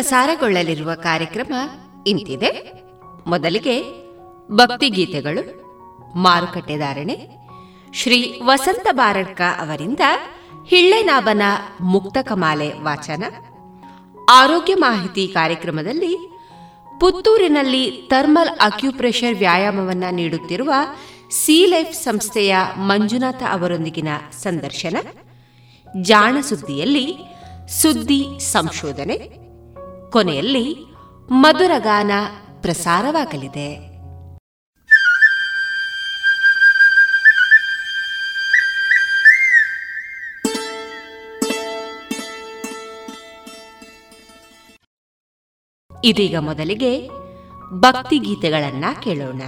ಪ್ರಸಾರಗೊಳ್ಳಲಿರುವ 0.00 0.90
ಕಾರ್ಯಕ್ರಮ 1.02 1.54
ಇಂತಿದೆ. 2.06 2.50
ಮೊದಲಿಗೆ 3.26 3.74
ಭಕ್ತಿಗೀತೆಗಳು 4.50 5.42
ಮಾರುಕಟ್ಟೆದಾರಣೆ 6.24 7.16
ಶ್ರೀ 7.94 8.18
ವಸಂತ 8.42 8.86
ಬಾರಡ್ಕ 8.92 9.40
ಅವರಿಂದ 9.58 10.04
ಹಿಳ್ಳೆನಾಭನ 10.70 11.42
ಮುಕ್ತ 11.92 12.18
ಕಮಾಲೆ 12.22 12.68
ವಾಚನ, 12.82 13.22
ಆರೋಗ್ಯ 14.30 14.74
ಮಾಹಿತಿ 14.74 15.24
ಕಾರ್ಯಕ್ರಮದಲ್ಲಿ 15.28 16.12
ಪುತ್ತೂರಿನಲ್ಲಿ 17.00 17.84
ಥರ್ಮಲ್ 18.12 18.52
ಅಕ್ಯುಪ್ರೆಷರ್ 18.60 19.34
ವ್ಯಾಯಾಮವನ್ನು 19.34 20.10
ನೀಡುತ್ತಿರುವ 20.14 20.72
ಸಿ 21.40 21.58
ಲೈಫ್ 21.66 21.94
ಸಂಸ್ಥೆಯ 21.94 22.54
ಮಂಜುನಾಥ 22.90 23.42
ಅವರೊಂದಿಗಿನ 23.50 24.08
ಸಂದರ್ಶನ 24.44 24.96
ಜಾಣ 26.02 26.36
ಸುದ್ದಿಯಲ್ಲಿ 26.48 27.06
ಸುದ್ದಿ 27.82 28.20
ಸಂಶೋಧನೆ 28.52 29.39
ಕೊನೆಯಲ್ಲಿ 30.10 30.84
ಮಧುರಗಾನ 31.30 32.10
ಪ್ರಸಾರವಾಗಲಿದೆ. 32.60 33.90
ಇದೀಗ 46.04 46.36
ಮೊದಲಿಗೆ 46.38 47.08
ಭಕ್ತಿ 47.72 48.18
ಗೀತೆಗಳನ್ನ 48.18 48.84
ಕೇಳೋಣ. 49.02 49.42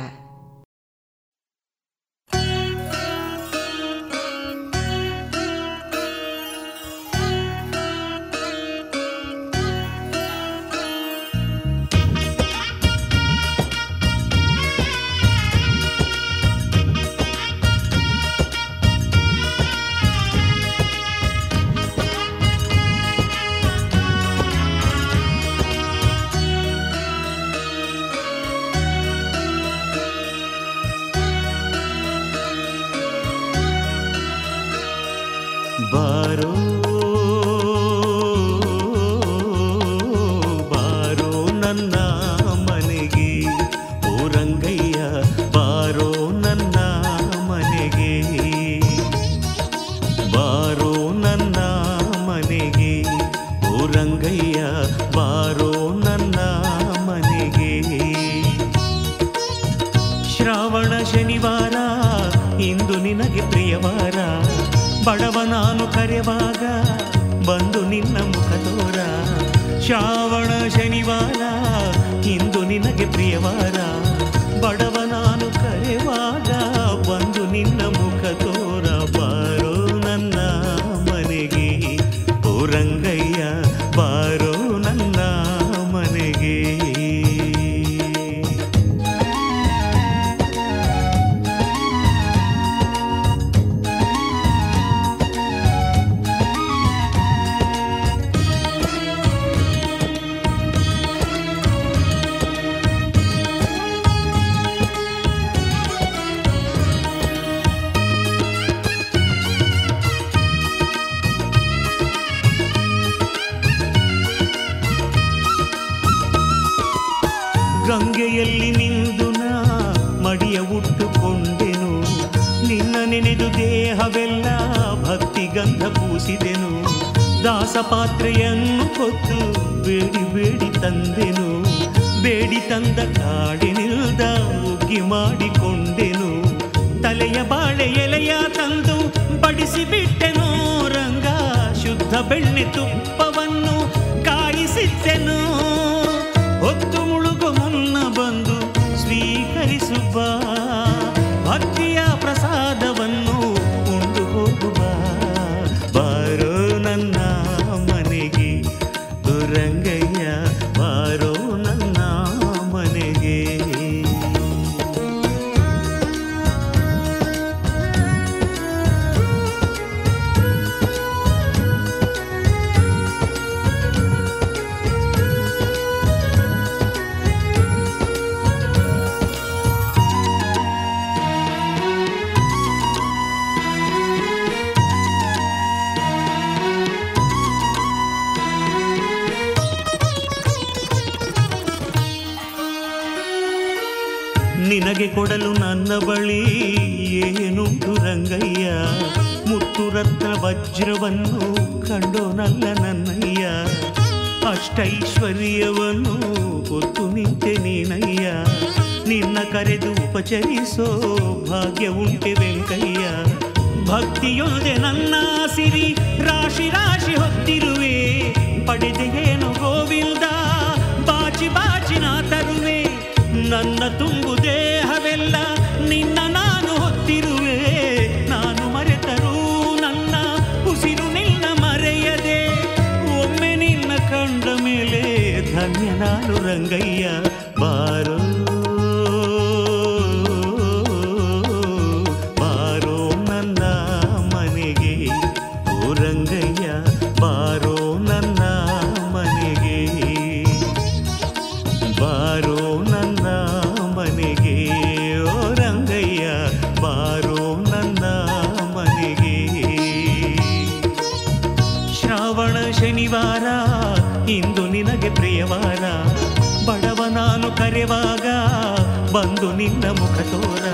ನಿನ್ನ 269.62 269.88
ಮುಖ 269.88 270.18
ತೋರ. 270.18 270.64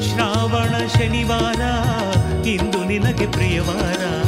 ಶ್ರಾವಣ 0.00 0.86
ಶನಿವಾರ 0.86 1.60
ಇಂದು 2.46 2.84
ನಿನಗೆ 2.84 3.26
ಪ್ರಿಯವಾರ. 3.26 4.27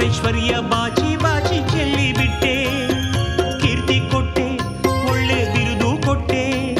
ಅಷ್ಟೈಶ್ವರ್ಯ 0.00 0.56
ಬಾಚಿ 0.70 1.16
ಬಾಚಿ 1.16 1.70
ಚೆಲ್ಲಿ 1.70 2.12
ಬಿಟ್ಟೆ. 2.12 2.64
ಕೀರ್ತಿ 3.60 4.10
ಕೊಟ್ಟೆ, 4.10 4.56
ಒಳ್ಳೆ 5.10 5.44
ಬಿರುದು 5.54 6.06
ಕೊಟ್ಟೆ. 6.06 6.74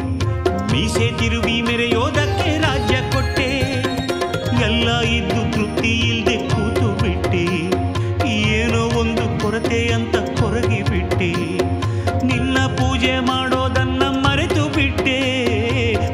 ಮೀಸೆ 0.72 1.18
ತಿರುವಿ 1.18 1.62
ಮೆರೆಯೋದಕ್ಕೆ 1.62 2.58
ರಾಜ್ಯ 2.58 2.96
ಕೊಟ್ಟೆ. 3.12 3.48
ಎಲ್ಲ 4.62 5.00
ಇದ್ದು 5.00 5.52
ತೃಪ್ತಿ 5.52 5.88
ಇಲ್ಲದೆ 5.88 6.36
ಕೂತು 6.36 7.02
ಬಿಟ್ಟೆ. 7.02 7.44
ಏನೋ 8.30 8.98
ಒಂದು 9.00 9.40
ಕೊರತೆ 9.40 9.92
ಅಂತ 9.92 10.16
ಕೊರಗಿ 10.16 10.82
ಬಿಟ್ಟೆ. 10.82 11.32
ನಿನ್ನ 12.26 12.66
ಪೂಜೆ 12.66 13.20
ಮಾಡೋದನ್ನ 13.20 14.02
ಮರೆತು 14.02 14.76
ಬಿಟ್ಟೆ. 14.76 15.18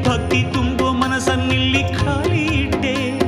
ಭಕ್ತಿ 0.03 0.43
ತುಂಬೋ 0.53 0.93
ಮನಸ್ಸನ್ನಿಲ್ಲಿ 0.93 1.83
ಖಾಲಿ 1.83 2.45
ಇಟ್ಟೆ. 2.45 3.19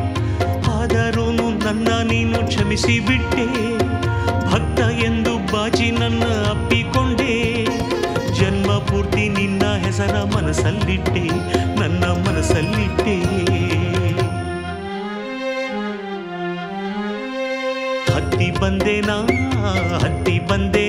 ಆದರೂ 0.81 1.31
ನನ್ನ 1.31 1.87
ನೀನು 2.03 2.47
ಕ್ಷಮಿಸಿ 2.47 2.99
ಬಿಟ್ಟೆ. 2.99 3.68
ಹತ್ತಿ 20.51 20.88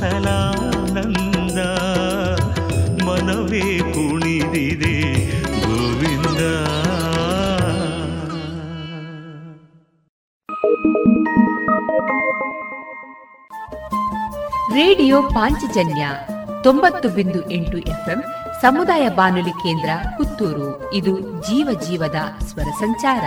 ಸಲಾನಂದ 0.00 1.58
ಮನವೇ 3.04 3.78
ಕುಣಿದಿದೆ 3.78 4.96
ಗೋವಿಂದ. 5.60 6.40
ರೇಡಿಯೋ 14.74 15.22
ಪಾಂಚಜನ್ಯ 15.22 16.08
ತೊಂಬತ್ತು 16.62 17.08
ಬಿಂದು 17.08 17.50
ಎಂಟು 17.50 17.78
ಎಫ್ಎಂ 17.78 18.24
ಸಮುದಾಯ 18.62 19.08
ಬಾನುಲಿ 19.08 19.50
ಕೇಂದ್ರ 19.50 19.90
ಪುತ್ತೂರು. 20.16 20.94
ಇದು 20.94 21.20
ಜೀವ 21.20 21.80
ಜೀವದ 21.88 22.16
ಸ್ವರ 22.38 22.70
ಸಂಚಾರ. 22.80 23.22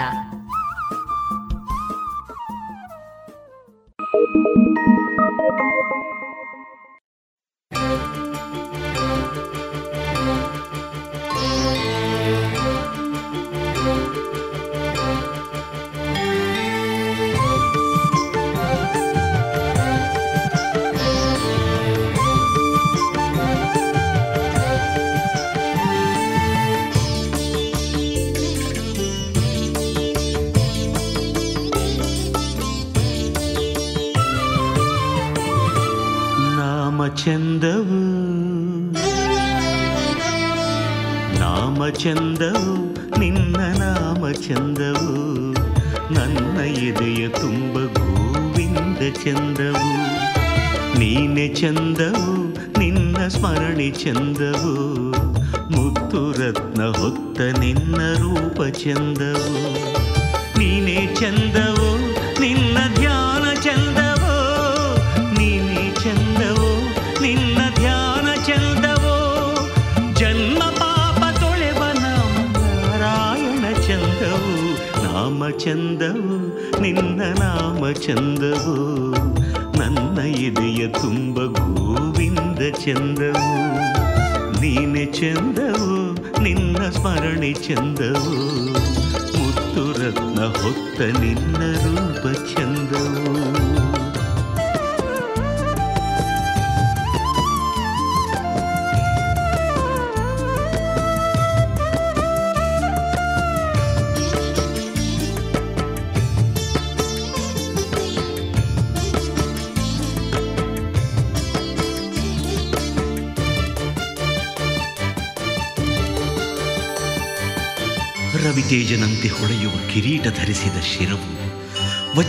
எந்த 54.14 54.53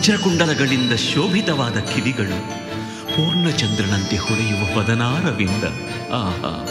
ವಜ್ರಕುಂಡಲಗಳಿಂದ 0.04 0.92
ಶೋಭಿತವಾದ 0.92 1.76
ಕಿವಿಗಳು 1.78 2.38
ಪೂರ್ಣಚಂದ್ರನಂತೆ 3.14 4.16
ಹೊಳೆಯುವ 4.16 4.62
ಪದನಾರವಿಂದ 4.76 5.64
ಆಹಾ. 6.12 6.66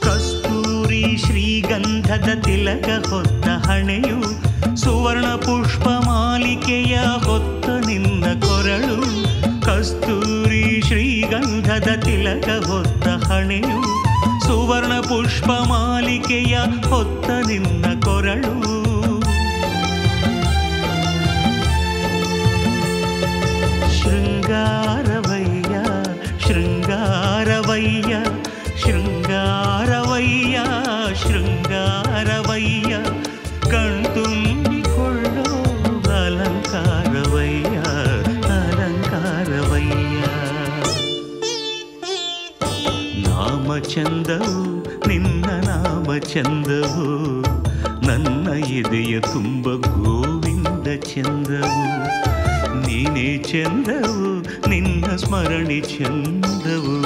ಕಸ್ತೂರಿ 0.00 1.16
ಶ್ರೀಗಂಧದ 1.18 2.28
ತಿಲಕ 2.44 3.08
ಹೊತ್ತ 3.08 3.48
ಹಣೆಯು 3.48 4.20
ಸುವರ್ಣ 4.76 5.26
ಪುಷ್ಪ 5.26 5.88
ಮಾಲಿಕೆಯ 5.88 6.96
ಹೊತ್ತ 6.96 7.86
ನಿನ್ನ 7.86 8.40
ಕೊರಳು. 8.40 8.94
ಕಸ್ತೂರಿ 9.60 10.82
ಶ್ರೀಗಂಧದ 10.86 12.00
ತಿಲಕ 12.04 12.66
ಹೊತ್ತ 12.66 13.08
ಹಣೆಯು 13.08 13.82
ಸುವರ್ಣ 14.40 15.00
ಪುಷ್ಪ 15.00 15.46
ಮಾಲಿಕೆಯ 15.46 16.58
ಹೊತ್ತ 16.88 17.19
ಚಂದವು. 55.98 56.96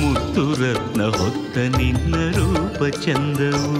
ಮುತ್ತು 0.00 0.42
ರತ್ನ 0.52 1.02
ಹೊತ್ತ 1.02 1.58
ನಿನ್ನ 1.58 2.14
ರೂಪ 2.14 2.94
ಚಂದವು. 2.94 3.79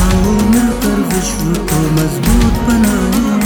बढ़ाओ 0.00 0.32
मिलकर 0.50 1.00
विश्व 1.12 1.52
को 1.70 1.80
मज़बूत 1.96 2.60
बनाओ 2.68 3.38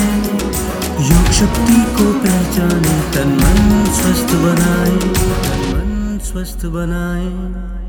योग 1.04 1.30
शक्ति 1.32 1.80
को 1.96 2.12
पहचाने, 2.18 2.94
तन 3.14 3.32
मन 3.42 3.84
स्वस्थ 3.92 4.34
बनाए, 4.44 4.98
तन 5.46 5.64
मन 5.72 6.18
स्वस्थ 6.24 6.66
बनाए। 6.66 7.83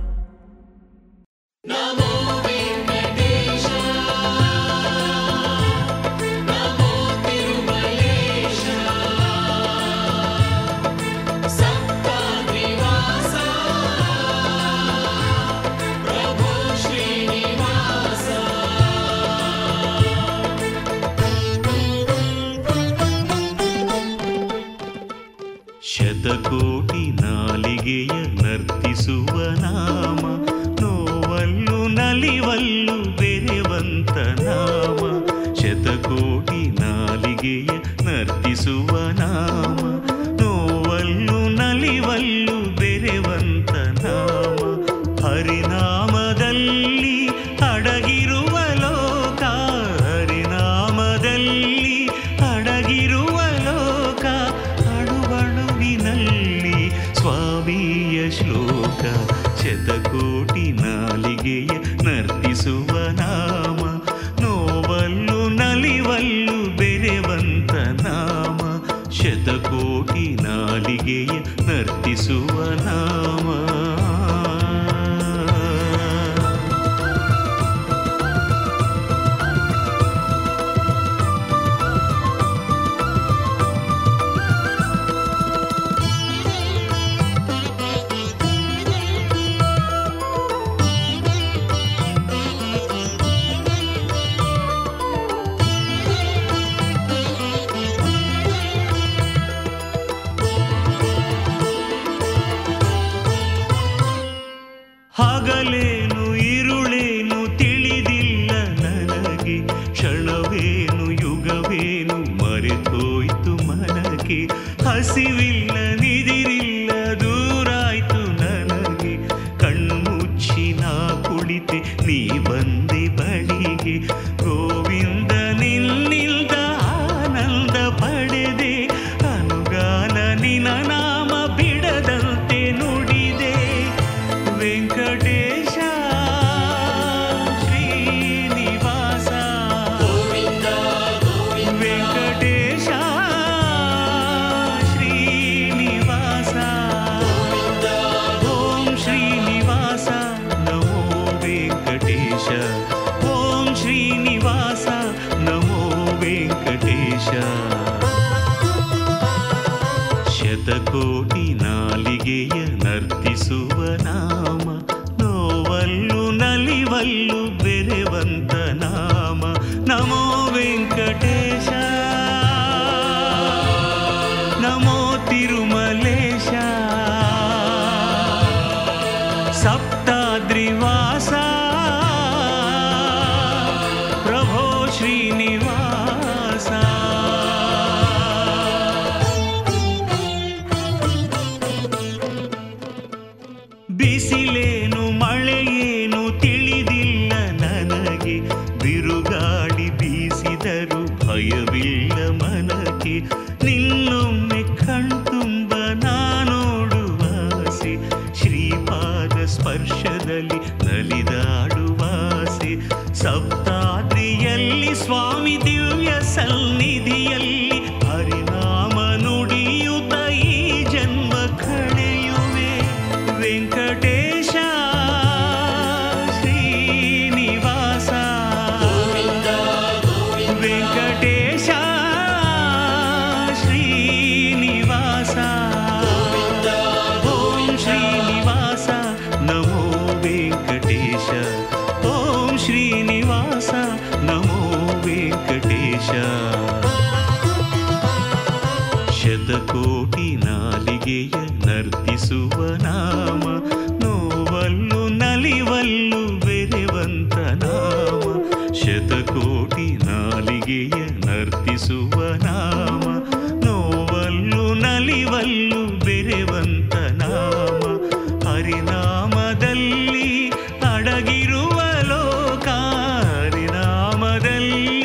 மாறினா 45.35 45.79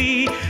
quickly 0.00 0.49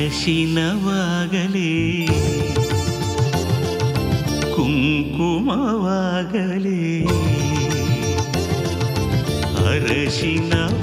ಅರಶಿನವಾಗಲೇ 0.00 1.70
ಕುಂಕುಮವಾಗಲೇ 5.48 6.80
ಅರಶಿನವಾಗಲೇ 9.66 10.79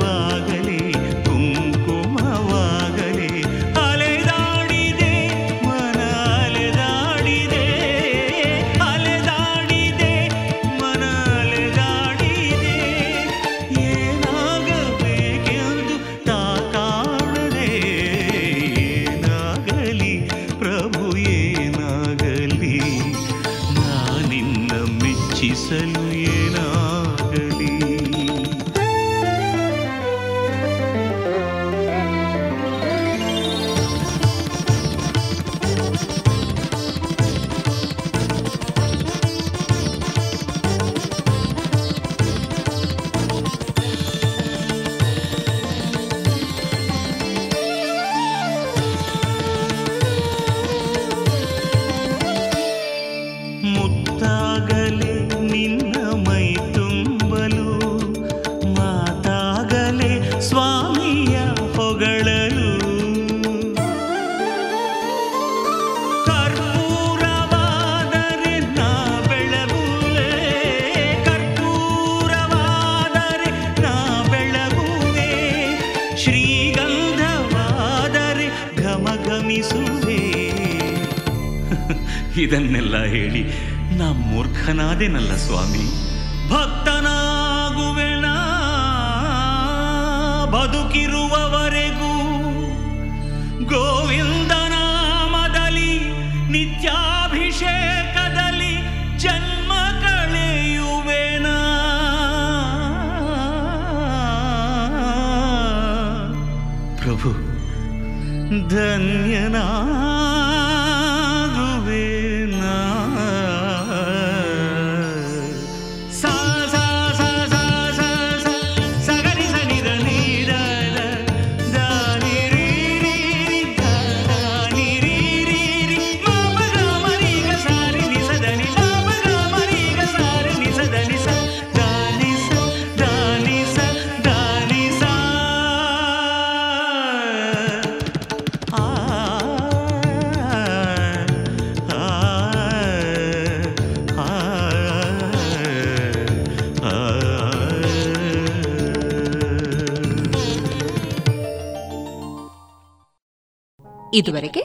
ಇದುವರೆಗೆ 154.19 154.63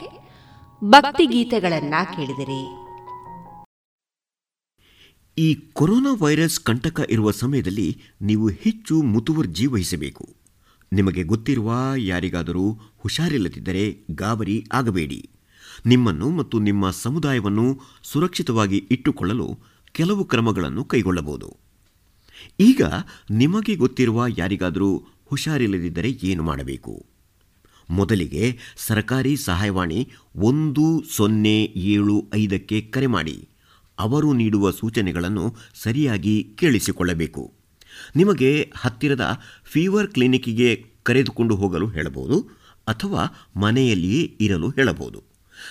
ಭಕ್ತಿ 0.83 1.25
ಗೀತೆಗಳನ್ನ 1.25 1.93
ಕೇಳಿದಿರಿ. 2.15 2.61
ಈ 5.37 5.55
ಕೊರೋನಾ 5.73 6.15
ವೈರಸ್ 6.21 6.59
ಕಂಟಕ 6.59 7.01
ಇರುವ 7.09 7.31
ಸಮಯದಲ್ಲಿ 7.31 8.01
ನೀವು 8.21 8.49
ಹೆಚ್ಚು 8.49 9.01
ಮುತುವರ್ಜಿ 9.01 9.65
ವಹಿಸಬೇಕು. 9.65 10.35
ನಿಮಗೆ 10.93 11.23
ಗೊತ್ತಿರುವ 11.23 11.73
ಯಾರಿಗಾದರೂ 11.97 12.79
ಹುಷಾರಿಲ್ಲದಿದ್ದರೆ 12.97 13.97
ಗಾಬರಿ 14.11 14.67
ಆಗಬೇಡಿ. 14.73 15.29
ನಿಮ್ಮನ್ನು 15.85 16.29
ಮತ್ತು 16.29 16.59
ನಿಮ್ಮ 16.59 16.89
ಸಮುದಾಯವನ್ನು 16.89 17.79
ಸುರಕ್ಷಿತವಾಗಿ 18.03 18.87
ಇಟ್ಟುಕೊಳ್ಳಲು 18.91 19.59
ಕೆಲವು 19.91 20.25
ಕ್ರಮಗಳನ್ನು 20.25 20.83
ಕೈಗೊಳ್ಳಬಹುದು. 20.83 21.57
ಈಗ 22.59 22.81
ನಿಮಗೆ 23.31 23.75
ಗೊತ್ತಿರುವ 23.75 24.23
ಯಾರಿಗಾದರೂ 24.37 25.03
ಹುಷಾರಿಲ್ಲದಿದ್ದರೆ 25.25 26.09
ಏನು 26.23 26.43
ಮಾಡಬೇಕು? 26.43 27.12
ಮೊದಲಿಗೆ 27.93 28.57
ಸರ್ಕಾರಿ 28.77 29.37
ಸಹಾಯವಾಣಿ 29.37 30.11
ಒಂದು 30.35 31.03
ಸೊನ್ನೆ 31.15 31.63
ಏಳು 31.63 32.15
ಐದಕ್ಕೆ 32.35 32.81
ಕರೆ 32.81 33.07
ಮಾಡಿ. 33.07 33.47
ಅವರು 33.99 34.33
ನೀಡುವ 34.33 34.71
ಸೂಚನೆಗಳನ್ನು 34.71 35.55
ಸರಿಯಾಗಿ 35.83 36.35
ಕೇಳಿಸಿಕೊಳ್ಳಬೇಕು. 36.55 37.53
ನಿಮಗೆ 38.15 38.71
ಹತ್ತಿರದ 38.77 39.39
ಫೀವರ್ 39.63 40.07
ಕ್ಲಿನಿಕ್ಕಿಗೆ 40.07 40.69
ಕರೆದುಕೊಂಡು 41.03 41.55
ಹೋಗಲು 41.55 41.87
ಹೇಳಬಹುದು 41.87 42.37
ಅಥವಾ 42.87 43.49
ಮನೆಯಲ್ಲಿಯೇ 43.55 44.37
ಇರಲು 44.41 44.69
ಹೇಳಬಹುದು. 44.69 45.23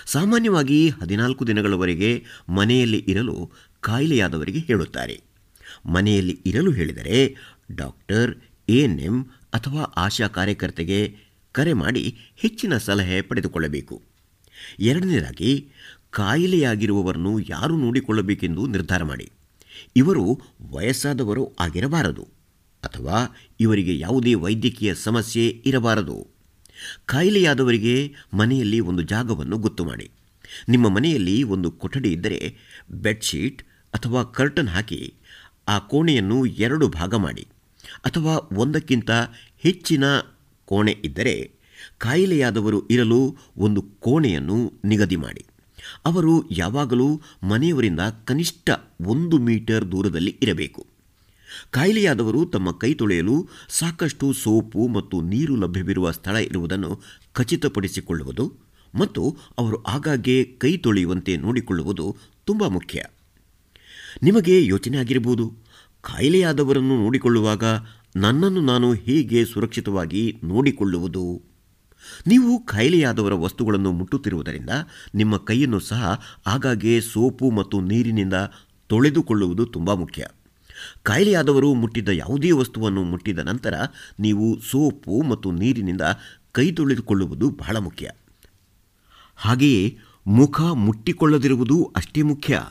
ಸಾಮಾನ್ಯವಾಗಿ 0.05 0.89
ಹದಿನಾಲ್ಕು 0.89 1.47
ದಿನಗಳವರೆಗೆ 1.47 2.23
ಮನೆಯಲ್ಲಿ 2.49 2.97
ಇರಲು 3.07 3.51
ಕಾಯಿಲೆಯಾದವರಿಗೆ 3.81 4.59
ಹೇಳುತ್ತಾರೆ. 4.59 5.21
ಮನೆಯಲ್ಲಿ 5.85 6.39
ಇರಲು 6.45 6.71
ಹೇಳಿದರೆ 6.71 7.35
ಡಾಕ್ಟರ್ 7.71 8.35
ಎಎನ್ಎಂ 8.69 9.23
ಅಥವಾ 9.53 9.81
ಆಶಾ 9.81 10.27
ಕಾರ್ಯಕರ್ತೆಗೆ 10.27 11.15
ಕರೆ 11.53 11.73
ಮಾಡಿ 11.73 12.17
ಹೆಚ್ಚಿನ 12.35 12.77
ಸಲಹೆ 12.77 13.21
ಪಡೆದುಕೊಳ್ಳಬೇಕು. 13.21 14.01
ಎರಡನೇದಾಗಿ, 14.79 15.69
ಕಾಯಿಲೆಯಾಗಿರುವವರನ್ನು 16.11 17.39
ಯಾರು 17.39 17.77
ನೋಡಿಕೊಳ್ಳಬೇಕೆಂದು 17.77 18.67
ನಿರ್ಧಾರ 18.67 19.03
ಮಾಡಿ. 19.03 19.31
ಇವರು 19.95 20.39
ವಯಸ್ಸಾದವರು 20.71 21.55
ಆಗಿರಬಾರದು 21.59 22.27
ಅಥವಾ 22.83 23.35
ಇವರಿಗೆ 23.59 23.99
ಯಾವುದೇ 23.99 24.33
ವೈದ್ಯಕೀಯ 24.33 24.95
ಸಮಸ್ಯೆ 24.95 25.47
ಇರಬಾರದು. 25.47 26.27
ಕಾಯಿಲೆಯಾದವರಿಗೆ 27.05 28.13
ಮನೆಯಲ್ಲಿ 28.33 28.79
ಒಂದು 28.79 29.03
ಜಾಗವನ್ನು 29.03 29.57
ಗೊತ್ತು 29.57 29.85
ಮಾಡಿ. 29.85 30.11
ನಿಮ್ಮ 30.69 30.89
ಮನೆಯಲ್ಲಿ 30.89 31.43
ಒಂದು 31.43 31.71
ಕೊಠಡಿ 31.71 32.11
ಇದ್ದರೆ 32.11 32.55
ಬೆಡ್ಶೀಟ್ 32.91 33.63
ಅಥವಾ 33.93 34.23
ಕರ್ಟನ್ 34.23 34.69
ಹಾಕಿ 34.69 35.13
ಆ 35.67 35.79
ಕೋಣೆಯನ್ನು 35.79 36.45
ಎರಡು 36.45 36.87
ಭಾಗ 36.87 37.15
ಮಾಡಿ 37.15 37.47
ಅಥವಾ 38.05 38.49
ಒಂದಕ್ಕಿಂತ 38.57 39.11
ಹೆಚ್ಚಿನ 39.59 40.03
ಕೋಣೆ 40.65 40.91
ಇದ್ದರೆ 41.03 41.51
ಕಾಯಿಲೆಯಾದವರು 41.97 42.87
ಇರಲು 42.87 43.37
ಒಂದು 43.57 43.81
ಕೋಣೆಯನ್ನು 43.81 44.73
ನಿಗದಿ 44.85 45.15
ಮಾಡಿ. 45.15 45.45
ಅವರು 46.05 46.51
ಯಾವಾಗಲೂ 46.51 47.21
ಮನೆಯವರಿಂದ 47.43 47.99
ಕನಿಷ್ಠ 48.25 48.69
ಒಂದು 49.01 49.37
ಮೀಟರ್ 49.37 49.91
ದೂರದಲ್ಲಿ 49.91 50.39
ಇರಬೇಕು. 50.41 50.87
ಕಾಯಿಲೆಯಾದವರು 51.71 52.45
ತಮ್ಮ 52.45 52.71
ಕೈ 52.71 52.93
ತೊಳೆಯಲು 52.93 53.47
ಸಾಕಷ್ಟು 53.69 54.33
ಸೋಪು 54.33 54.87
ಮತ್ತು 54.87 55.21
ನೀರು 55.21 55.55
ಲಭ್ಯವಿರುವ 55.55 56.11
ಸ್ಥಳ 56.11 56.35
ಇರುವುದನ್ನು 56.35 57.01
ಖಚಿತಪಡಿಸಿಕೊಳ್ಳುವುದು 57.33 58.53
ಮತ್ತು 58.95 59.37
ಅವರು 59.57 59.83
ಆಗಾಗ್ಗೆ 59.83 60.43
ಕೈ 60.43 60.77
ತೊಳೆಯುವಂತೆ 60.77 61.37
ನೋಡಿಕೊಳ್ಳುವುದು 61.37 62.15
ತುಂಬ 62.45 62.67
ಮುಖ್ಯ. 62.67 63.03
ನಿಮಗೆ 64.23 64.65
ಯೋಚನೆ 64.65 64.97
ಆಗಿರಬಹುದು. 64.97 65.53
ಕಾಯಿಲೆಯಾದವರನ್ನು 66.01 66.97
ನೋಡಿಕೊಳ್ಳುವಾಗ 66.97 67.63
ನನ್ನನ್ನು 68.15 68.61
ನಾನು 68.61 68.93
ಹೀಗೆ 68.93 69.45
ಸುರಕ್ಷಿತವಾಗಿ 69.45 70.41
ನೋಡಿಕೊಳ್ಳುವುದು. 70.43 71.41
ನೀವು 72.27 72.65
ಕಾಯಿಲೆಯಾದವರ 72.65 73.33
ವಸ್ತುಗಳನ್ನು 73.33 73.91
ಮುಟ್ಟುತ್ತಿರುವುದರಿಂದ 73.91 74.69
ನಿಮ್ಮ 75.15 75.37
ಕೈಯನ್ನು 75.37 75.79
ಸಹ 75.79 76.21
ಆಗಾಗ್ಗೆ 76.47 77.01
ಸೋಪು 77.01 77.51
ಮತ್ತು 77.51 77.81
ನೀರಿನಿಂದ 77.81 78.33
ತೊಳೆದುಕೊಳ್ಳುವುದು 78.87 79.65
ತುಂಬ 79.65 79.93
ಮುಖ್ಯ. 79.93 80.27
ಕಾಯಿಲೆಯಾದವರು 81.03 81.73
ಮುಟ್ಟಿದ್ದ 81.73 82.09
ಯಾವುದೇ 82.09 82.51
ವಸ್ತುವನ್ನು 82.51 83.03
ಮುಟ್ಟಿದ 83.03 83.39
ನಂತರ 83.39 83.73
ನೀವು 84.19 84.59
ಸೋಪು 84.71 85.21
ಮತ್ತು 85.21 85.51
ನೀರಿನಿಂದ 85.51 86.01
ಕೈ 86.51 86.71
ತೊಳೆದುಕೊಳ್ಳುವುದು 86.71 87.49
ಬಹಳ 87.49 87.77
ಮುಖ್ಯ. 87.77 88.11
ಹಾಗೆಯೇ 89.35 89.97
ಮುಖ 90.27 90.61
ಮುಟ್ಟಿಕೊಳ್ಳದಿರುವುದು 90.61 91.93
ಅಷ್ಟೇ 91.95 92.21
ಮುಖ್ಯ. 92.21 92.61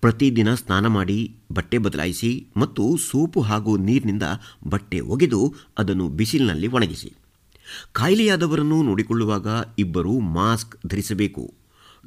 ಪ್ರತಿದಿನ 0.00 0.54
ಸ್ನಾನ 0.54 0.86
ಮಾಡಿ 0.86 1.34
ಬಟ್ಟೆ 1.52 1.78
ಬದಲಾಯಿಸಿ 1.78 2.46
ಮತ್ತು 2.56 2.96
ಸೋಪು 2.96 3.40
ಹಾಗೂ 3.40 3.76
ನೀರಿನಿಂದ 3.76 4.22
ಬಟ್ಟೆ 4.66 5.00
ಒಗೆದು 5.00 5.54
ಅದನ್ನು 5.78 6.08
ಬಿಸಿಲಿನಲ್ಲಿ 6.08 6.66
ಒಣಗಿಸಿ. 6.66 7.12
ಕಾಯಿಲೆಯಾದವರನ್ನು 7.92 8.82
ನೋಡಿಕೊಳ್ಳುವಾಗ 8.82 9.46
ಇಬ್ಬರು 9.78 10.20
ಮಾಸ್ಕ್ 10.20 10.86
ಧರಿಸಬೇಕು. 10.86 11.54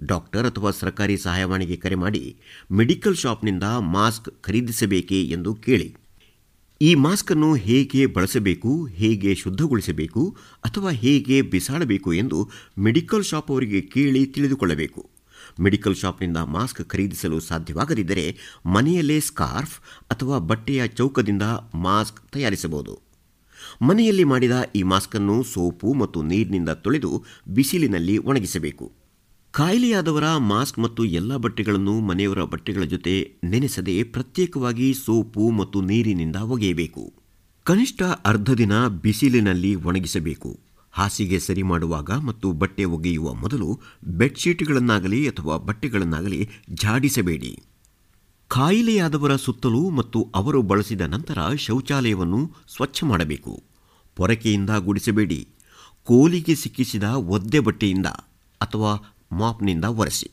ಡಾಕ್ಟರ್ 0.04 0.46
ಅಥವಾ 0.46 0.72
ಸರ್ಕಾರಿ 0.72 1.18
ಸಹಾಯವಾಣಿಗೆ 1.18 1.76
ಕರೆ 1.76 1.96
ಮಾಡಿ 1.96 2.36
ಮೆಡಿಕಲ್ 2.72 3.16
ಶಾಪ್ನಿಂದ 3.16 3.64
ಮಾಸ್ಕ್ 3.64 4.30
ಖರೀದಿಸಬೇಕೇ 4.42 5.24
ಎಂದು 5.24 5.56
ಕೇಳಿ. 5.56 5.96
ಈ 6.82 6.96
ಮಾಸ್ಕನ್ನು 6.96 7.56
ಹೇಗೆ 7.56 8.06
ಬಳಸಬೇಕು, 8.06 8.86
ಹೇಗೆ 8.86 9.36
ಶುದ್ಧಗೊಳಿಸಬೇಕು 9.36 10.36
ಅಥವಾ 10.66 10.90
ಹೇಗೆ 10.90 11.42
ಬಿಸಾಡಬೇಕು 11.42 12.14
ಎಂದು 12.14 12.50
ಮೆಡಿಕಲ್ 12.78 13.24
ಶಾಪ್ 13.24 13.52
ಅವರಿಗೆ 13.52 13.82
ಕೇಳಿ 13.82 14.26
ತಿಳಿದುಕೊಳ್ಳಬೇಕು. 14.26 15.19
ಮೆಡಿಕಲ್ 15.60 15.96
ಶಾಪ್ನಿಂದ 15.96 16.38
ಮಾಸ್ಕ್ 16.38 16.82
ಖರೀದಿಸಲು 16.84 17.40
ಸಾಧ್ಯವಾಗದಿದ್ದರೆ 17.40 18.38
ಮನೆಯಲ್ಲೇ 18.66 19.20
ಸ್ಕಾರ್ಫ್ 19.20 19.80
ಅಥವಾ 20.12 20.38
ಬಟ್ಟೆಯ 20.38 20.88
ಚೌಕದಿಂದ 20.88 21.42
ಮಾಸ್ಕ್ 21.76 22.32
ತಯಾರಿಸಬಹುದು. 22.32 23.00
ಮನೆಯಲ್ಲಿ 23.82 24.24
ಮಾಡಿದ 24.24 24.52
ಈ 24.76 24.84
ಮಾಸ್ಕನ್ನು 24.84 25.44
ಸೋಪು 25.44 25.94
ಮತ್ತು 25.94 26.24
ನೀರಿನಿಂದ 26.24 26.70
ತೊಳೆದು 26.70 27.24
ಬಿಸಿಲಿನಲ್ಲಿ 27.48 28.18
ಒಣಗಿಸಬೇಕು. 28.18 28.92
ಕಾಯಿಲೆಯಾದವರ 29.52 30.38
ಮಾಸ್ಕ್ 30.38 30.80
ಮತ್ತು 30.80 31.06
ಎಲ್ಲ 31.06 31.36
ಬಟ್ಟೆಗಳನ್ನು 31.36 32.00
ಮನೆಯವರ 32.00 32.44
ಬಟ್ಟೆಗಳ 32.44 32.84
ಜೊತೆ 32.84 33.36
ನೆನೆಸದೆ 33.44 34.04
ಪ್ರತ್ಯೇಕವಾಗಿ 34.04 34.94
ಸೋಪು 34.94 35.50
ಮತ್ತು 35.50 35.82
ನೀರಿನಿಂದ 35.82 36.36
ಒಗೆಯಬೇಕು. 36.36 37.14
ಕನಿಷ್ಠ 37.64 38.02
ಅರ್ಧ 38.02 38.52
ದಿನ 38.52 38.88
ಬಿಸಿಲಿನಲ್ಲಿ 38.88 39.76
ಒಣಗಿಸಬೇಕು. 39.76 40.69
ಹಾಸಿಗೆ 40.92 41.40
ಸರಿ 41.40 41.64
ಮಾಡುವಾಗ 41.64 42.12
ಮತ್ತು 42.12 42.52
ಬಟ್ಟೆ 42.52 42.86
ಒಗೆಯುವ 42.86 43.34
ಮೊದಲು 43.34 43.80
ಬೆಡ್ಶೀಟ್ಗಳನ್ನಾಗಲಿ 44.04 45.30
ಅಥವಾ 45.30 45.58
ಬಟ್ಟೆಗಳನ್ನಾಗಲಿ 45.58 46.50
ಝಾಡಿಸಬೇಡಿ. 46.74 47.64
ಕಾಯಿಲೆಯಾದವರ 48.48 49.36
ಸುತ್ತಲೂ 49.36 49.90
ಮತ್ತು 49.90 50.28
ಅವರು 50.36 50.62
ಬಳಸಿದ 50.62 51.02
ನಂತರ 51.02 51.38
ಶೌಚಾಲಯವನ್ನು 51.56 52.52
ಸ್ವಚ್ಛ 52.76 53.04
ಮಾಡಬೇಕು. 53.04 53.64
ಪೊರಕೆಯಿಂದ 54.16 54.70
ಗುಡಿಸಬೇಡಿ. 54.70 55.48
ಕೋಲಿಗೆ 56.04 56.56
ಸಿಕ್ಕಿಸಿದ 56.56 57.04
ಒದ್ದೆ 57.04 57.60
ಬಟ್ಟೆಯಿಂದ 57.60 58.06
ಅಥವಾ 58.62 59.16
ಮಾಪ್ನಿಂದ 59.32 59.86
ಒರೆಸಿ. 59.86 60.32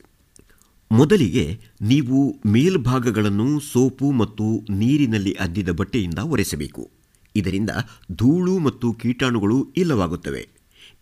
ಮೊದಲಿಗೆ 0.91 1.59
ನೀವು 1.81 2.39
ಮೇಲ್ಭಾಗಗಳನ್ನು 2.45 3.59
ಸೋಪು 3.59 4.11
ಮತ್ತು 4.11 4.65
ನೀರಿನಲ್ಲಿ 4.69 5.33
ಅದ್ದಿದ 5.33 5.69
ಬಟ್ಟೆಯಿಂದ 5.69 6.19
ಒರೆಸಬೇಕು. 6.19 6.96
ಇದರಿಂದ 7.37 7.71
ಧೂಳು 8.13 8.53
ಮತ್ತು 8.59 8.87
ಕೀಟಾಣುಗಳು 8.93 9.57
ಇಲ್ಲವಾಗುತ್ತವೆ. 9.77 10.43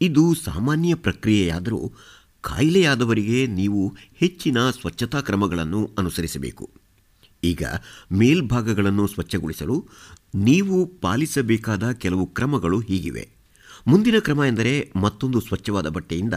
ಇದು 0.02 0.24
ಸಾಮಾನ್ಯ 0.46 0.96
ಪ್ರಕ್ರಿಯೆಯಾದರೂ 0.96 1.80
ಕಾಯಿಲೆಯಾದವರಿಗೆ 2.42 3.40
ನೀವು 3.60 3.82
ಹೆಚ್ಚಿನ 4.16 4.58
ಸ್ವಚ್ಛತಾ 4.80 5.22
ಕ್ರಮಗಳನ್ನು 5.22 5.82
ಅನುಸರಿಸಬೇಕು. 5.98 6.66
ಈಗ 7.44 7.64
ಮೇಲ್ಭಾಗಗಳನ್ನು 8.12 9.06
ಸ್ವಚ್ಛಗೊಳಿಸಲು 9.08 9.78
ನೀವು 10.36 10.78
ಪಾಲಿಸಬೇಕಾದ 11.02 11.86
ಕೆಲವು 12.04 12.26
ಕ್ರಮಗಳು 12.26 12.80
ಹೀಗಿವೆ. 12.80 13.24
ಮುಂದಿನ 13.88 14.20
ಕ್ರಮ 14.20 14.42
ಎಂದರೆ 14.48 14.74
ಮತ್ತೊಂದು 14.96 15.40
ಸ್ವಚ್ಛವಾದ 15.40 15.88
ಬಟ್ಟೆಯಿಂದ 15.88 16.34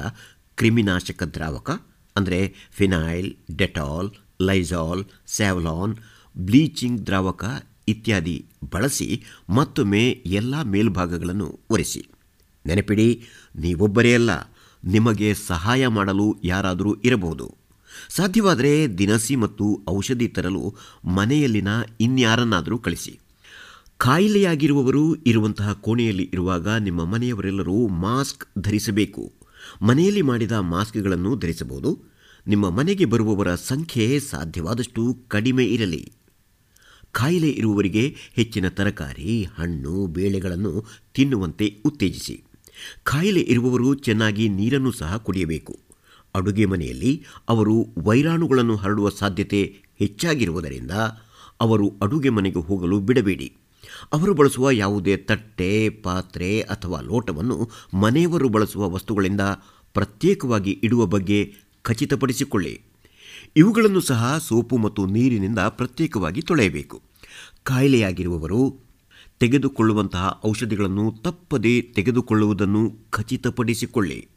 ಕ್ರಿಮಿನಾಶಕ 0.59 1.23
ದ್ರಾವಕ, 1.35 1.71
ಅಂದರೆ 2.17 2.41
phenyl 2.73 3.31
Dettol 3.57 4.09
Lysol 4.43 5.03
Savlon, 5.27 5.95
bleaching 6.37 7.03
ದ್ರಾವಕ 7.07 7.45
ಇತ್ಯಾದಿ 7.89 8.37
ಬಳಸಿ 8.73 9.09
ಮತ್ತೊಮ್ಮೆ 9.51 10.05
ಎಲ್ಲ 10.27 10.63
ಮೇಲ್ಭಾಗಗಳನ್ನು 10.63 11.49
ಒರೆಸಿ. 11.71 12.03
ನೆನಪಿಡಿ, 12.67 13.09
ನೀವೊಬ್ಬರೇ 13.57 14.15
ಅಲ್ಲ, 14.15 14.31
ನಿಮಗೆ 14.85 15.29
ಸಹಾಯ 15.47 15.87
ಮಾಡಲು 15.87 16.27
ಯಾರಾದರೂ 16.45 16.93
ಇರಬಹುದು. 17.05 17.47
ಸಾಧ್ಯವಾದರೆ 18.09 18.99
ದಿನಸಿ 18.99 19.37
ಮತ್ತು 19.37 19.67
ಔಷಧಿ 19.89 20.29
ತರಲು 20.29 20.65
ಮನೆಯಲ್ಲಿನ 21.17 21.69
ಇನ್ಯಾರನ್ನಾದರೂ 22.01 22.79
ಕಳಿಸಿ. 22.79 23.15
ಕಾಯಿಲೆಯಾಗಿರುವವರು 23.99 25.15
ಇರುವಂತಹ 25.27 25.73
ಕೋಣೆಯಲ್ಲಿ 25.73 26.27
ಇರುವಾಗ 26.33 26.69
ನಿಮ್ಮ 26.69 27.05
ಮನೆಯವರೆಲ್ಲರೂ 27.05 27.79
ಮಾಸ್ಕ್ 27.89 28.45
ಧರಿಸಬೇಕು. 28.59 29.25
ಮನೆಯಲ್ಲಿ 29.83 30.23
ಮಾಡಿದ 30.23 30.53
ಮಾಸ್ಕ್ಗಳನ್ನು 30.53 31.33
ಧರಿಸಬಹುದು. 31.37 31.91
ನಿಮ್ಮ 32.47 32.67
ಮನೆಗೆ 32.71 33.05
ಬರುವವರ 33.05 33.51
ಸಂಖ್ಯೆ 33.55 34.07
ಸಾಧ್ಯವಾದಷ್ಟು 34.31 35.03
ಕಡಿಮೆ 35.29 35.65
ಇರಲಿ. 35.65 36.03
ಕಾಯಿಲೆ 37.13 37.51
ಇರುವವರಿಗೆ 37.51 38.17
ಹೆಚ್ಚಿನ 38.35 38.69
ತರಕಾರಿ, 38.69 39.45
ಹಣ್ಣು, 39.45 40.07
ಬೇಳೆಗಳನ್ನು 40.07 40.85
ತಿನ್ನುವಂತೆ 41.15 41.77
ಉತ್ತೇಜಿಸಿ. 41.85 42.45
ಕಾಯಿಲೆ 43.05 43.41
ಇರುವವರು 43.41 43.95
ಚೆನ್ನಾಗಿ 43.95 44.49
ನೀರನ್ನು 44.49 44.93
ಸಹ 44.93 45.17
ಕುಡಿಯಬೇಕು. 45.17 45.79
ಅಡುಗೆ 46.35 46.65
ಮನೆಯಲ್ಲಿ 46.65 47.25
ಅವರು 47.49 47.87
ವೈರಾಣುಗಳನ್ನು 47.99 48.77
ಹರಡುವ 48.77 49.09
ಸಾಧ್ಯತೆ 49.09 49.77
ಹೆಚ್ಚಾಗಿರುವುದರಿಂದ 49.99 50.91
ಅವರು 51.61 51.93
ಅಡುಗೆ 52.03 52.29
ಮನೆಗೆ 52.29 52.59
ಹೋಗಲು 52.59 53.01
ಬಿಡಬೇಡಿ. 53.01 53.53
ಅವರು 54.13 54.35
ಬಳಸುವ 54.35 54.71
ಯಾವುದೇ 54.71 55.17
ತಟ್ಟೆ, 55.17 55.89
ಪಾತ್ರೆ 55.89 56.61
ಅಥವಾ 56.61 57.01
ಲೋಟವನ್ನು 57.01 57.71
ಮನೆಯವರು 57.95 58.49
ಬಳಸುವ 58.49 58.91
ವಸ್ತುಗಳಿಂದ 58.91 59.41
ಪ್ರತ್ಯೇಕವಾಗಿ 59.95 60.71
ಇಡುವ 60.83 61.07
ಬಗ್ಗೆ 61.07 61.55
ಖಚಿತಪಡಿಸಿಕೊಳ್ಳಿ. 61.83 62.88
ಇವುಗಳನ್ನು 63.57 64.01
ಸಹ 64.01 64.39
ಸೋಪು 64.39 64.77
ಮತ್ತು 64.77 65.07
ನೀರಿನಿಂದ 65.07 65.59
ಪ್ರತ್ಯೇಕವಾಗಿ 65.59 66.41
ತೊಳೆಯಬೇಕು. 66.41 67.03
ಕಾಯಿಲೆಯಾಗಿರುವವರು 67.63 68.61
ತೆಗೆದುಕೊಳ್ಳುವಂತಹ 69.41 70.41
ಔಷಧಿಗಳನ್ನು 70.47 71.21
ತಪ್ಪದೇ 71.25 71.81
ತೆಗೆದುಕೊಳ್ಳುವುದನ್ನು 71.81 73.09
ಖಚಿತಪಡಿಸಿಕೊಳ್ಳಿ. 73.11 74.29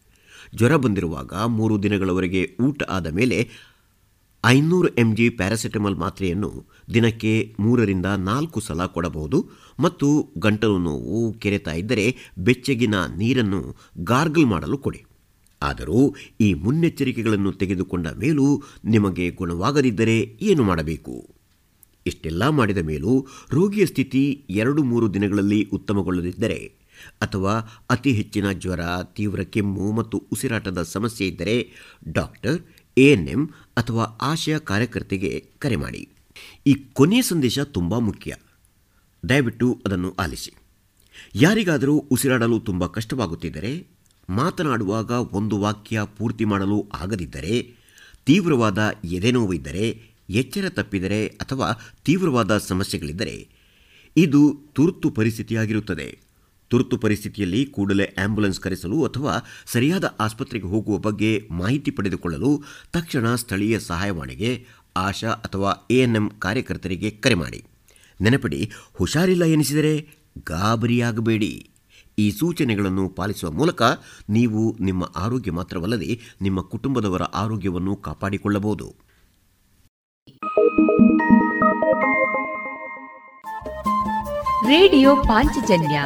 ಜ್ವರ 0.55 0.75
ಬಂದಿರುವಾಗ 0.75 1.33
ಮೂರು 1.33 1.83
ದಿನಗಳವರೆಗೆ 1.83 2.57
ಊಟ 2.59 2.83
ಆದ 2.83 3.07
ಮೇಲೆ 3.07 3.49
ಐನೂರು 4.45 4.87
ಎಂ 4.87 5.15
ಜಿ 5.15 5.29
ಪ್ಯಾರಾಸಿಟಮಲ್ 5.29 5.95
ಮಾತ್ರೆಯನ್ನು 5.95 6.65
ದಿನಕ್ಕೆ 6.93 7.55
ಮೂರರಿಂದ 7.59 8.05
ನಾಲ್ಕು 8.05 8.59
ಸಲ 8.59 8.85
ಕೊಡಬಹುದು 8.85 9.49
ಮತ್ತು 9.79 10.33
ಗಂಟಲು 10.37 10.77
ನೋವು 10.77 11.33
ಕೆರೆತ 11.33 11.67
ಇದ್ದರೆ 11.67 12.15
ಬೆಚ್ಚಗಿನ 12.37 12.95
ನೀರನ್ನು 13.17 13.75
ಗಾರ್ಗಲ್ 14.03 14.45
ಮಾಡಲು 14.45 14.77
ಕೊಡಿ. 14.77 15.05
ಆದರೂ 15.61 16.15
ಈ 16.41 16.53
ಮುನ್ನೆಚ್ಚರಿಕೆಗಳನ್ನು 16.53 17.51
ತೆಗೆದುಕೊಂಡ 17.51 18.07
ಮೇಲೂ 18.07 18.63
ನಿಮಗೆ 18.85 19.29
ಗುಣವಾಗದಿದ್ದರೆ 19.29 20.37
ಏನು 20.41 20.63
ಮಾಡಬೇಕು? 20.63 21.35
ಇಷ್ಟೆಲ್ಲ 22.07 22.49
ಮಾಡಿದ 22.49 22.77
ಮೇಲೂ 22.77 23.27
ರೋಗಿಯ 23.51 23.85
ಸ್ಥಿತಿ 23.85 24.45
ಎರಡು 24.49 24.83
ಮೂರು 24.83 25.13
ದಿನಗಳಲ್ಲಿ 25.13 25.69
ಉತ್ತಮಗೊಳ್ಳದಿದ್ದರೆ 25.73 26.73
ಅಥವಾ 27.21 27.53
ಅತಿ 27.89 28.13
ಹೆಚ್ಚಿನ 28.13 28.51
ಜ್ವರ, 28.51 28.79
ತೀವ್ರ 29.15 29.41
ಕೆಮ್ಮು 29.41 29.91
ಮತ್ತು 29.91 30.23
ಉಸಿರಾಟದ 30.31 30.81
ಸಮಸ್ಯೆ 30.81 31.27
ಇದ್ದರೆ 31.27 31.69
ಡಾಕ್ಟರ್ 32.11 32.61
ಎಎನ್ಎಂ 32.97 33.47
ಅಥವಾ 33.77 34.03
ಆಶಯ 34.03 34.59
ಕಾರ್ಯಕರ್ತೆಗೆ 34.59 35.49
ಕರೆ 35.59 35.75
ಮಾಡಿ. 35.75 36.09
ಈ 36.67 36.73
ಕೊನೆಯ 36.93 37.21
ಸಂದೇಶ 37.21 37.59
ತುಂಬ 37.59 37.97
ಮುಖ್ಯ. 37.97 38.35
ದಯವಿಟ್ಟು 39.29 39.81
ಅದನ್ನು 39.85 40.15
ಆಲಿಸಿ. 40.19 40.51
ಯಾರಿಗಾದರೂ 41.35 41.97
ಉಸಿರಾಡಲು 41.97 42.59
ತುಂಬ 42.59 42.85
ಕಷ್ಟವಾಗುತ್ತಿದ್ದರೆ 42.85 43.87
ಮಾತನಾಡುವಾಗ 44.31 45.11
ಒಂದು 45.11 45.59
ವಾಕ್ಯ 45.59 46.01
ಪೂರ್ತಿ 46.17 46.45
ಮಾಡಲು 46.45 46.87
ಆಗದಿದ್ದರೆ, 46.93 47.75
ತೀವ್ರವಾದ 48.25 48.91
ಎದೆನೋವಿದ್ದರೆ, 49.03 50.01
ಎಚ್ಚರ 50.29 50.69
ತಪ್ಪಿದರೆ 50.69 51.27
ಅಥವಾ 51.27 51.71
ತೀವ್ರವಾದ 52.05 52.57
ಸಮಸ್ಯೆಗಳಿದ್ದರೆ, 52.57 53.49
ಇದು 54.17 54.59
ತುರ್ತು 54.73 55.09
ಪರಿಸ್ಥಿತಿಯಾಗಿರುತ್ತದೆ. 55.09 56.19
ತುರ್ತು 56.69 56.97
ಪರಿಸ್ಥಿತಿಯಲ್ಲಿ 56.97 57.65
ಕೂಡಲೇ 57.65 58.03
ಆಂಬ್ಯುಲೆನ್ಸ್ 58.03 58.59
ಕರೆಸಲು 58.59 59.05
ಅಥವಾ 59.05 59.33
ಸರಿಯಾದ 59.65 60.15
ಆಸ್ಪತ್ರೆಗೆ 60.19 60.65
ಹೋಗುವ 60.65 60.97
ಬಗ್ಗೆ 60.97 61.47
ಮಾಹಿತಿ 61.51 61.91
ಪಡೆದುಕೊಳ್ಳಲು 61.91 62.63
ತಕ್ಷಣ 62.93 63.35
ಸ್ಥಳೀಯ 63.35 63.79
ಸಹಾಯವಾಣಿಗೆ, 63.79 64.65
ಆಶಾ 64.97 65.29
ಅಥವಾ 65.29 65.87
ಎಎನ್ಎಂ 65.91 66.29
ಕಾರ್ಯಕರ್ತರಿಗೆ 66.39 67.11
ಕರೆ 67.11 67.33
ಮಾಡಿ. 67.33 67.63
ನೆನಪಡಿ, 68.21 68.71
ಹುಷಾರಿಲ್ಲ 68.93 69.45
ಎನಿಸಿದರೆ 69.45 70.09
ಗಾಬರಿಯಾಗಬೇಡಿ. 70.47 71.70
ಈ 72.21 72.31
ಸೂಚನೆಗಳನ್ನು 72.31 73.09
ಪಾಲಿಸುವ 73.09 73.51
ಮೂಲಕ 73.51 73.81
ನೀವು 74.29 74.75
ನಿಮ್ಮ 74.79 75.03
ಆರೋಗ್ಯ 75.15 75.51
ಮಾತ್ರವಲ್ಲದೆ 75.51 76.19
ನಿಮ್ಮ 76.41 76.61
ಕುಟುಂಬದವರ 76.61 77.23
ಆರೋಗ್ಯವನ್ನು 77.23 77.95
ಕಾಪಾಡಿಕೊಳ್ಳಬಹುದು. 77.95 78.87
ರೇಡಿಯೋ 84.67 85.15
ಪಾಂಚಜನ್ಯ 85.15 86.03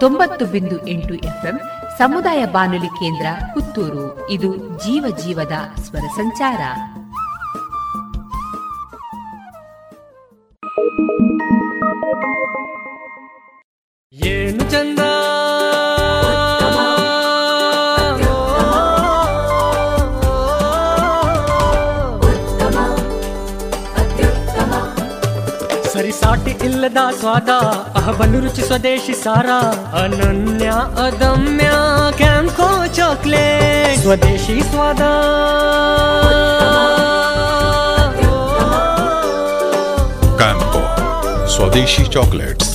ತೊಂಬತ್ತು 0.00 0.46
ಬಿಂದು 0.46 0.86
ಎಂಟು 0.86 1.14
ಎಫ್ಎಂ 1.14 1.60
ಸಮುದಾಯ 1.98 2.46
ಬಾನುಲಿ 2.46 2.86
ಕೇಂದ್ರ 2.86 3.26
ಪುತ್ತೂರು. 3.54 4.30
ಇದು 4.30 4.56
ಜೀವ 4.56 5.16
ಜೀವದ 5.24 5.52
ಸ್ವರ 5.80 6.06
ಸಂಚಾರ. 6.16 6.60
ಏನು 14.12 14.70
ಚಂದ? 14.70 14.98
ಸರಿಸಾಟಿ 26.13 26.51
ಇಲ್ಲದ 26.65 26.99
ಸ್ವಾದ 27.19 27.49
ಅಹಬಲು 27.95 28.39
ರುಚಿ 28.39 28.61
ಸ್ವದೇಶಿ 28.61 29.15
ಸಾರ 29.23 29.47
ಅನನ್ಯ 30.01 30.67
ಅದಮ್ಯ 31.05 31.69
ಕ್ಯಾಂಕೋ 32.17 32.69
ಚಾಕ್ಲೇಟ್ 32.93 33.99
ಸ್ವದೇಶಿ 34.01 34.57
ಸ್ವಾದ 34.63 35.03
कैंपो 40.39 40.81
स्वदेशी 41.49 42.03
चॉकलेट्स 42.07 42.67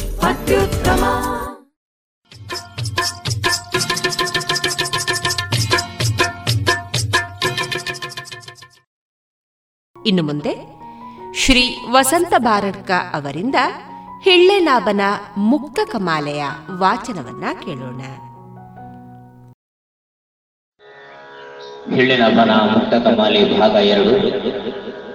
ಇನ್ನು 9.97 10.23
ಮುಂದೆ 10.23 10.53
ಶ್ರೀ 11.40 11.78
ವಸಂತ 11.92 12.34
ಬಾರಡ್ಕ 12.38 12.92
ಅವರಿಂದ 13.14 13.56
ಹಿಳ್ಳೆನಾಭನ 14.24 15.02
ಮುಕ್ತ 15.38 15.80
ಕಮಾಲೆಯ 15.86 16.44
ವಾಚನವನ್ನ 16.78 17.44
ಕೇಳೋಣ. 17.66 18.02
ಹಿಳ್ಳೆನಾಭನ 21.96 22.52
ಮುಕ್ತ 22.52 22.94
ಕಮಾಲೆ 22.94 23.60
ಭಾಗ 23.60 23.72
ಎರಡು. 23.72 24.12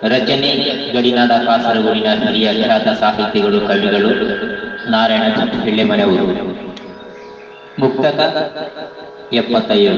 ರಚನೆ 0.08 0.50
ಗಡಿನಾಡ 0.92 1.30
ಕಾಸರಗೋಡಿನ 1.30 2.06
ಹಿರಿಯ 2.06 2.62
ಖ್ಯಾತ 2.62 2.88
ಸಾಹಿತಿಗಳು, 2.88 3.60
ಕವಿಗಳು 3.60 4.10
ನಾರಾಯಣ 4.90 5.22
ಹಿಳ್ಳೆಮನೆಯವರು. 5.62 6.26
ಮುಕ್ತಕ 7.80 8.20
ಎಪ್ಪತ್ತೈದು. 9.32 9.94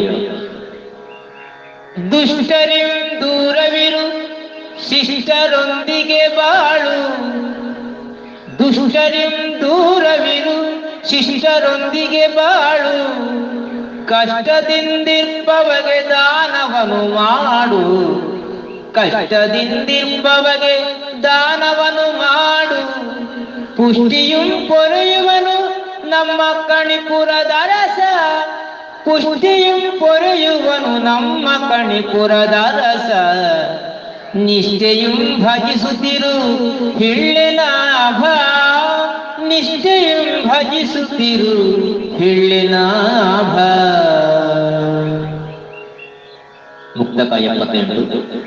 ದುಷ್ಟರಿಂದ 2.10 2.12
ದುಷ್ಟರಿಂ 2.12 3.20
ದೂರವಿರು 3.20 4.35
ಶಿಷ್ಟರೊಂದಿಗೆ 4.80 6.28
ಬಾಳು. 6.28 7.26
ದುಷ್ಟರಿಂ 8.58 9.60
ದೂರವಿರು, 9.60 10.56
ಶಿಷ್ಟರೊಂದಿಗೆ 11.08 12.26
ಬಾಳು. 12.26 13.26
ಕಷ್ಟದಿಂದಿರ್ಪವಗೆ 14.08 16.08
ದಾನವನು 16.08 17.14
ಮಾಡು. 17.14 17.82
ಕಷ್ಟದಿಂದಿರ್ಪವಗೆ 18.94 20.96
ದಾನವನು 21.22 22.18
ಮಾಡು. 22.18 23.06
ಪುಷ್ಟಿಯು 23.76 24.68
ಪೊರೆಯುವನು 24.68 25.86
ನಮ್ಮ 26.08 26.66
ಕಣಿಪುರದ 26.66 27.50
ರಸ 27.66 27.98
ಪುಷ್ಟಿಯು 29.04 30.00
ಪೊರೆಯುವನು 30.00 30.98
ನಮ್ಮ 30.98 31.48
ಕಣಿಪುರದ 31.48 32.52
ರಸ 32.52 33.10
ನಿಷ್ಠೆಯುಂ 34.34 35.44
ಭಜಿಸುತ್ತಿರು. 35.44 36.28
ಹಿಳ್ಳೆನಾಭ 36.98 38.24
ನಿಷ್ಠೆಯುಂ 39.46 40.48
ಭಜಿಸುತ್ತಿರು. 40.48 41.72
ಹಿಳ್ಳೆನಾಭ 42.16 43.58
ಮುಕ್ತಕ 46.98 47.42
ಎಪ್ಪತ್ತೆಂಟು. 47.42 48.46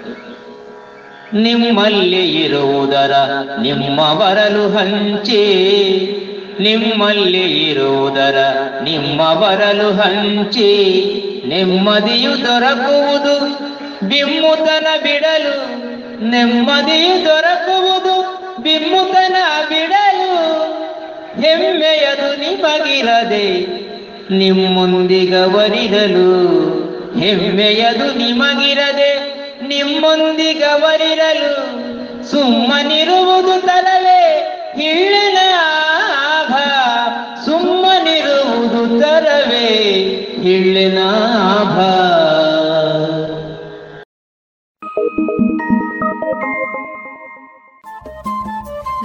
ನಿಮ್ಮಲ್ಲಿ 1.38 2.32
ಇರುವುದರ 2.32 3.12
ನಿಮ್ಮವರಲು 3.62 4.70
ಹಂಚೆ. 4.70 5.56
ನಿಮ್ಮಲ್ಲಿ 6.60 7.70
ಇರುವುದರ 7.70 8.54
ನಿಮ್ಮ 8.84 9.34
ಬರಲು 9.34 9.92
ಹಂಚೆ. 9.92 10.94
ನೆಮ್ಮದಿಯು 11.48 12.42
ದೊರಕುವುದು 12.42 13.69
ಬಿಮ್ಮುತನ 14.04 14.88
ಬಿಡಲು 15.04 15.56
ನೆಮ್ಮದಿ 16.30 17.26
ದೊರಕುವುದು. 17.26 18.40
ಬಿಮ್ಮುತನ 18.64 19.36
ಬಿಡಲು 19.70 20.60
ಹೆಮ್ಮೆಯದು 21.42 22.40
ನಿಮಗಿರದೆ 22.40 23.66
ನಿಮ್ಮೊಂದಿಗವರಿದಲು 24.38 25.30
ಹೆಮ್ಮೆಯದು 27.20 28.18
ನಿಮಗಿರದೆ 28.18 29.40
ನಿಮ್ಮೊಂದಿಗವರಿರಲು 29.68 31.54
ಸುಮ್ಮನಿರುವುದು 32.32 33.62
ತರವೇ 33.62 34.22
ಹಿಳ್ಳಿನ 34.76 35.38
ಆಭ. 36.22 36.54
ಸುಮ್ಮನಿರುವುದು 37.46 39.02
ತರವೇ 39.02 39.68
ಹಿಳ್ಳಿನ 40.44 41.00
ಆಭ. 41.60 41.80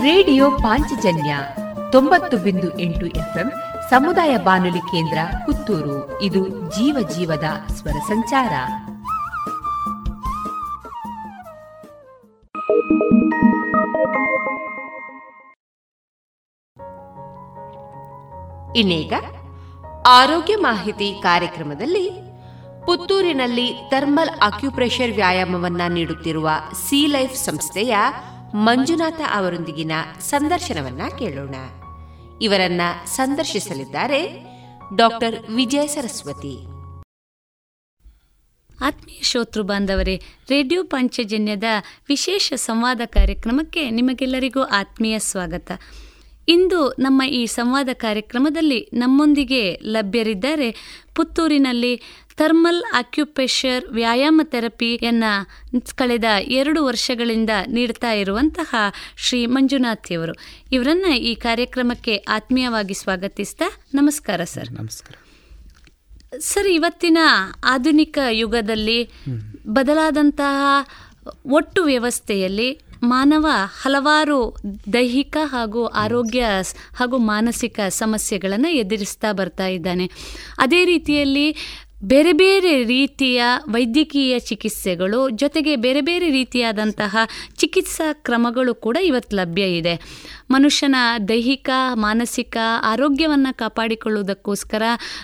ರೇಡಿಯೋ 0.04 0.50
ಪಾಂಚಜನ್ಯ 0.50 1.36
ತೊಂಬತ್ತು 1.92 2.36
ಬಿಂದು 2.36 2.78
ಎಂಟು 2.78 3.06
ಎಫ್ಎಂ 3.06 3.52
ಸಮುದಾಯ 3.90 4.36
ಬಾನುಲಿ 4.36 4.78
ಕೇಂದ್ರ 4.78 5.18
ಪುತ್ತೂರು. 5.46 6.22
ಇದು 6.22 6.48
ಜೀವ 6.48 7.08
ಜೀವದ 7.08 7.44
ಸ್ವರ 7.72 7.92
ಸಂಚಾರ. 7.92 8.52
ಇನ್ನೀಗ 18.76 19.12
ಆರೋಗ್ಯ 20.08 20.56
ಮಾಹಿತಿ 20.56 21.20
ಕಾರ್ಯಕ್ರಮದಲ್ಲಿ 21.22 22.10
ಪುತ್ತೂರಿನಲ್ಲಿ 22.86 23.74
ಥರ್ಮಲ್ 23.90 24.30
ಅಕ್ಯುಪ್ರೆಷರ್ 24.42 25.14
ವ್ಯಾಯಾಮವನ್ನ 25.14 25.80
ನೀಡುತ್ತಿರುವ 25.88 26.50
ಸಿ 26.88 27.06
ಲೈಫ್ 27.06 27.36
ಸಂಸ್ಥೆಯ 27.36 27.96
ಮಂಜುನಾಥ 28.54 29.20
ಅವರೊಂದಿಗಿನ 29.34 29.92
ಸಂದರ್ಶನವನ್ನ 30.20 31.00
ಕೇಳೋಣ. 31.18 31.54
ಇವರನ್ನ 32.42 32.80
ಸಂದರ್ಶಿಸಲಿದ್ದಾರೆ 33.06 34.46
ಡಾಕ್ಟರ್ 34.96 35.50
ವಿಜಯ 35.54 35.86
ಸರಸ್ವತಿ. 35.86 36.64
ಆತ್ಮೀಯ 38.84 39.22
ಶ್ರೋತೃ 39.22 39.62
ಬಾಂಧವರೇ, 39.62 40.22
ರೇಡಿಯೋ 40.48 40.84
ಪಂಚಜನ್ಯದ 40.84 41.64
ವಿಶೇಷ 42.08 42.52
ಸಂವಾದ 42.56 43.00
ಕಾರ್ಯಕ್ರಮಕ್ಕೆ 43.04 43.90
ನಿಮಗೆಲ್ಲರಿಗೂ 43.90 44.62
ಆತ್ಮೀಯ 44.62 45.18
ಸ್ವಾಗತ. 45.18 45.70
ಇಂದು 46.48 46.90
ನಮ್ಮ 46.90 47.22
ಈ 47.22 47.46
ಸಂವಾದ 47.46 47.88
ಕಾರ್ಯಕ್ರಮದಲ್ಲಿ 47.92 48.90
ನಮ್ಮೊಂದಿಗೆ 48.92 49.76
ಲಭ್ಯರಿದ್ದಾರೆ 49.76 51.00
ಪುತ್ತೂರಿನಲ್ಲಿ 51.14 52.23
ಥರ್ಮಲ್ 52.36 52.82
ಆಕ್ಯುಪೇಷರ್ 52.94 53.84
ವ್ಯಾಯಾಮ 53.88 54.40
ಥೆರಪಿಯನ್ನು 54.44 55.32
ಕಳೆದ 55.94 56.24
ಎರಡು 56.46 56.84
ವರ್ಷಗಳಿಂದ 56.84 57.50
ನೀಡ್ತಾ 57.68 58.12
ಇರುವಂತಹ 58.12 58.74
ಶ್ರೀ 59.16 59.46
ಮಂಜುನಾಥಿಯವರು 59.46 60.34
ಇವರನ್ನು 60.72 61.14
ಈ 61.14 61.34
ಕಾರ್ಯಕ್ರಮಕ್ಕೆ 61.34 62.16
ಆತ್ಮೀಯವಾಗಿ 62.16 62.94
ಸ್ವಾಗತಿಸ್ತಾ 62.94 63.64
ನಮಸ್ಕಾರ 63.94 64.44
ಸರ್. 64.44 64.72
ನಮಸ್ಕಾರ. 64.72 65.16
ಸರ್ 66.38 66.66
ಇವತ್ತಿನ 66.66 67.18
ಆಧುನಿಕ 67.64 68.18
ಯುಗದಲ್ಲಿ 68.30 69.10
ಬದಲಾದಂತಹ 69.66 70.86
ಒಟ್ಟು 71.46 71.84
ವ್ಯವಸ್ಥೆಯಲ್ಲಿ 71.84 72.80
ಮಾನವ 73.02 73.46
ಹಲವಾರು 73.82 74.56
ದೈಹಿಕ 74.92 75.36
ಹಾಗೂ 75.44 75.86
ಆರೋಗ್ಯ 75.86 76.44
ಹಾಗೂ 76.96 77.18
ಮಾನಸಿಕ 77.18 77.80
ಸಮಸ್ಯೆಗಳನ್ನು 77.88 78.68
ಎದುರಿಸ್ತಾ 78.68 79.32
ಬರ್ತಾ 79.32 79.66
ಇದ್ದಾನೆ. 79.66 80.10
ಅದೇ 80.58 80.84
ರೀತಿಯಲ್ಲಿ 80.84 81.56
ಬೇರೆ 82.06 82.32
ಬೇರೆ 82.32 82.84
ರೀತಿಯ 82.84 83.42
ವೈದ್ಯಕೀಯ 83.70 84.38
ಚಿಕಿತ್ಸೆಗಳು 84.38 85.30
ಜೊತೆಗೆ 85.30 85.76
ಬೇರೆ 85.76 86.00
ಬೇರೆ 86.00 86.30
ರೀತಿಯಾದಂತಹ 86.30 87.16
ಚಿಕಿತ್ಸಾ 87.56 88.12
ಕ್ರಮಗಳು 88.12 88.74
ಕೂಡ 88.74 88.96
ಇವತ್ತು 89.02 89.36
ಲಭ್ಯ 89.36 89.62
ಇದೆ. 89.76 89.94
ಮನುಷ್ಯನ 90.50 90.96
ದೈಹಿಕ 91.28 91.70
ಮಾನಸಿಕ 91.94 92.56
ಆರೋಗ್ಯವನ್ನು 92.82 93.56
ಕಾಪಾಡಿಕೊಳ್ಳುವುದಕ್ಕೋಸ್ಕರ 93.56 94.82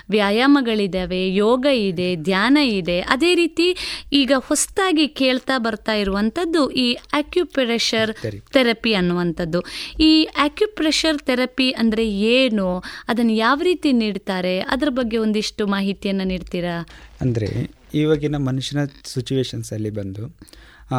ವ್ಯಾಯಾಮಗಳಿದ್ದಾವೆ 0.09 1.35
ಯೋಗ 1.35 1.65
ಇದೆ 1.65 2.15
ಧ್ಯಾನ 2.15 2.57
ಇದೆ. 2.57 3.01
ಅದೇ 3.01 3.35
ರೀತಿ 3.35 3.67
ಈಗ 4.13 4.31
ಹೊಸದಾಗಿ 4.37 5.07
ಕೇಳ್ತಾ 5.07 5.57
ಬರ್ತಾ 5.57 5.93
ಇರುವಂಥದ್ದು 5.93 6.69
ಈ 6.69 6.97
ಆಕ್ಯುಪ್ರೆಷರ್ 7.13 8.13
ಥೆರಪಿ 8.53 8.93
ಅನ್ನುವಂಥದ್ದು 8.93 9.61
ಈ 9.99 10.25
ಆಕ್ಯುಪ್ರೆಷರ್ 10.25 11.17
ಥೆರಪಿ 11.17 11.71
ಅಂದರೆ 11.71 12.05
ಏನು? 12.09 12.67
ಅದನ್ನು 13.07 13.33
ಯಾವ 13.33 13.59
ರೀತಿ 13.63 13.91
ನೀಡ್ತಾರೆ? 13.91 14.59
ಅದರ 14.59 14.89
ಬಗ್ಗೆ 14.89 15.17
ಒಂದಿಷ್ಟು 15.17 15.67
ಮಾಹಿತಿಯನ್ನು 15.67 16.23
ನೀಡ್ತೀರಾ? 16.23 16.75
ಅಂದರೆ 17.21 17.49
ಇವಾಗಿನ 17.93 18.37
ಮನುಷ್ಯನ 18.37 18.81
ಸಿಚುವೇಶನ್ಸಲ್ಲಿ 19.13 19.89
ಬಂದು 19.89 20.25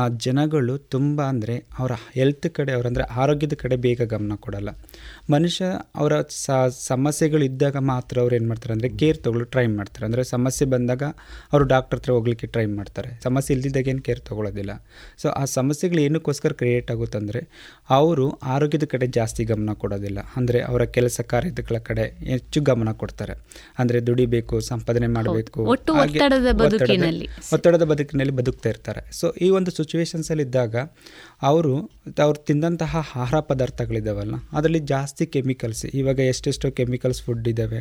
ಜನಗಳು 0.09 0.79
ತುಂಬ 0.79 1.23
ಅಂದರೆ 1.23 1.55
ಅವರ 1.79 1.93
ಹೆಲ್ತ್ 2.15 2.49
ಕಡೆ 2.49 2.73
ಅವರಂದರೆ 2.73 3.05
ಆರೋಗ್ಯದ 3.21 3.53
ಕಡೆ 3.53 3.77
ಬೇಗ 3.77 4.03
ಗಮನ 4.03 4.33
ಕೊಡಲ್ಲ. 4.37 4.71
ಮನುಷ್ಯ 5.35 5.65
ಅವರ 6.01 6.13
ಸಮಸ್ಯೆಗಳು 6.93 7.45
ಇದ್ದಾಗ 7.49 7.77
ಮಾತ್ರ 7.91 8.17
ಅವ್ರು 8.23 8.35
ಏನು 8.39 8.49
ಮಾಡ್ತಾರೆ 8.51 8.73
ಅಂದರೆ 8.77 8.91
ಕೇರ್ 9.01 9.19
ತೊಗೊಳ್ಳೋ 9.25 9.47
ಟ್ರೈ 9.55 9.65
ಮಾಡ್ತಾರೆ. 9.79 10.05
ಅಂದರೆ 10.09 10.23
ಸಮಸ್ಯೆ 10.33 10.67
ಬಂದಾಗ 10.75 11.03
ಅವರು 11.53 11.65
ಡಾಕ್ಟರ್ 11.73 11.99
ಹತ್ರ 11.99 12.13
ಹೋಗ್ಲಿಕ್ಕೆ 12.17 12.47
ಟ್ರೈ 12.55 12.67
ಮಾಡ್ತಾರೆ. 12.79 13.11
ಸಮಸ್ಯೆ 13.27 13.55
ಇಲ್ದಿದ್ದಾಗ 13.57 13.89
ಏನು 13.93 14.03
ಕೇರ್ 14.09 14.21
ತೊಗೊಳ್ಳೋದಿಲ್ಲ 14.29 14.73
ಸೊ 15.23 15.29
ಆ 15.41 15.45
ಸಮಸ್ಯೆಗಳು 15.59 16.01
ಏನಕ್ಕೋಸ್ಕರ 16.07 16.53
ಕ್ರಿಯೇಟ್ 16.63 16.91
ಆಗುತ್ತಂದರೆ 16.95 17.43
ಅವರು 17.99 18.27
ಆರೋಗ್ಯದ 18.55 18.89
ಕಡೆ 18.95 19.09
ಜಾಸ್ತಿ 19.19 19.45
ಗಮನ 19.53 19.75
ಕೊಡೋದಿಲ್ಲ. 19.85 20.19
ಅಂದರೆ 20.41 20.61
ಅವರ 20.71 20.83
ಕೆಲಸ 20.97 21.21
ಕಾರ್ಯಗಳ 21.33 21.79
ಕಡೆ 21.89 22.07
ಹೆಚ್ಚು 22.33 22.61
ಗಮನ 22.71 22.93
ಕೊಡ್ತಾರೆ. 23.03 23.37
ಅಂದರೆ 23.79 24.01
ದುಡಿಬೇಕು 24.09 24.61
ಸಂಪಾದನೆ 24.73 25.11
ಮಾಡಬೇಕು 25.19 25.61
ಒತ್ತಡದ 25.75 26.53
ಬದುಕಿನಲ್ಲಿ. 27.93 28.33
ಬದುಕ್ತಾ 28.41 28.69
ಇರ್ತಾರೆ. 28.75 29.01
ಸೊ 29.21 29.27
ಈ 29.47 29.49
ಒಂದು 29.59 29.71
ಸಿಚುವೇಶನ್ಸಲ್ಲಿ 29.79 30.45
ಇದ್ದಾಗ 30.49 30.77
ಅವರು 31.43 31.73
ಅವ್ರು 32.19 32.39
ತಿಂದಂತಹ 32.45 32.97
ಆಹಾರ 33.07 33.41
ಪದಾರ್ಥಗಳಿದ್ದಾವಲ್ಲ 33.41 34.35
ಅದರಲ್ಲಿ 34.53 34.81
ಜಾಸ್ತಿ 34.87 35.27
ಕೆಮಿಕಲ್ಸ್ 35.27 35.87
ಇವಾಗ 35.95 36.21
ಎಷ್ಟೆಷ್ಟೋ 36.27 36.71
ಕೆಮಿಕಲ್ಸ್ 36.71 37.23
ಫುಡ್ 37.23 37.49
ಇದ್ದಾವೆ 37.49 37.81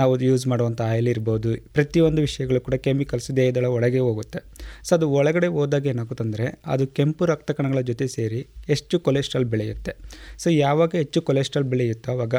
ನಾವು 0.00 0.12
ಯೂಸ್ 0.28 0.44
ಮಾಡುವಂಥ 0.52 0.80
ಆಯಿಲ್ 0.92 1.08
ಇರ್ಬೋದು 1.12 1.50
ಪ್ರತಿಯೊಂದು 1.76 2.20
ವಿಷಯಗಳು 2.26 2.60
ಕೂಡ 2.66 2.76
ಕೆಮಿಕಲ್ಸ್ 2.86 3.30
ದೇಹದಳ 3.38 3.66
ಒಳಗೆ 3.76 4.00
ಹೋಗುತ್ತೆ. 4.06 4.40
ಸೊ 4.86 4.90
ಅದು 4.96 5.06
ಒಳಗಡೆ 5.18 5.48
ಹೋದಾಗ 5.56 5.86
ಏನಾಗುತ್ತೆ 5.92 6.24
ಅಂದರೆ 6.26 6.46
ಅದು 6.74 6.86
ಕೆಂಪು 6.98 7.26
ರಕ್ತ 7.32 7.50
ಕಣಗಳ 7.58 7.80
ಜೊತೆ 7.90 8.06
ಸೇರಿ 8.16 8.40
ಹೆಚ್ಚು 8.72 8.96
ಕೊಲೆಸ್ಟ್ರಾಲ್ 9.06 9.46
ಬೆಳೆಯುತ್ತೆ. 9.54 9.94
ಸೊ 10.42 10.48
ಯಾವಾಗ 10.64 10.90
ಹೆಚ್ಚು 11.02 11.22
ಕೊಲೆಸ್ಟ್ರಾಲ್ 11.28 11.68
ಬೆಳೆಯುತ್ತೋ 11.72 12.10
ಆವಾಗ 12.14 12.34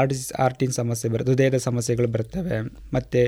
ಆರ್ಟಿಸ್ 0.00 0.24
ಆರ್ಟಿನ್ 0.46 0.74
ಸಮಸ್ಯೆ 0.80 1.10
ಬರುತ್ತೆ 1.14 1.32
ಹೃದಯದ 1.32 1.58
ಸಮಸ್ಯೆಗಳು 1.68 2.08
ಬರ್ತವೆ 2.16 2.58
ಮತ್ತು 2.96 3.22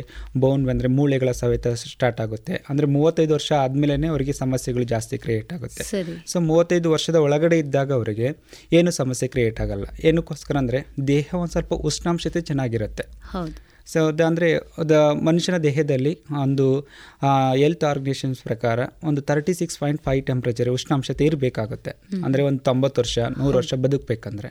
ಬೋನ್ 0.45 0.65
ಅಂದರೆ 0.75 0.91
ಮೂಳೆಗಳ 0.99 1.31
ಸವೆತ 1.43 1.67
ಸ್ಟಾರ್ಟ್ 1.83 2.21
ಆಗುತ್ತೆ. 2.25 2.55
ಅಂದರೆ 2.71 2.87
ಮೂವತ್ತೈದು 2.97 3.33
ವರ್ಷ 3.39 3.51
ಆದಮೇಲೆ 3.65 3.95
ಅವರಿಗೆ 4.15 4.35
ಸಮಸ್ಯೆಗಳು 4.43 4.85
ಜಾಸ್ತಿ 4.95 5.17
ಕ್ರಿಯೇಟ್ 5.25 5.53
ಆಗುತ್ತೆ. 5.57 5.85
ಸೊ 6.33 6.37
ಮೂವತ್ತೈದು 6.51 6.89
ವರ್ಷದ 6.95 7.19
ಒಳಗಡೆ 7.27 7.59
ಇದ್ದಾಗ 7.65 7.91
ಅವರಿಗೆ 7.99 8.29
ಏನು 8.79 8.91
ಸಮಸ್ಯೆ 9.01 9.29
ಕ್ರಿಯೇಟ್ 9.35 9.61
ಆಗಲ್ಲ. 9.65 9.87
ಏನಕ್ಕೋಸ್ಕರ 10.09 10.57
ಅಂದರೆ 10.63 10.81
ದೇಹ 11.13 11.29
ಒಂದು 11.43 11.53
ಸ್ವಲ್ಪ 11.55 11.75
ಉಷ್ಣಾಂಶತೆ 11.91 12.41
ಚೆನ್ನಾಗಿರುತ್ತೆ. 12.51 13.07
ಹೌದು. 13.35 13.57
ಸೊ 13.87 14.01
ಅಂದರೆ 14.27 14.49
ದ 14.87 14.97
ಮನುಷ್ಯನ 15.23 15.57
ದೇಹದಲ್ಲಿ 15.65 16.13
ಒಂದು 16.43 16.67
ಹೆಲ್ತ್ 17.61 17.85
ಆರ್ಗನೈಸೇಷನ್ಸ್ 17.85 18.41
ಪ್ರಕಾರ 18.43 18.79
ಒಂದು 19.05 19.21
thirty 19.23 19.55
six 19.55 19.79
point 19.79 20.01
five 20.03 20.23
temperature 20.27 20.71
ಉಷ್ಣಾಂಶತೆ 20.71 21.25
ಇರಬೇಕಾಗುತ್ತೆ 21.31 21.93
ಅಂದರೆ 22.25 22.43
ಒಂದು 22.43 22.63
ತೊಂಬತ್ತು 22.63 23.01
ವರ್ಷ 23.01 23.19
ನೂರು 23.37 23.55
ವರ್ಷ 23.59 23.75
ಬದುಕಬೇಕಂದ್ರೆ 23.85 24.51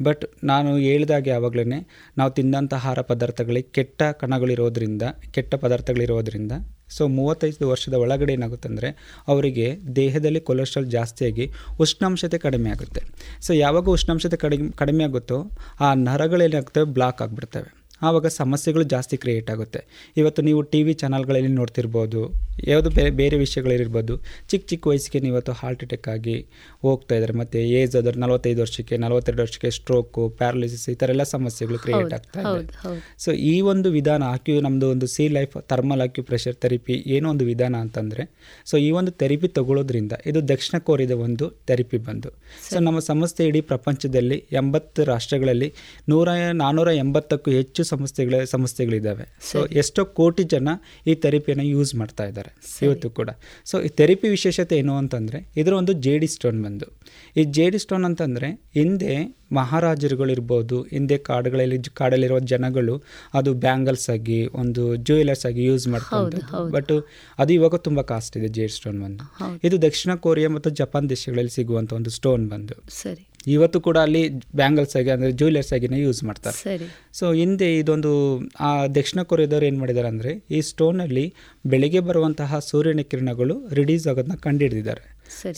ಬಟ್ 0.00 0.22
ನಾನು 0.44 0.70
ಹೇಳಿದಾಗೆ 0.84 1.30
ಯಾವಾಗಲೇ 1.30 1.64
ನಾವು 2.16 2.30
ತಿಂದಂಥ 2.30 2.74
ಆಹಾರ 2.74 3.00
ಪದಾರ್ಥಗಳಿಗೆ 3.10 3.70
ಕೆಟ್ಟ 3.70 4.02
ಕಣಗಳಿರೋದ್ರಿಂದ 4.20 5.02
ಕೆಟ್ಟ 5.30 5.54
ಪದಾರ್ಥಗಳಿರೋದ್ರಿಂದ 5.56 6.52
ಸೊ 6.88 7.04
ಮೂವತ್ತೈದು 7.14 7.68
ವರ್ಷದ 7.70 7.94
ಒಳಗಡೆ 8.02 8.32
ಏನಾಗುತ್ತೆ 8.32 8.68
ಅಂದರೆ 8.68 8.88
ಅವರಿಗೆ 9.28 9.66
ದೇಹದಲ್ಲಿ 9.96 10.40
ಕೊಲೆಸ್ಟ್ರಾಲ್ 10.40 10.90
ಜಾಸ್ತಿಯಾಗಿ 10.90 11.46
ಉಷ್ಣಾಂಶತೆ 11.80 12.38
ಕಡಿಮೆ 12.38 12.70
ಆಗುತ್ತೆ 12.70 13.02
ಸೊ 13.42 13.52
ಯಾವಾಗ 13.56 13.88
ಉಷ್ಣಾಂಶತೆ 13.88 14.38
ಕಡಿಮೆ 14.44 14.68
ಕಡಿಮೆ 14.76 15.04
ಆಗುತ್ತೋ 15.04 15.38
ಆ 15.80 15.90
ನರಗಳೇನಾಗ್ತವೆ 16.06 16.88
ಬ್ಲಾಕ್ 16.92 17.22
ಆಗಿಬಿಡ್ತವೆ 17.22 17.70
ಆವಾಗ 18.02 18.26
ಸಮಸ್ಯೆಗಳು 18.40 18.84
ಜಾಸ್ತಿ 18.94 19.16
ಕ್ರಿಯೇಟ್ 19.22 19.48
ಆಗುತ್ತೆ. 19.54 19.80
ಇವತ್ತು 20.20 20.40
ನೀವು 20.48 20.60
ಟಿ 20.72 20.80
ವಿ 20.86 20.94
ಚಾನಲ್ಗಳಲ್ಲಿ 21.02 21.52
ನೋಡ್ತಿರ್ಬೋದು 21.60 22.20
ಯಾವುದು 22.70 22.90
ಬೇರೆ 22.96 23.10
ಬೇರೆ 23.20 23.36
ವಿಷಯಗಳಿರ್ಬೋದು 23.44 24.14
ಚಿಕ್ಕ 24.50 24.62
ಚಿಕ್ಕ 24.70 24.84
ವಯಸ್ಸಿಗೆ 24.90 25.18
ಇವತ್ತು 25.32 25.52
ಹಾರ್ಟ್ 25.60 25.82
ಅಟ್ಯಾಕ್ 25.86 26.08
ಆಗಿ 26.14 26.36
ಹೋಗ್ತಾ 26.86 27.14
ಇದ್ದಾರೆ. 27.18 27.34
ಮತ್ತು 27.40 27.58
ಏಜ್ 27.78 27.94
ಆದ್ರೆ 28.00 28.16
ನಲವತ್ತೈದು 28.24 28.60
ವರ್ಷಕ್ಕೆ 28.64 28.96
ನಲವತ್ತೆರಡು 29.04 29.42
ವರ್ಷಕ್ಕೆ 29.44 29.70
ಸ್ಟ್ರೋಕು 29.78 30.22
ಪ್ಯಾರಲಿಸಿಸ್ 30.40 30.84
ಈ 30.92 30.96
ಥರ 31.00 31.10
ಎಲ್ಲ 31.14 31.24
ಸಮಸ್ಯೆಗಳು 31.36 31.78
ಕ್ರಿಯೇಟ್ 31.84 32.12
ಆಗ್ತಾ 32.18 32.40
ಇದೆ. 32.52 32.64
ಸೊ 33.24 33.32
ಈ 33.52 33.54
ಒಂದು 33.72 33.90
ವಿಧಾನ 33.98 34.22
ಆಕ್ಯೂ 34.34 34.56
ನಮ್ಮದು 34.66 34.88
ಒಂದು 34.94 35.08
C 35.14 35.26
life 35.36 35.56
thermal 35.72 36.02
acupressure 36.30 36.56
therapy 36.64 36.96
ಏನೋ 37.16 37.26
ಒಂದು 37.34 37.46
ವಿಧಾನ 37.50 37.74
ಅಂತಂದರೆ 37.86 38.24
ಸೊ 38.70 38.76
ಈ 38.86 38.90
ಒಂದು 39.00 39.14
ಥೆರಪಿ 39.22 39.50
ತಗೊಳ್ಳೋದ್ರಿಂದ 39.58 40.14
ಇದು 40.32 40.40
ದಕ್ಷಿಣ 40.52 40.76
ಕೋರಿಯದ 40.88 41.16
ಒಂದು 41.26 41.48
ಥೆರಪಿ 41.70 41.98
ಬಂದು. 42.08 42.30
ಸೊ 42.70 42.78
ನಮ್ಮ 42.86 42.98
ಸಂಸ್ಥೆ 43.10 43.44
ಇಡೀ 43.50 43.62
ಪ್ರಪಂಚದಲ್ಲಿ 43.72 44.38
ಎಂಬತ್ತು 44.62 45.00
ರಾಷ್ಟ್ರಗಳಲ್ಲಿ 45.12 45.70
ನೂರ 46.12 46.28
ನಾನ್ನೂರ 46.62 46.90
ಎಂಬತ್ತಕ್ಕೂ 47.04 47.50
ಹೆಚ್ಚು 47.58 47.82
ಸಂಸ್ಥೆಗಳ 47.92 48.42
ಸಂಸ್ಥೆಗಳಿದ್ದಾವೆ. 48.54 49.26
ಸೊ 49.50 49.58
ಎಷ್ಟೋ 49.82 50.04
ಕೋಟಿ 50.20 50.44
ಜನ 50.54 50.68
ಈ 51.10 51.14
ಥೆರಪಿಯನ್ನು 51.24 51.66
ಯೂಸ್ 51.74 51.92
ಮಾಡ್ತಾ 52.00 52.26
ಇದ್ದಾರೆ 52.30 52.52
ಇವತ್ತು 52.86 53.10
ಕೂಡ. 53.18 53.30
ಸೊ 53.70 53.78
ಈ 53.88 53.90
ಥೆರಪಿ 54.00 54.28
ವಿಶೇಷತೆ 54.36 54.76
ಏನು 54.82 54.94
ಅಂತಂದರೆ 55.02 55.40
ಇದರ 55.62 55.72
ಒಂದು 55.80 55.94
ಜೆ 56.06 56.14
ಡಿ 56.22 56.28
ಸ್ಟೋನ್ 56.36 56.60
ಬಂದು. 56.66 56.88
ಈ 57.40 57.44
ಜೆ 57.56 57.66
ಡಿ 57.74 57.80
ಸ್ಟೋನ್ 57.86 58.06
ಅಂತಂದರೆ 58.10 58.50
ಹಿಂದೆ 58.78 59.14
ಮಹಾರಾಜರುಗಳಿರ್ಬೋದು 59.58 60.76
ಹಿಂದೆ 60.94 61.16
ಕಾಡುಗಳಲ್ಲಿ 61.28 61.76
ಕಾಡಲ್ಲಿರುವ 62.00 62.38
ಜನಗಳು 62.52 62.94
ಅದು 63.38 63.50
ಬ್ಯಾಂಗಲ್ಸ್ 63.64 64.06
ಆಗಿ 64.14 64.38
ಒಂದು 64.62 64.82
ಜ್ಯುವೆಲರ್ಸ್ 65.06 65.44
ಆಗಿ 65.50 65.62
ಯೂಸ್ 65.70 65.86
ಮಾಡ್ತಾರೆ 65.94 66.40
ಬಟ್ 66.74 66.92
ಅದು 67.42 67.52
ಇವಾಗ 67.58 67.78
ತುಂಬ 67.86 68.02
ಕಾಸ್ಟ್ 68.12 68.36
ಇದೆ 68.40 68.50
ಜೇಡ್ 68.58 68.74
ಸ್ಟೋನ್ 68.78 68.98
ಬಂದು. 69.04 69.24
ಇದು 69.68 69.78
ದಕ್ಷಿಣ 69.86 70.14
ಕೊರಿಯಾ 70.26 70.50
ಮತ್ತು 70.56 70.70
ಜಪಾನ್ 70.80 71.08
ದೇಶಗಳಲ್ಲಿ 71.14 71.54
ಸಿಗುವಂಥ 71.58 71.92
ಒಂದು 72.00 72.12
ಸ್ಟೋನ್ 72.18 72.44
ಬಂದು. 72.54 72.76
ಸರಿ. 73.02 73.24
ಇವತ್ತು 73.54 73.78
ಕೂಡ 73.86 73.96
ಅಲ್ಲಿ 74.06 74.22
ಬ್ಯಾಂಗಲ್ಸ್ 74.60 74.94
ಆಗಿ 75.00 75.10
ಅಂದರೆ 75.14 75.30
ಜ್ಯುವೆಲರ್ಸ್ 75.40 75.72
ಆಗಿನೇ 75.76 75.98
ಯೂಸ್ 76.04 76.20
ಮಾಡ್ತಾರೆ. 76.28 76.88
ಸೊ 77.18 77.26
ಹಿಂದೆ 77.40 77.68
ಇದೊಂದು 77.80 78.12
ಆ 78.68 78.70
ದಕ್ಷಿಣ 78.98 79.20
ಕೊರಿಯಾದವ್ರು 79.32 79.66
ಏನು 79.70 79.80
ಮಾಡಿದ್ದಾರೆ 79.82 80.08
ಅಂದರೆ 80.14 80.32
ಈ 80.56 80.60
ಸ್ಟೋನಲ್ಲಿ 80.70 81.26
ಬೆಳಗ್ಗೆ 81.72 82.02
ಬರುವಂತಹ 82.08 82.58
ಸೂರ್ಯನ 82.70 83.04
ಕಿರಣಗಳು 83.12 83.56
ರಿಡ್ಯೂಸ್ 83.80 84.06
ಆಗೋದನ್ನ 84.12 84.38
ಕಂಡುಹಿಡಿದಿದ್ದಾರೆ 84.46 85.04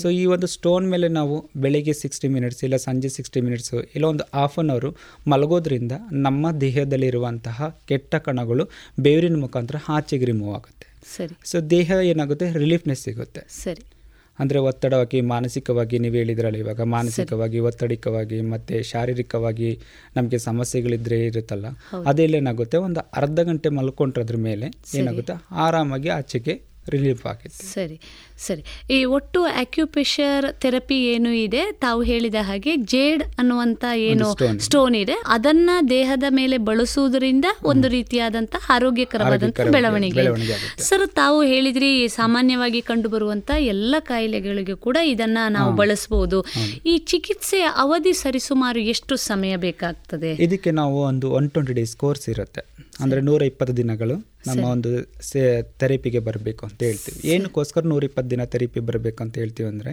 ಸೊ 0.02 0.08
ಈ 0.18 0.22
ಒಂದು 0.34 0.46
ಸ್ಟೋನ್ 0.54 0.84
ಮೇಲೆ 0.92 1.06
ನಾವು 1.16 1.34
ಬೆಳಿಗ್ಗೆ 1.64 1.94
ಸಿಕ್ಸ್ಟಿ 2.02 2.28
ಮಿನಿಟ್ಸ್ 2.34 2.62
ಇಲ್ಲ 2.66 2.76
ಸಂಜೆ 2.86 3.08
ಸಿಕ್ಸ್ಟಿ 3.16 3.40
ಮಿನಿಟ್ಸು 3.46 3.78
ಇಲ್ಲ 3.96 4.04
ಒಂದು 4.12 4.24
ಹಾಫ್ 4.38 4.56
ಆನ್ 4.60 4.70
ಅವರು 4.74 4.90
ಮಲಗೋದ್ರಿಂದ 5.32 5.94
ನಮ್ಮ 6.26 6.52
ದೇಹದಲ್ಲಿರುವಂತಹ 6.64 7.68
ಕೆಟ್ಟ 7.90 8.14
ಕಣಗಳು 8.26 8.64
ಬೇವರಿನ 9.06 9.38
ಮುಖಾಂತರ 9.44 9.76
ಆಚೆಗೆ 9.96 10.28
ರಿಮೂವ್ 10.30 10.54
ಆಗುತ್ತೆ. 10.58 10.86
ಸರಿ. 11.16 11.34
ಸೊ 11.50 11.56
ದೇಹ 11.74 11.98
ಏನಾಗುತ್ತೆ? 12.12 12.46
ರಿಲೀಫ್ನೆಸ್ 12.62 13.02
ಸಿಗುತ್ತೆ. 13.08 13.42
ಸರಿ. 13.62 13.84
ಅಂದರೆ 14.38 14.58
ಒತ್ತಡವಾಗಿ 14.58 15.20
ಮಾನಸಿಕವಾಗಿ 15.20 15.98
ನೀವು 15.98 16.14
ಹೇಳಿದ್ರಲ್ಲ 16.14 16.56
ಇವಾಗ. 16.56 16.80
ಮಾನಸಿಕವಾಗಿ 16.80 17.58
ಒತ್ತಡಿಕವಾಗಿ 17.60 18.40
ಮತ್ತು 18.40 18.82
ಶಾರೀರಿಕವಾಗಿ 18.90 19.70
ನಮಗೆ 20.16 20.38
ಸಮಸ್ಯೆಗಳಿದ್ರೆ 20.38 21.26
ಇರುತ್ತಲ್ಲ. 21.26 21.66
ಅದೇಲೇನಾಗುತ್ತೆ 22.06 22.76
ಒಂದು 22.76 23.00
ಅರ್ಧ 23.16 23.40
ಗಂಟೆ 23.40 23.68
ಮಲ್ಕೊಂಡ್ರದ್ರ 23.68 24.36
ಮೇಲೆ 24.36 24.66
ಏನಾಗುತ್ತೆ? 24.98 25.36
ಆರಾಮಾಗಿ 25.50 26.08
ಆಚೆಗೆ 26.08 26.67
ರಿಲೀಫ್ 26.94 27.22
ಆಗುತ್ತೆ 27.32 27.64
ಸರಿ 27.74 27.98
ಸರಿ. 28.46 28.62
ಈ 28.94 28.98
ಒಟ್ಟು 29.16 29.40
ಅಕ್ಯುಪೆಷರ್ 29.62 30.46
ಥೆರಪಿ 30.62 30.98
ಏನು 31.12 31.30
ಇದೆ? 31.44 31.62
ತಾವು 31.84 32.00
ಹೇಳಿದ 32.10 32.38
ಹಾಗೆ 32.48 32.72
ಜೇಡ್ 32.92 33.22
ಅನ್ನುವಂಥ 33.40 33.84
ಏನು 34.10 34.26
ಸ್ಟೋನ್ 34.66 34.96
ಇದೆ. 35.00 35.16
ಅದನ್ನ 35.36 35.70
ದೇಹದ 35.94 36.26
ಮೇಲೆ 36.38 36.56
ಬಳಸುವುದರಿಂದ 36.68 37.46
ಒಂದು 37.72 37.88
ರೀತಿಯಾದಂಥ 37.96 38.54
ಆರೋಗ್ಯಕರವಾದಂಥ 38.76 39.66
ಬೆಳವಣಿಗೆ. 39.76 40.26
ಸರ್ 40.88 41.06
ತಾವು 41.20 41.40
ಹೇಳಿದ್ರಿ 41.52 41.90
ಸಾಮಾನ್ಯವಾಗಿ 42.20 42.82
ಕಂಡುಬರುವಂತ 42.90 43.50
ಎಲ್ಲ 43.74 43.94
ಕಾಯಿಲೆಗಳಿಗೂ 44.10 44.76
ಕೂಡ 44.86 44.96
ಇದನ್ನ 45.14 45.38
ನಾವು 45.58 45.72
ಬಳಸಬಹುದು 45.82 46.40
ಈ 46.92 46.96
ಚಿಕಿತ್ಸೆಯ 47.12 47.66
ಅವಧಿ 47.84 48.14
ಸರಿಸುಮಾರು 48.24 48.80
ಎಷ್ಟು 48.94 49.16
ಸಮಯ 49.30 49.54
ಬೇಕಾಗ್ತದೆ? 49.66 50.32
ಇದಕ್ಕೆ 50.48 50.70
ನಾವು 50.80 50.98
ಒಂದು 51.10 51.28
ಒನ್ 51.38 51.50
ಟ್ವೆಂಟಿ 51.50 51.76
ಡೇಸ್ 51.80 51.96
ಕೋರ್ಸ್ 51.96 52.26
ಇರುತ್ತೆ. 52.34 52.64
ಅಂದರೆ 53.02 53.20
ನೂರ 53.20 53.42
ಇಪ್ಪತ್ತು 53.42 53.74
ದಿನಗಳು. 53.76 54.14
ನಮ್ಮ 54.48 54.64
ಒಂದು 54.74 54.90
ಸೇ 55.28 55.40
ಥೆರಪಿಗೆ 55.80 56.20
ಬರಬೇಕು 56.28 56.62
ಅಂತ 56.68 56.80
ಹೇಳ್ತೀವಿ. 56.88 57.18
ಏನಕ್ಕೋಸ್ಕರ 57.34 57.82
ನೂರ 57.92 58.04
ಇಪ್ಪತ್ತು 58.08 58.30
ದಿನ 58.34 58.44
ಥೆರಪಿ 58.52 58.80
ಬರಬೇಕು 58.90 59.20
ಅಂತ 59.24 59.34
ಹೇಳ್ತೀವಿ 59.42 59.68
ಅಂದರೆ 59.68 59.92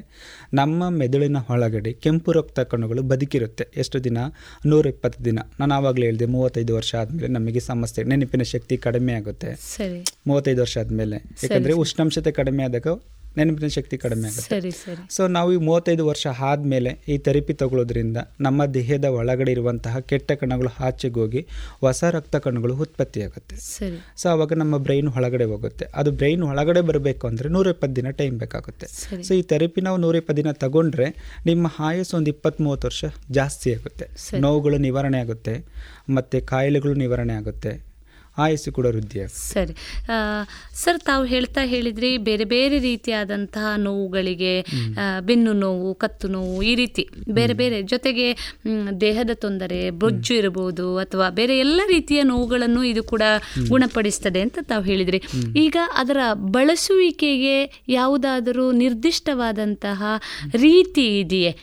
ನಮ್ಮ 0.60 0.90
ಮೆದುಳಿನ 1.02 1.42
ಒಳಗಡೆ 1.56 1.94
ಕೆಂಪು 2.06 2.32
ರಕ್ತ 2.40 2.60
ಕಣಗಳು 2.74 3.04
ಬದುಕಿರುತ್ತೆ. 3.12 3.68
ಎಷ್ಟು 3.84 4.04
ದಿನ? 4.08 4.18
ನೂರ 4.72 4.86
ಇಪ್ಪತ್ತು 4.94 5.22
ದಿನ. 5.26 5.40
ನಾನು 5.60 5.74
ಆವಾಗಲೇ 5.80 6.06
ಹೇಳಿದೆ 6.10 6.28
ಮೂವತ್ತೈದು 6.36 6.76
ವರ್ಷ 6.80 6.94
ಆದಮೇಲೆ 7.02 7.32
ನಮಗೆ 7.38 7.64
ಸಮಸ್ಯೆ 7.72 8.04
ನೆನಪಿನ 8.14 8.46
ಶಕ್ತಿ 8.54 8.78
ಕಡಿಮೆ 8.88 9.14
ಆಗುತ್ತೆ. 9.20 9.52
ಮೂವತ್ತೈದು 10.28 10.62
ವರ್ಷ 10.66 10.78
ಆದಮೇಲೆ. 10.86 11.20
ಯಾಕಂದರೆ 11.44 11.76
ಉಷ್ಣಾಂಶತೆ 11.84 12.34
ಕಡಿಮೆ 12.40 12.64
ಆದಾಗ 12.70 12.88
ನೆನಪಿನ 13.38 13.70
ಶಕ್ತಿ 13.78 13.96
ಕಡಿಮೆ 14.06 14.28
ಆಗುತ್ತೆ. 14.32 14.60
ಸೊ 15.18 15.22
ನಾವು 15.38 15.52
ಈ 15.58 15.60
ಮೂವತ್ತೈದು 15.70 16.06
ವರ್ಷ 16.12 16.26
ಆದಮೇಲೆ 16.50 16.94
ಈ 17.14 17.18
ಥೆರಪಿ 17.28 17.56
ತಗೊಳ್ಳೋದ್ರಿಂದ 17.64 18.18
ನಮ್ಮ 18.48 18.66
ದೇಹದ 18.80 19.06
ಒಳಗಡೆ 19.22 19.54
ಇರುವಂತಹ 19.58 19.96
ಕೆಟ್ಟ 20.12 20.32
ಕಣಗಳು 20.44 20.74
ಆಚೆಗೋಗಿ 20.88 21.24
ಹೋಗಿ 21.26 21.42
ಹೊಸ 21.86 22.04
ರಕ್ತ 22.16 22.36
ಕಣಗಳು 22.46 22.74
ಉತ್ಪತ್ತಿಯಾಗುತ್ತೆ 22.86 23.56
ಸೊ 24.22 24.26
ಅವಾಗ 24.34 24.54
ನಮ್ಮ 24.62 24.76
ಬ್ರೈನ್ 24.86 25.10
ಒಳಗಡೆ 25.18 25.46
ಹೋಗುತ್ತೆ. 25.52 25.86
ಅದು 26.00 26.10
ಬ್ರೈನ್ 26.20 26.44
ಒಳಗಡೆ 26.52 26.82
ಬರಬೇಕು 26.90 27.24
ಅಂದರೆ 27.30 27.50
ನೂರ 27.56 27.74
ಇಪ್ಪತ್ತು 27.76 27.96
ದಿನ 28.00 28.10
ಟೈಮ್ 28.22 28.36
ಬೇಕಾಗುತ್ತೆ. 28.44 28.88
ಸೊ 29.28 29.32
ಈ 29.40 29.42
ಥೆರಪಿ 29.52 29.82
ನಾವು 29.88 29.98
ನೂರ 30.06 30.16
ಇಪ್ಪತ್ತು 30.22 30.42
ದಿನ 30.42 30.54
ತಗೊಂಡ್ರೆ 30.64 31.08
ನಿಮ್ಮ 31.50 31.68
ಆಯಸ್ಸು 31.90 32.16
ಒಂದು 32.20 32.32
ಇಪ್ಪತ್ತ್ಮೂವತ್ತು 32.36 32.88
ವರ್ಷ 32.90 33.06
ಜಾಸ್ತಿ 33.40 33.70
ಆಗುತ್ತೆ. 33.78 34.08
ನೋವುಗಳು 34.46 34.80
ನಿವಾರಣೆ 34.88 35.20
ಆಗುತ್ತೆ. 35.26 35.56
ಮತ್ತು 36.18 36.46
ಕಾಯಿಲೆಗಳು 36.54 36.96
ನಿವಾರಣೆ 37.04 37.36
ಆಗುತ್ತೆ. 37.42 37.74
ಆಯಸ್ಸು 38.38 38.72
ಕೂಡ 38.72 38.86
ವೃದ್ಧಿ 38.86 39.28
ಸರಿ 39.28 39.76
ಸರ್ 40.74 41.00
ತಾವು 41.00 41.26
ಹೇಳ್ತಾ 41.26 41.62
ಹೇಳಿದ್ರಿ 41.66 42.18
ಬೇರೆ 42.18 42.46
ಬೇರೆ 42.46 42.80
ರೀತಿಯಾದಂತಹ 42.80 43.76
ನೋವುಗಳಿಗೆ 43.78 44.54
ಬೆನ್ನು 45.22 45.54
ನೋವು 45.54 45.94
ಕತ್ತು 45.94 46.28
ನೋವು 46.28 46.64
ಈ 46.64 46.76
ರೀತಿ 46.76 47.10
ಬೇರೆ 47.32 47.54
ಬೇರೆ 47.54 47.82
ಜೊತೆಗೆ 47.82 48.28
ದೇಹದ 49.02 49.30
ತೊಂದರೆ 49.34 49.90
ಬೊಜ್ಜು 49.90 50.34
ಇರಬಹುದು 50.34 50.98
ಅಥವಾ 50.98 51.30
ಬೇರೆ 51.30 51.58
ಎಲ್ಲ 51.58 51.82
ರೀತಿಯ 51.88 52.24
ನೋವುಗಳನ್ನು 52.24 52.84
ಇದು 52.84 53.04
ಕೂಡ 53.04 53.22
ಗುಣಪಡಿಸ್ತದೆ 53.70 54.42
ಅಂತ 54.42 54.60
ತಾವು 54.62 54.84
ಹೇಳಿದ್ರಿ. 54.84 55.22
ಈಗ 55.56 55.78
ಅದರ 55.94 56.18
ಬಳಸುವಿಕೆಗೆ 56.34 57.84
ಯಾವುದಾದರೂ 57.88 58.72
ನಿರ್ದಿಷ್ಟವಾದಂತಹ 58.72 60.04
ರೀತಿ 60.56 61.20
ಇದೆಯೇ? 61.20 61.58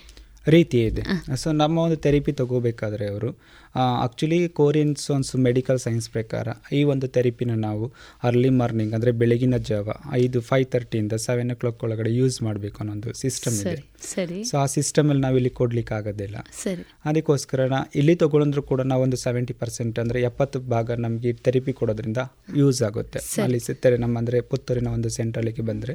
ರೀತಿ 0.46 0.78
ಇದೆ. 0.80 1.02
ಸೊ 1.36 1.52
ನಮ್ಮ 1.52 1.78
ಒಂದು 1.78 1.96
ಥೆರಪಿ 1.96 2.32
ತಗೋಬೇಕಾದ್ರೆ 2.32 3.06
ಅವರು 3.06 3.30
ಆ್ಯಕ್ಚುಲಿ 3.74 4.40
ಕೋರಿಯನ್ಸ್ 4.60 5.04
ಒಂದು 5.16 5.38
ಮೆಡಿಕಲ್ 5.46 5.78
ಸೈನ್ಸ್ 5.84 6.08
ಪ್ರಕಾರ 6.16 6.48
ಈ 6.78 6.80
ಒಂದು 6.92 7.06
ಥೆರಪಿನ 7.16 7.52
ನಾವು 7.66 7.84
ಅರ್ಲಿ 8.28 8.50
ಮಾರ್ನಿಂಗ್ 8.60 8.94
ಅಂದರೆ 8.96 9.12
ಬೆಳಗಿನ 9.20 9.56
ಜಾವ 9.68 9.94
ಐದು 10.22 10.40
ಫೈವ್ 10.48 10.66
ತರ್ಟಿಯಿಂದ 10.74 11.14
ಸೆವೆನ್ 11.26 11.52
ಓ 11.54 11.56
ಕ್ಲಾಕ್ 11.60 11.84
ಒಳಗಡೆ 11.86 12.10
ಯೂಸ್ 12.20 12.36
ಮಾಡಬೇಕು 12.48 12.78
ಅನ್ನೋ 12.82 12.94
ಒಂದು 12.96 13.12
ಸಿಸ್ಟಮ್ 13.22 13.56
ಇದೆ. 13.62 13.76
ಸರಿ 13.76 13.82
ಸರಿ. 14.12 14.38
ಸೊ 14.50 14.54
ಆ 14.62 14.66
ಸಿಸ್ಟಮಲ್ಲಿ 14.74 15.22
ನಾವು 15.24 15.36
ಇಲ್ಲಿ 15.40 15.52
ಕೊಡ್ಲಿಕ್ಕೆ 15.60 15.94
ಆಗೋದಿಲ್ಲ. 15.98 16.36
ಸರಿ. 16.62 16.84
ಅದಕ್ಕೋಸ್ಕರ 17.08 17.60
ಇಲ್ಲಿ 18.00 18.14
ತೊಗೊಳಂದ್ರೂ 18.22 18.62
ಕೂಡ 18.70 18.80
ನಾವೊಂದು 18.92 19.18
ಸೆವೆಂಟಿ 19.24 19.54
ಪರ್ಸೆಂಟ್ 19.62 19.98
ಅಂದರೆ 20.02 20.20
ಎಪ್ಪತ್ತು 20.28 20.60
ಭಾಗ 20.74 20.90
ನಮಗೆ 21.04 21.32
ಥೆರಪಿ 21.46 21.72
ಕೊಡೋದ್ರಿಂದ 21.80 22.20
ಯೂಸ್ 22.60 22.80
ಆಗುತ್ತೆ. 22.88 23.20
ಅಲ್ಲಿ 23.44 23.60
ಸಿಗ್ತಾರೆ 23.68 23.96
ನಮ್ಮ 24.04 24.16
ಅಂದರೆ 24.22 24.40
ಪುತ್ತೂರಿನ 24.52 24.88
ಒಂದು 24.96 25.10
ಸೆಂಟ್ರಲಿಗೆ 25.18 25.64
ಬಂದರೆ 25.70 25.94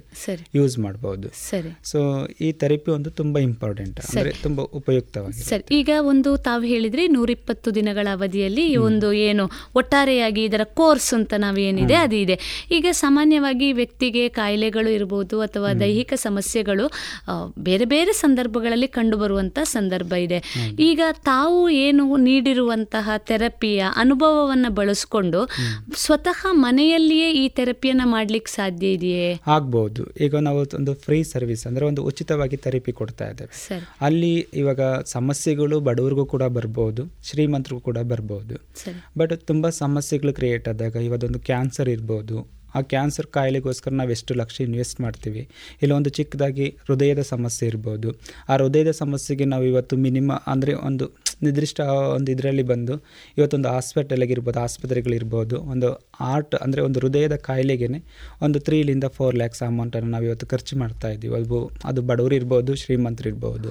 ಯೂಸ್ 0.60 0.78
ಮಾಡ್ಬೋದು. 0.86 1.30
ಸರಿ. 1.50 1.72
ಸೊ 1.92 2.00
ಈ 2.48 2.52
ಥೆರಪಿ 2.64 2.92
ಒಂದು 2.98 3.12
ತುಂಬ 3.22 3.38
ಇಂಪಾರ್ಟೆಂಟ್ 3.50 4.00
ಅಂದರೆ 4.06 4.34
ತುಂಬ 4.46 4.62
ಉಪಯುಕ್ತವಾಗಿದೆ. 4.82 5.48
ಸರಿ 5.52 5.64
ಈಗ 5.80 5.92
ಒಂದು 6.14 6.32
ತಾವು 6.50 6.64
ಹೇಳಿದರೆ 6.74 7.06
ನೂರಿಪ್ಪತ್ತು 7.18 7.67
ದಿನಗಳ 7.72 8.08
ಅವಧಿಯಲ್ಲಿ 8.12 8.64
ಈ 8.72 8.76
ಒಂದು 8.76 9.14
ಏನು 9.14 9.46
ಒಟ್ಟಾರೆಯಾಗಿ 9.76 10.44
ಇದರ 10.44 10.64
ಕೋರ್ಸ್ 10.64 11.14
ಅಂತ 11.14 11.34
ನಾವೇನಿದೆ 11.38 11.94
ಅದು 11.94 12.16
ಇದೆ 12.16 12.40
ಈಗ 12.72 12.86
ಸಾಮಾನ್ಯವಾಗಿ 12.92 13.72
ವ್ಯಕ್ತಿಗೆ 13.72 14.30
ಕಾಯಿಲೆಗಳು 14.30 14.90
ಇರ್ಬೋದು 14.90 15.42
ಅಥವಾ 15.42 15.74
ದೈಹಿಕ 15.74 16.14
ಸಮಸ್ಯೆಗಳು 16.16 16.86
ಬೇರೆ 17.60 17.86
ಬೇರೆ 17.86 18.14
ಸಂದರ್ಭಗಳಲ್ಲಿ 18.14 18.88
ಕಂಡುಬರುವಂಥ 18.88 19.60
ಸಂದರ್ಭ 19.64 20.14
ಇದೆ. 20.14 20.40
ಈಗ 20.80 21.02
ತಾವು 21.12 21.70
ಏನು 21.70 22.18
ನೀಡಿರುವಂತಹ 22.18 23.10
ಥೆರಪಿಯ 23.18 23.84
ಅನುಭವವನ್ನು 23.96 24.70
ಬಳಸಿಕೊಂಡು 24.72 25.40
ಸ್ವತಃ 25.96 26.46
ಮನೆಯಲ್ಲಿಯೇ 26.52 27.32
ಈ 27.32 27.48
ಥೆರಪಿಯನ್ನು 27.48 28.08
ಮಾಡ್ಲಿಕ್ಕೆ 28.08 28.52
ಸಾಧ್ಯ 28.52 28.88
ಇದೆಯೇ? 28.88 29.40
ಆಗ್ಬೋದು. 29.48 30.04
ಈಗ 30.26 30.36
ನಾವು 30.36 30.60
ಒಂದು 30.76 30.94
ಫ್ರೀ 30.94 31.24
ಸರ್ವಿಸ್ 31.24 31.68
ಅಂದರೆ 31.68 31.86
ಒಂದು 31.86 32.04
ಉಚಿತವಾಗಿ 32.04 32.58
ಥೆರಪಿ 32.58 32.92
ಕೊಡ್ತಾ 32.92 33.26
ಇದ್ದೇವೆ. 33.30 33.80
ಅಲ್ಲಿ 34.02 34.34
ಇವಾಗ 34.54 34.82
ಸಮಸ್ಯೆಗಳು 35.06 35.80
ಬಡವರಿಗೂ 35.80 36.26
ಕೂಡ 36.26 36.44
ಬರ್ಬೋದು. 36.44 37.04
ಶ್ರೀಮಂತರಿಗೂ 37.58 37.82
ಕೂಡ 37.90 38.00
ಬರ್ಬೋದು. 38.12 38.56
ಬಟ್ 39.20 39.34
ತುಂಬ 39.50 39.66
ಸಮಸ್ಯೆಗಳು 39.84 40.32
ಕ್ರಿಯೇಟ್ 40.40 40.66
ಆದಾಗ 40.72 40.96
ಇವತ್ತೊಂದು 41.08 41.40
ಕ್ಯಾನ್ಸರ್ 41.50 41.90
ಇರ್ಬೋದು. 41.96 42.38
ಆ 42.78 42.80
ಕ್ಯಾನ್ಸರ್ 42.94 43.28
ಕಾಯಿಲೆಗೋಸ್ಕರ 43.36 43.92
ನಾವು 44.00 44.12
ಎಷ್ಟು 44.16 44.32
ಲಕ್ಷ 44.40 44.56
ಇನ್ವೆಸ್ಟ್ 44.66 45.00
ಮಾಡ್ತೀವಿ. 45.04 45.42
ಇಲ್ಲ 45.84 45.92
ಒಂದು 46.00 46.10
ಚಿಕ್ಕದಾಗಿ 46.18 46.66
ಹೃದಯದ 46.88 47.22
ಸಮಸ್ಯೆ 47.34 47.66
ಇರ್ಬೋದು. 47.72 48.10
ಆ 48.50 48.56
ಹೃದಯದ 48.62 48.92
ಸಮಸ್ಯೆಗೆ 49.04 49.46
ನಾವು 49.54 49.66
ಇವತ್ತು 49.72 49.96
ಮಿನಿಮ 50.06 50.32
ಅಂದರೆ 50.54 50.74
ಒಂದು 50.90 51.06
ನಿರ್ದಿಷ್ಟ 51.46 51.80
ಒಂದು 52.18 52.30
ಇದರಲ್ಲಿ 52.34 52.66
ಬಂದು 52.72 52.94
ಇವತ್ತೊಂದು 53.40 53.70
ಹಾಸ್ಪಿಟಲ್ಗಿರ್ಬೋದು 53.76 54.60
ಆಸ್ಪತ್ರೆಗಳಿರ್ಬೋದು 54.66 55.58
ಒಂದು 55.74 55.90
ಆರ್ಟ್ 56.34 56.56
ಅಂದರೆ 56.66 56.84
ಒಂದು 56.88 57.02
ಹೃದಯದ 57.04 57.38
ಕಾಯಿಲೆಗೆ 57.50 57.90
ಒಂದು 58.48 58.60
ತ್ರೀಲಿಂದ 58.68 59.08
ಫೋರ್ 59.18 59.38
ಲ್ಯಾಕ್ಸ್ 59.42 59.64
ಅಮೌಂಟನ್ನು 59.70 60.12
ನಾವು 60.16 60.26
ಇವತ್ತು 60.30 60.48
ಖರ್ಚು 60.54 60.76
ಮಾಡ್ತಾ 60.84 61.10
ಇದ್ದೀವಿ. 61.16 61.36
ಅದು 61.42 61.60
ಅದು 61.92 62.02
ಬಡವರು 62.12 62.36
ಇರ್ಬೋದು 62.42 62.74
ಶ್ರೀಮಂತರು 62.84 63.30
ಇರ್ಬೋದು. 63.34 63.70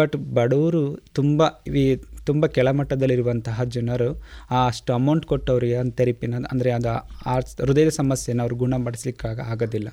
ಬಟ್ 0.00 0.14
ಬಡವರು 0.38 0.84
ತುಂಬ 1.18 1.42
ಈ 1.82 1.84
ತುಂಬ 2.26 2.46
ಕೆಳಮಟ್ಟದಲ್ಲಿರುವಂತಹ 2.46 3.64
ಜನರು 3.64 4.22
ಆ 4.50 4.66
ಅಷ್ಟು 4.66 4.92
ಅಮೌಂಟ್ 4.92 5.26
ಕೊಟ್ಟವರಿಗೆ 5.26 5.76
ಒಂದು 5.76 5.92
ಥೆರಪಿನ 5.92 6.34
ಅಂದರೆ 6.50 6.70
ಅದು 6.70 6.88
ಆ 7.26 7.38
ಹೃದಯದ 7.60 7.88
ಸಮಸ್ಯೆನ 7.88 8.40
ಅವ್ರು 8.40 8.56
ಗುಣಪಡಿಸ್ಲಿಕ್ಕೆ 8.56 9.28
ಆಗ- 9.28 9.40
ಆಗೋದಿಲ್ಲ. 9.40 9.88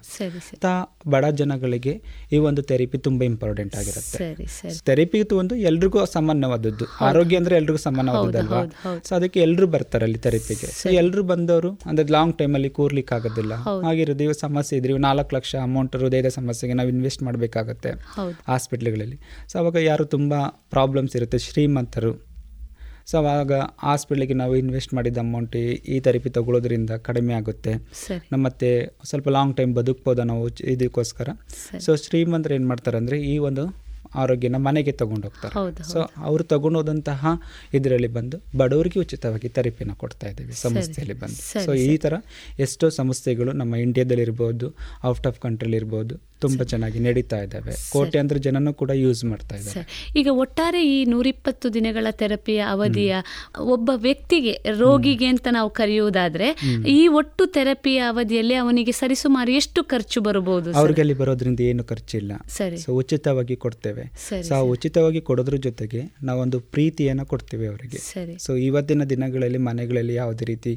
ಅಂತ 0.53 0.65
ಬಡ 1.07 1.25
ಜನಗಳಿಗೆ 1.25 2.01
ಈ 2.31 2.37
ಒಂದು 2.37 2.61
ಥೆರಪಿ 2.61 2.97
ತುಂಬ 2.97 3.23
ಇಂಪಾರ್ಟೆಂಟ್ 3.23 3.75
ಆಗಿರುತ್ತೆ. 3.75 4.17
ಥೆರಪಿ 4.85 5.35
ಒಂದು 5.35 5.55
ಎಲ್ರಿಗೂ 5.55 6.05
ಸಮಾನವಾದದ್ದು 6.05 6.85
ಆರೋಗ್ಯ 7.01 7.37
ಅಂದರೆ 7.37 7.55
ಎಲ್ರಿಗೂ 7.55 7.77
ಸಮಾನವಾದದ್ದಲ್ವಾ. 7.77 8.57
ಸೊ 9.03 9.15
ಅದಕ್ಕೆ 9.15 9.41
ಎಲ್ಲರೂ 9.41 9.67
ಬರ್ತಾರೆ 9.67 10.05
ಅಲ್ಲಿ 10.05 10.17
ಥೆರಪಿಗೆ 10.17 10.67
ಸೊ 10.67 10.89
ಎಲ್ಲರೂ 10.89 11.23
ಬಂದವರು 11.23 11.79
ಅಂದರೆ 11.85 12.07
ಲಾಂಗ್ 12.07 12.37
ಟೈಮಲ್ಲಿ 12.37 12.69
ಕೂರ್ಲಿಕ್ಕೆ 12.69 13.15
ಆಗೋದಿಲ್ಲ. 13.15 13.53
ಹಾಗೆ 13.85 14.03
ಹೃದಯ 14.03 14.33
ಸಮಸ್ಯೆ 14.33 14.79
ಇದ್ರೆ 14.79 14.97
ನಾಲ್ಕು 14.97 15.35
ಲಕ್ಷ 15.35 15.55
ಅಮೌಂಟ್ 15.55 15.95
ಹೃದಯದ 15.95 16.27
ಸಮಸ್ಯೆಗೆ 16.27 16.73
ನಾವು 16.73 16.89
ಇನ್ವೆಸ್ಟ್ 16.89 17.23
ಮಾಡಬೇಕಾಗತ್ತೆ 17.23 17.89
ಹಾಸ್ಪಿಟ್ಲ್ಗಳಲ್ಲಿ 18.47 19.19
ಸೊ 19.51 19.59
ಅವಾಗ 19.59 19.75
ಯಾರು 19.75 20.05
ತುಂಬ 20.05 20.33
ಪ್ರಾಬ್ಲಮ್ಸ್ 20.47 21.15
ಇರುತ್ತೆ 21.15 21.37
ಶ್ರೀಮಂತರು. 21.37 22.20
ಸೊ 23.10 23.15
ಅವಾಗ 23.22 23.53
ಹಾಸ್ಪಿಟ್ಲಿಗೆ 23.88 24.36
ನಾವು 24.41 24.56
ಇನ್ವೆಸ್ಟ್ 24.61 24.94
ಮಾಡಿದ 24.98 25.19
ಅಮೌಂಟ್ 25.26 25.56
ಈ 25.94 25.99
ಥೆರಪಿ 26.06 26.32
ತಗೊಳ್ಳೋದ್ರಿಂದ 26.38 26.91
ಕಡಿಮೆ 27.10 27.34
ಆಗುತ್ತೆ. 27.40 27.73
ನಮ್ಮ 28.32 28.41
ಮತ್ತೆ 28.48 28.72
ಸ್ವಲ್ಪ 29.11 29.30
ಲಾಂಗ್ 29.38 29.56
ಟೈಮ್ 29.60 29.73
ಬದುಕ್ಬೋದು 29.80 30.23
ನಾವು 30.32 30.48
ಇದಕ್ಕೋಸ್ಕರ. 30.73 31.30
ಸೊ 31.86 31.94
ಶ್ರೀಮಂತರು 32.06 32.56
ಏನು 32.60 32.69
ಮಾಡ್ತಾರೆ 32.73 32.99
ಅಂದರೆ 33.03 33.19
ಈ 33.34 33.36
ಒಂದು 33.49 33.65
ಆರೋಗ್ಯನ 34.22 34.57
ಮನೆಗೆ 34.68 34.94
ತಗೊಂಡು 35.02 35.26
ಹೋಗ್ತಾರೆ. 35.28 35.84
ಸೊ 35.91 35.99
ಅವರು 36.30 36.44
ತಗೊಂಡೋದಂತಹ 36.53 37.22
ಇದರಲ್ಲಿ 37.78 38.10
ಬಂದು 38.18 38.38
ಬಡವರಿಗೆ 38.61 38.98
ಉಚಿತವಾಗಿ 39.03 39.49
ಥೆರಪಿನ 39.57 39.94
ಕೊಡ್ತಾ 40.02 40.26
ಇದ್ದೀವಿ 40.32 40.56
ಸಂಸ್ಥೆಯಲ್ಲಿ 40.64 41.15
ಬಂದು. 41.22 41.40
ಸೊ 41.65 41.73
ಈ 41.86 41.94
ಥರ 42.06 42.14
ಎಷ್ಟೋ 42.65 42.90
ಸಂಸ್ಥೆಗಳು 42.99 43.53
ನಮ್ಮ 43.61 43.80
ಇಂಡಿಯಾದಲ್ಲಿ 43.86 44.26
ಇರ್ಬೋದು 44.28 44.69
ಔಟ್ 45.11 45.28
ಆಫ್ 45.32 45.40
ಕಂಟ್ರಿಲಿ 45.45 45.80
ಇರ್ಬೋದು 45.82 46.18
ತುಂಬ 46.41 46.63
ಚೆನ್ನಾಗಿ 46.72 46.99
ನಡೀತಾ 46.99 47.38
ಇದ್ದಾವೆ. 47.45 47.73
ಕೋಟ್ಯಾಂತರ 47.93 48.38
ಜನನೂ 48.45 48.72
ಕೂಡ 48.81 48.91
ಯೂಸ್ 49.03 49.22
ಮಾಡ್ತಾ 49.26 49.55
ಇದ್ದಾರೆ. 49.55 49.81
ಈಗ 50.19 50.27
ಒಟ್ಟಾರೆ 50.43 50.81
ಈ 50.88 50.97
ನೂರಿಪ್ಪತ್ತು 51.05 51.68
ದಿನಗಳ 51.73 52.07
ಥೆರಪಿಯ 52.22 52.61
ಅವಧಿಯ 52.76 53.15
ಒಬ್ಬ 53.76 53.89
ವ್ಯಕ್ತಿಗೆ 54.07 54.53
ರೋಗಿಗೆ 54.80 55.27
ಅಂತ 55.34 55.47
ನಾವು 55.57 55.69
ಕರೆಯುವುದಾದ್ರೆ 55.80 56.47
ಈ 56.95 57.01
ಒಟ್ಟು 57.19 57.45
ಥೆರಪಿಯ 57.57 57.99
ಅವಧಿಯಲ್ಲಿ 58.13 58.55
ಅವನಿಗೆ 58.63 58.93
ಸರಿಸುಮಾರು 59.01 59.51
ಎಷ್ಟು 59.51 59.84
ಖರ್ಚು 59.84 60.22
ಬರಬಹುದು? 60.22 60.69
ಅವ್ರಿಗೆ 60.81 61.01
ಅಲ್ಲಿ 61.01 61.18
ಬರೋದ್ರಿಂದ 61.22 61.61
ಏನು 61.72 61.84
ಖರ್ಚಿಲ್ಲ. 61.84 62.31
ಸರಿ. 62.57 62.77
ಸೊ 62.77 62.91
ಉಚಿತವಾಗಿ 63.01 63.55
ಕೊಡ್ತೇವೆ. 63.55 64.05
ಸೊ 64.47 64.61
ಉಚಿತವಾಗಿ 64.73 65.22
ಕೊಡೋದ್ರ 65.22 65.57
ಜೊತೆಗೆ 65.68 66.01
ನಾವೊಂದು 66.23 66.59
ಪ್ರೀತಿಯನ್ನು 66.76 67.26
ಕೊಡ್ತೇವೆ 67.26 67.68
ಅವರಿಗೆ. 67.68 67.99
ಸೊ 68.45 68.51
ಇವತ್ತಿನ 68.69 69.03
ದಿನಗಳಲ್ಲಿ 69.13 69.61
ಮನೆಗಳಲ್ಲಿ 69.69 70.13
ಯಾವುದೇ 70.13 70.45
ರೀತಿ 70.45 70.73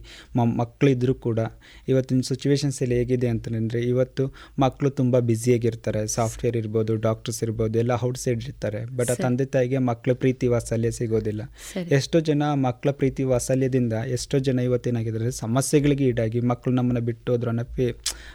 ಮಕ್ಕಳಿದ್ರು 0.60 1.14
ಕೂಡ 1.26 1.40
ಇವತ್ತಿನ 1.88 2.20
ಸಿಚುವೇಶನ್ಸ್ 2.28 2.78
ಎಲ್ಲ 2.82 2.94
ಹೇಗಿದೆ 3.00 3.28
ಅಂತಂದರೆ 3.28 3.80
ಇವತ್ತು 3.92 4.24
ಮಕ್ಕಳು 4.58 4.90
ತುಂಬ 4.90 5.18
ಬ್ಯುಸಿಯಾಗಿರ್ತಾರೆ 5.54 6.00
ಸಾಫ್ಟ್ವೇರ್ 6.08 6.56
ಇರ್ಬೋದು 6.56 6.92
ಡಾಕ್ಟರ್ಸ್ 6.96 7.42
ಇರ್ಬೋದು 7.44 7.78
ಎಲ್ಲ 7.78 7.92
ಔಟ್ 8.04 8.18
ಸೈಡ್ 8.18 8.42
ಇರ್ತಾರೆ. 8.44 8.80
ಬಟ್ 8.96 9.10
ಆ 9.10 9.14
ತಂದೆ 9.14 9.44
ತಾಯಿಗೆ 9.44 9.78
ಮಕ್ಕಳ 9.88 10.12
ಪ್ರೀತಿ 10.12 10.46
ವಾತ್ಸಲ್ಯ 10.46 10.90
ಸಿಗೋದಿಲ್ಲ. 10.90 11.42
ಎಷ್ಟೋ 11.98 12.20
ಜನ 12.20 12.42
ಮಕ್ಕಳ 12.66 12.90
ಪ್ರೀತಿ 12.90 13.22
ವಾತ್ಸಲ್ಯದಿಂದ 13.24 13.92
ಎಷ್ಟೋ 14.16 14.38
ಜನ 14.38 14.58
ಇವತ್ತೇನಾಗಿದ್ದಾರೆ 14.58 15.30
ಸಮಸ್ಯೆಗಳಿಗೆ 15.30 16.04
ಈಡಾಗಿ 16.04 16.40
ಮಕ್ಕಳು 16.40 16.74
ನಮ್ಮನ್ನ 16.74 17.02
ಬಿಟ್ಟು 17.10 17.38
ಫೀ 17.76 17.86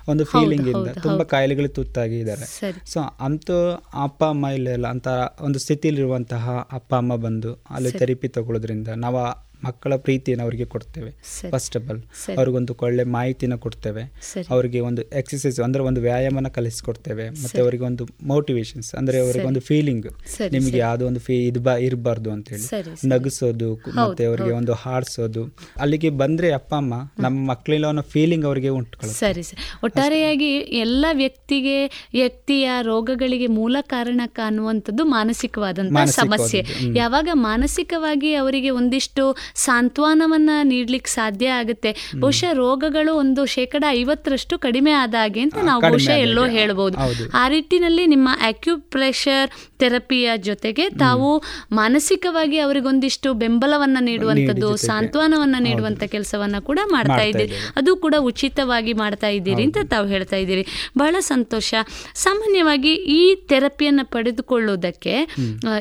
ಒಂದು 0.07 0.23
ಫೀಲಿಂಗ್ 0.25 0.67
ಇಂದ 0.67 0.89
ತುಂಬಾ. 1.03 1.25
ಕಾಯಿಲೆಗಳು 1.35 1.69
ತುತ್ತಾಗಿದ್ದಾರೆ 1.69 2.17
ಇದ್ದಾರೆ. 2.19 2.81
ಸೊ 2.91 2.99
ಅಂತೂ 3.25 3.57
ಅಪ್ಪ 4.03 4.21
ಅಮ್ಮ 4.23 4.45
ಇಲ್ಲ 4.47 4.87
ಅಂತ 4.87 5.07
ಒಂದು 5.41 5.59
ಸ್ಥಿತಿಲಿರುವಂತಹ 5.59 6.45
ಅಪ್ಪ 6.71 6.91
ಅಮ್ಮ 6.95 7.15
ಬಂದು 7.15 7.51
ಅಲ್ಲಿ 7.69 7.91
ಥೆರಪಿ 7.91 8.27
ತಗೊಳ್ಳೋದ್ರಿಂದ 8.27 8.89
ನಾವು 9.05 9.21
ಮಕ್ಕಳ 9.65 9.95
ಪ್ರೀತಿಯನ್ನು 9.95 10.43
ಅವರಿಗೆ 10.43 10.65
ಕೊಡ್ತೇವೆ. 10.65 11.11
First 11.51 11.77
of 11.77 11.89
all. 11.89 12.37
ಅವ್ರಿಗೊಂದು 12.37 12.77
ಒಳ್ಳೆ 12.81 13.03
ಮಾಹಿತಿನ 13.03 13.55
ಕೊಡ್ತೇವೆ. 13.55 14.03
ಅವರಿಗೆ 14.49 14.79
ಒಂದು 14.79 15.01
ಎಕ್ಸಸೈಸ್ 15.01 15.59
ಅಂದ್ರೆ 15.59 15.83
ಒಂದು 15.83 16.01
ವ್ಯಾಯಾಮನ 16.01 16.47
ಕಲಿಸ್ಕೊಡ್ತೇವೆ. 16.47 17.29
ಮತ್ತೆ. 17.29 17.61
ಅವರಿಗೆ 17.61 17.83
ಒಂದು 17.83 18.07
ಮೋಟಿವೇಶನ್ಸ್ 18.23 18.95
ಅಂದ್ರೆ 18.95 19.19
ಅವರಿಗೆ 19.19 19.45
ಒಂದು 19.45 19.59
ಫೀಲಿಂಗ್ 19.59 20.07
ನಿಮಗೆ. 20.51 20.77
ಯಾವುದೋ 20.77 21.07
ಒಂದು 21.07 21.19
ಫೀ 21.19 21.47
ಇದು 21.47 21.59
ಬಾ 21.59 21.75
ಇರಬಾರ್ದು 21.75 22.31
ಅಂತೇಳಿ. 22.31 23.07
ನಗಿಸೋದು 23.07 23.75
ಮತ್ತೆ 23.75 24.25
ಅವರಿಗೆ 24.25 24.51
ಒಂದು 24.51 24.73
ಹಾಡ್ಸೋದು. 24.73 25.55
ಅಲ್ಲಿಗೆ 25.77 26.09
ಬಂದ್ರೆ 26.09 26.51
ಅಪ್ಪ 26.51 26.75
ಅಮ್ಮ 26.75 26.93
ನಮ್ಮ 27.19 27.49
ಮಕ್ಕಳಿಲ್ಲ 27.49 27.87
ಅನ್ನೋ 27.87 28.01
ಫೀಲಿಂಗ್ 28.01 28.45
ಅವರಿಗೆ 28.45 28.69
ಉಂಟು 28.69 29.07
ಸರಿ 29.07 29.43
ಸರಿ. 29.43 29.75
ಒಟ್ಟಾರೆಯಾಗಿ 29.83 30.57
ಎಲ್ಲ 30.57 31.05
ವ್ಯಕ್ತಿಗೆ 31.13 31.85
ವ್ಯಕ್ತಿಯ 32.13 32.69
ರೋಗಗಳಿಗೆ 32.81 33.47
ಮೂಲ 33.47 33.77
ಕಾರಣ 33.81 34.21
ಕಾಣುವಂಥದ್ದು 34.25 35.05
ಮಾನಸಿಕವಾದಂತಹ 35.05 36.05
ಸಮಸ್ಯೆ. 36.05 36.65
ಯಾವಾಗ 36.95 37.29
ಮಾನಸಿಕವಾಗಿ 37.33 38.33
ಅವರಿಗೆ 38.33 38.69
ಒಂದಿಷ್ಟು 38.69 39.35
ಸಾಂತ್ವನವನ್ನ 39.55 40.49
ನೀಡ್ಲಿಕ್ಕೆ 40.63 41.11
ಸಾಧ್ಯ 41.11 41.47
ಆಗುತ್ತೆ. 41.49 42.11
ಬಹುಶಃ 42.19 42.53
ರೋಗಗಳು 42.53 43.15
ಒಂದು 43.15 43.45
ಶೇಕಡ 43.45 43.83
ಐವತ್ತರಷ್ಟು 43.89 44.59
ಕಡಿಮೆ 44.59 44.91
ಆದಾಗೆ 44.91 45.39
ಅಂತ 45.41 45.57
ನಾವು 45.63 45.81
ಬಹುಶಃ 45.81 46.11
ಎಲ್ಲೋ. 46.11 46.45
ಹೇಳ್ಬೋದು. 46.47 46.97
ಆ 47.33 47.49
ನಿಟ್ಟಿನಲ್ಲಿ 47.49 48.05
ನಿಮ್ಮ 48.05 48.29
ಅಕ್ಯುಪ್ರೆಷರ್ 48.41 49.49
ಥೆರಪಿಯ 49.79 50.31
ಜೊತೆಗೆ 50.37 50.89
ತಾವು 50.89 51.43
ಮಾನಸಿಕವಾಗಿ 51.71 52.57
ಅವರಿಗೊಂದಿಷ್ಟು 52.57 53.33
ಬೆಂಬಲವನ್ನ 53.33 53.97
ನೀಡುವಂಥದ್ದು 54.01 54.75
ಸಾಂತ್ವನವನ್ನು 54.75 55.61
ನೀಡುವಂತ 55.61 56.03
ಕೆಲಸವನ್ನ 56.03 56.59
ಕೂಡ 56.59 56.79
ಮಾಡ್ತಾ 56.91 57.21
ಇದ್ದೀರಿ. 57.21 57.51
ಅದು 57.75 57.95
ಕೂಡ 57.95 58.15
ಉಚಿತವಾಗಿ 58.19 58.93
ಮಾಡ್ತಾ 58.93 59.27
ಇದ್ದೀರಿ 59.27 59.63
ಅಂತ 59.63 59.77
ತಾವು 59.89 60.07
ಹೇಳ್ತಾ 60.07 60.35
ಇದ್ದೀರಿ. 60.35 60.65
ಬಹಳ 60.97 61.15
ಸಂತೋಷ. 61.19 61.73
ಸಾಮಾನ್ಯವಾಗಿ 62.15 62.93
ಈ 62.93 63.35
ಥೆರಪಿಯನ್ನು 63.47 64.05
ಪಡೆದುಕೊಳ್ಳುವುದಕ್ಕೆ 64.05 65.15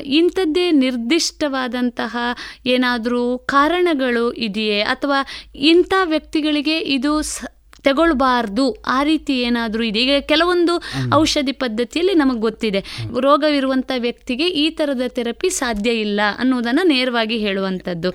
ಇಂಥದ್ದೇ 0.05 0.71
ನಿರ್ದಿಷ್ಟವಾದಂತಹ 0.71 2.17
ಏನಾದರೂ 2.65 3.37
ಕಾರಣಗಳು 3.59 4.25
ಇದೆಯೇ? 4.41 4.81
ಅಥವಾ 4.89 5.21
ಇಂಥ 5.69 5.93
ವ್ಯಕ್ತಿಗಳಿಗೆ 6.05 6.77
ಇದು 6.93 7.13
ಸ- 7.29 7.47
ತಗೊಳ್ಬಾರ್ದು 7.85 8.63
ಆ 8.87 9.03
ರೀತಿ 9.03 9.39
ಏನಾದರೂ 9.39 9.83
ಇದೆ? 9.83 9.99
ಈಗ 9.99 10.23
ಕೆಲವೊಂದು 10.23 10.73
ಔಷಧಿ 11.13 11.51
ಪದ್ಧತಿಯಲ್ಲಿ 11.53 12.13
ನಮಗೆ 12.13 12.39
ಗೊತ್ತಿದೆ. 12.39 12.79
ರೋಗವಿರುವಂಥ 13.19 13.91
ವ್ಯಕ್ತಿಗೆ 13.97 14.47
ಈ 14.55 14.69
ಥರದ 14.69 15.01
ಥೆರಪಿ 15.09 15.49
ಸಾಧ್ಯ 15.57 15.91
ಇಲ್ಲ 15.99 16.19
ಅನ್ನೋದನ್ನ 16.37 16.79
ನೇರವಾಗಿ 16.85 17.37
ಹೇಳುವಂಥದ್ದು. 17.37 18.09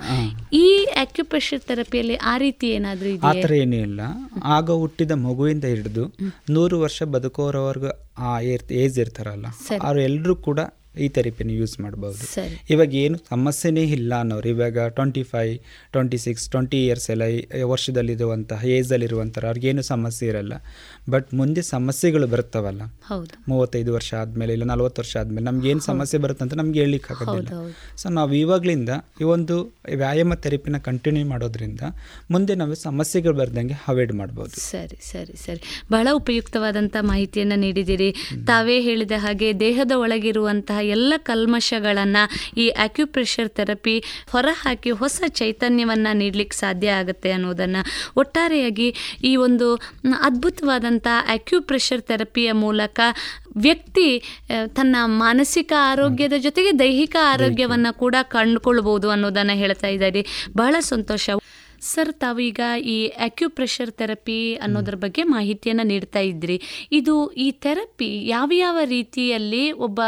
ಈ 0.55 0.65
ಆಕ್ಯುಪ್ರೆಷರ್ 0.97 1.59
ಥೆರಪಿಯಲ್ಲಿ 1.61 2.15
ಆ 2.25 2.37
ರೀತಿ 2.37 2.67
ಏನಾದರೂ 2.69 3.09
ಆ 3.09 3.15
ಇದೆಯೇ? 3.17 3.41
ಥರ 3.41 3.53
ಏನೂ 3.55 3.75
ಇಲ್ಲ. 3.79 4.01
ಆಗ 4.55 4.69
ಹುಟ್ಟಿದ 4.75 5.11
ಮಗುವಿಂದ 5.23 5.65
ಹಿಡಿದು 5.65 6.05
ನೂರು 6.49 6.79
ವರ್ಷ 6.79 7.03
ಬದುಕೋರವರೆಗೂ 7.13 7.91
ಆ 8.25 8.33
ಏಜ್ 8.77 8.99
ಇರ್ತಾರಲ್ಲ 8.99 9.47
ಅವರು 9.69 9.81
ಅವ್ರು 9.87 10.01
ಎಲ್ಲರೂ 10.01 10.35
ಕೂಡ 10.43 10.59
ಈ 11.03 11.07
ಥೆರಪಿನ 11.07 11.51
ಯೂಸ್ 11.59 11.75
ಮಾಡ್ಬೋದು. 11.79 12.21
ಇವಾಗ 12.69 12.93
ಏನು 13.03 13.17
ಸಮಸ್ಯೆನೇ 13.29 13.83
ಇಲ್ಲ 13.97 14.13
ಅನ್ನೋರು 14.23 14.49
ಇವಾಗ 14.49 14.87
twenty 14.97 15.23
five 15.31 15.53
twenty 15.93 16.17
six 16.25 16.45
twenty 16.49 16.79
years 16.85 17.09
ಎಲ್ಲ 17.15 17.23
ವರ್ಷದಲ್ಲಿರುವಂತಹ 17.73 18.65
ಏಜಲ್ಲಿರುವಂಥರ 18.77 19.45
ಅವ್ರಿಗೇನು 19.51 19.85
ಸಮಸ್ಯೆ 19.93 20.27
ಇರಲ್ಲ. 20.27 20.53
ಬಟ್ 21.07 21.27
ಮುಂದೆ 21.35 21.61
ಸಮಸ್ಯೆಗಳು 21.69 22.27
ಬರ್ತವಲ್ಲ 22.29 22.83
ಹೌದು. 23.07 23.33
ಮೂವತ್ತೈದು 23.49 23.91
ವರ್ಷ 23.95 24.09
ಆದಮೇಲೆ 24.19 24.51
ಇಲ್ಲ 24.55 24.65
ನಲ್ವತ್ತು 24.69 24.99
ವರ್ಷ 25.01 25.13
ಆದಮೇಲೆ 25.19 25.45
ನಮ್ಗೆ 25.47 25.67
ಏನು 25.71 25.81
ಸಮಸ್ಯೆ 25.85 26.17
ಬರುತ್ತೆ 26.23 26.43
ಅಂತ 26.45 26.55
ನಮ್ಗೆ 26.59 26.79
ಹೇಳಲಿಕ್ಕೆ 26.81 27.09
ಆಗೋದಿಲ್ಲ. 27.15 27.49
ಸೊ 28.01 28.09
ನಾವು 28.15 28.31
ಇವಾಗಲಿಂದ 28.39 28.91
ಈ 29.21 29.27
ಒಂದು 29.31 29.55
ವ್ಯಾಯಾಮ 29.95 30.33
ಥೆರಪಿನ 30.43 30.77
ಕಂಟಿನ್ಯೂ 30.85 31.25
ಮಾಡೋದ್ರಿಂದ 31.31 31.81
ಮುಂದೆ 32.31 32.55
ನಾವು 32.61 32.77
ಸಮಸ್ಯೆಗಳು 32.83 33.13
ಬರ್ದಂಗೆ 33.39 33.53
ಅವಾಯ್ಡ್ 33.85 34.13
ಮಾಡ್ಬೋದು. 34.19 34.55
ಸರಿ 34.65 34.97
ಸರಿ 35.05 35.35
ಸರಿ. 35.43 35.61
ಬಹಳ 35.91 36.07
ಉಪಯುಕ್ತವಾದಂತಹ 36.19 36.73
ಮಾಹಿತಿಯನ್ನು 37.09 37.57
ನೀಡಿದ್ದೀರಿ. 37.61 38.09
ತಾವೇ 38.47 38.77
ಹೇಳಿದ 38.81 39.15
ಹಾಗೆ 39.21 39.49
ದೇಹದ 39.59 39.93
ಒಳಗಿರುವಂತಹ 40.03 40.63
ಎಲ್ಲ 40.95 41.13
ಕಲ್ಮಶಗಳನ್ನು 41.29 42.23
ಈ 42.57 42.67
ಆಕ್ಯುಪ್ರೆಷರ್ 42.85 43.23
ಥೆರಪಿ 43.57 43.95
ಹೊರಹಾಕಿ 44.31 44.63
ಹೊಸ 44.99 45.13
ಚೈತನ್ಯವನ್ನು 45.35 45.83
ನೀಡಲಿಕ್ಕೆ 46.19 46.57
ಸಾಧ್ಯ 46.57 46.89
ಆಗುತ್ತೆ 46.99 47.29
ಅನ್ನೋದನ್ನು 47.33 47.83
ಒಟ್ಟಾರೆಯಾಗಿ 48.19 48.89
ಈ 49.23 49.33
ಒಂದು 49.43 49.67
ಮ್, 50.05 50.15
ಅದ್ಭುತವಾದಂಥ 50.95 51.07
ಅಕ್ಯುಪ್ರೆಷರ್ 51.35 52.03
ಥೆರಪಿಯ 52.09 52.49
ಮೂಲಕ 52.63 52.99
ವ್ಯಕ್ತಿ 53.65 54.07
ತನ್ನ 54.77 54.95
ಮಾನಸಿಕ 55.23 55.71
ಆರೋಗ್ಯದ 55.91 56.35
ಜೊತೆಗೆ 56.37 56.71
ದೈಹಿಕ 56.79 57.15
ಆರೋಗ್ಯವನ್ನು 57.33 57.91
ಕೂಡ 57.97 58.15
ಕಂಡುಕೊಳ್ಬೋದು 58.35 59.07
ಅನ್ನೋದನ್ನು 59.09 59.55
ಹೇಳ್ತಾ 59.63 59.87
ಇದ್ದಾರೆ. 59.87 60.21
ಬಹಳ 60.57 60.75
ಸಂತೋಷ. 60.93 61.25
ಸರ್ 61.81 62.11
ತಾವೀಗ 62.13 62.61
ಈ 62.93 62.97
ಅಕ್ಯುಪ್ರೆಷರ್ 63.27 63.91
ಥೆರಪಿ 63.91 64.37
ಅನ್ನೋದ್ರ 64.65 64.95
ಬಗ್ಗೆ 64.95 65.23
ಮಾಹಿತಿಯನ್ನು 65.35 65.85
ನೀಡ್ತಾ 65.87 66.21
ಇದ್ರಿ. 66.31 66.57
ಇದು 66.91 67.15
ಈ 67.45 67.47
ಥೆರಪಿ 67.63 68.11
ಯಾವ 68.27 68.49
ಯಾವ 68.57 68.77
ರೀತಿಯಲ್ಲಿ 68.95 69.63
ಒಬ್ಬ 69.87 69.99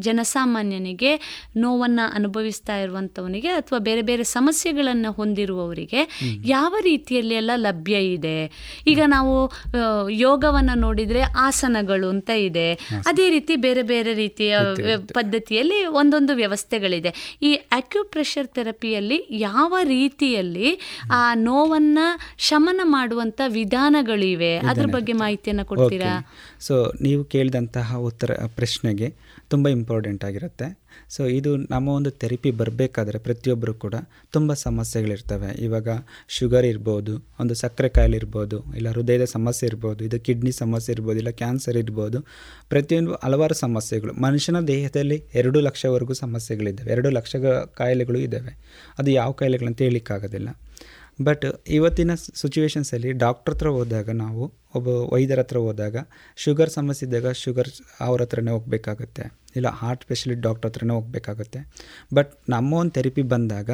ಜನಸಾಮಾನ್ಯನಿಗೆ 0.00 1.12
ನೋವನ್ನು 1.56 2.12
ಅನುಭವಿಸ್ತಾ 2.12 2.76
ಇರುವಂಥವನಿಗೆ 2.76 3.48
ಅಥವಾ 3.48 3.78
ಬೇರೆ 3.78 4.02
ಬೇರೆ 4.02 4.24
ಸಮಸ್ಯೆಗಳನ್ನು 4.24 5.12
ಹೊಂದಿರುವವರಿಗೆ 5.12 6.00
ಯಾವ 6.44 6.74
ರೀತಿಯಲ್ಲಿ 6.82 7.34
ಎಲ್ಲ 7.34 7.50
ಲಭ್ಯ 7.56 7.94
ಇದೆ? 7.94 8.52
ಈಗ 8.86 9.00
ನಾವು 9.06 9.52
ಯೋಗವನ್ನು 10.10 10.74
ನೋಡಿದರೆ 10.80 11.20
ಆಸನಗಳು 11.20 12.08
ಅಂತ 12.08 12.30
ಇದೆ. 12.30 12.74
ಅದೇ 13.06 13.30
ರೀತಿ 13.30 13.56
ಬೇರೆ 13.56 13.82
ಬೇರೆ 13.82 14.14
ರೀತಿಯ 14.14 14.58
ಪದ್ಧತಿಯಲ್ಲಿ 15.14 15.84
ಒಂದೊಂದು 15.84 16.34
ವ್ಯವಸ್ಥೆಗಳಿದೆ. 16.34 17.38
ಈ 17.42 17.54
ಅಕ್ಯುಪ್ರೆಷರ್ 17.54 18.48
ಥೆರಪಿಯಲ್ಲಿ 18.48 19.26
ಯಾವ 19.30 19.74
ರೀತಿಯಲ್ಲಿ 19.82 20.80
ಆ 21.12 21.34
ನೋವನ್ನು 21.34 22.36
ಶಮನ 22.38 22.80
ಮಾಡುವಂಥ 22.84 23.40
ವಿಧಾನಗಳಿವೆ? 23.46 24.58
ಅದ್ರ 24.58 24.86
ಬಗ್ಗೆ 24.86 25.12
ಮಾಹಿತಿಯನ್ನು 25.12 25.64
ಕೊಡ್ತೀರಾ? 25.64 26.12
ಸೊ 26.60 26.92
ನೀವು 27.02 27.24
ಕೇಳಿದಂತಹ 27.24 27.96
ಉತ್ತರ 27.96 28.30
ಪ್ರಶ್ನೆಗೆ 28.46 29.25
ತುಂಬ 29.50 29.68
ಇಂಪಾರ್ಟೆಂಟ್ 29.68 30.24
ಆಗಿರುತ್ತೆ. 30.24 30.86
ಸೊ 31.10 31.26
ಇದು 31.26 31.56
ನಮ್ಮ 31.56 31.88
ಒಂದು 31.88 32.10
ಥೆರಪಿ 32.10 32.50
ಬರಬೇಕಾದ್ರೆ 32.50 33.18
ಪ್ರತಿಯೊಬ್ಬರು 33.18 33.74
ಕೂಡ 33.74 33.94
ತುಂಬ 34.32 34.52
ಸಮಸ್ಯೆಗಳಿರ್ತವೆ. 34.52 35.64
ಇವಾಗ 35.64 35.88
ಶುಗರ್ 36.28 36.64
ಇರ್ಬೋದು, 36.64 37.26
ಒಂದು 37.40 37.54
ಸಕ್ಕರೆ 37.54 37.88
ಕಾಯಿಲೆ 37.88 38.16
ಇರ್ಬೋದು, 38.16 38.74
ಇಲ್ಲ 38.76 38.90
ಹೃದಯದ 38.90 39.24
ಸಮಸ್ಯೆ 39.24 39.66
ಇರ್ಬೋದು, 39.66 40.04
ಇದು 40.04 40.20
ಕಿಡ್ನಿ 40.20 40.52
ಸಮಸ್ಯೆ 40.52 40.92
ಇರ್ಬೋದು, 40.92 41.18
ಇಲ್ಲ 41.18 41.30
ಕ್ಯಾನ್ಸರ್ 41.30 41.76
ಇರ್ಬೋದು, 41.76 42.20
ಪ್ರತಿಯೊಂದು 42.68 43.14
ಹಲವಾರು 43.14 43.54
ಸಮಸ್ಯೆಗಳು. 43.54 44.12
ಮನುಷ್ಯನ 44.12 44.60
ದೇಹದಲ್ಲಿ 44.60 45.24
ಎರಡು 45.34 45.60
ಲಕ್ಷವರೆಗೂ 45.60 46.12
ಸಮಸ್ಯೆಗಳಿದ್ದಾವೆ. 46.12 46.90
ಎರಡು 46.90 47.10
ಲಕ್ಷ 47.10 47.36
ಕಾಯಿಲೆಗಳು 47.74 48.18
ಇದ್ದಾವೆ. 48.18 48.54
ಅದು 48.98 49.10
ಯಾವ 49.10 49.30
ಕಾಯಿಲೆಗಳಂತ 49.32 49.82
ಹೇಳಲಿಕ್ಕಾಗೋದಿಲ್ಲ. 49.82 50.48
ಬಟ್ 51.18 51.44
ಇವತ್ತಿನ 51.68 52.14
ಸಿಚುವೇಶನ್ಸಲ್ಲಿ 52.14 53.12
ಡಾಕ್ಟ್ರ್ 53.12 53.54
ಹತ್ರ 53.54 53.68
ಹೋದಾಗ 53.68 54.10
ನಾವು 54.10 54.52
ಒಬ್ಬ 54.74 54.88
ವೈದ್ಯರ 54.88 55.38
ಹತ್ರ 55.38 55.56
ಹೋದಾಗ 55.58 55.96
ಶುಗರ್ 56.36 56.70
ಸಮಸ್ಯೆ 56.70 57.06
ಇದ್ದಾಗ 57.06 57.30
ಶುಗರ್ 57.32 57.68
ಅವ್ರ 58.00 58.22
ಹತ್ರನೇ 58.22 58.50
ಹೋಗಬೇಕಾಗುತ್ತೆ. 58.50 59.32
ಇಲ್ಲ 59.56 59.68
ಹಾರ್ಟ್ 59.68 60.02
ಸ್ಪೆಷಲಿಸ್ಟ್ 60.02 60.42
ಡಾಕ್ಟ್ರ್ 60.42 60.70
ಹತ್ರನೇ 60.70 60.94
ಹೋಗಬೇಕಾಗುತ್ತೆ. 60.94 61.58
ಬಟ್ 62.14 62.34
ನಮ್ಮ 62.48 62.74
ಒಂದು 62.74 62.92
ಥೆರಪಿ 62.92 63.22
ಬಂದಾಗ 63.22 63.70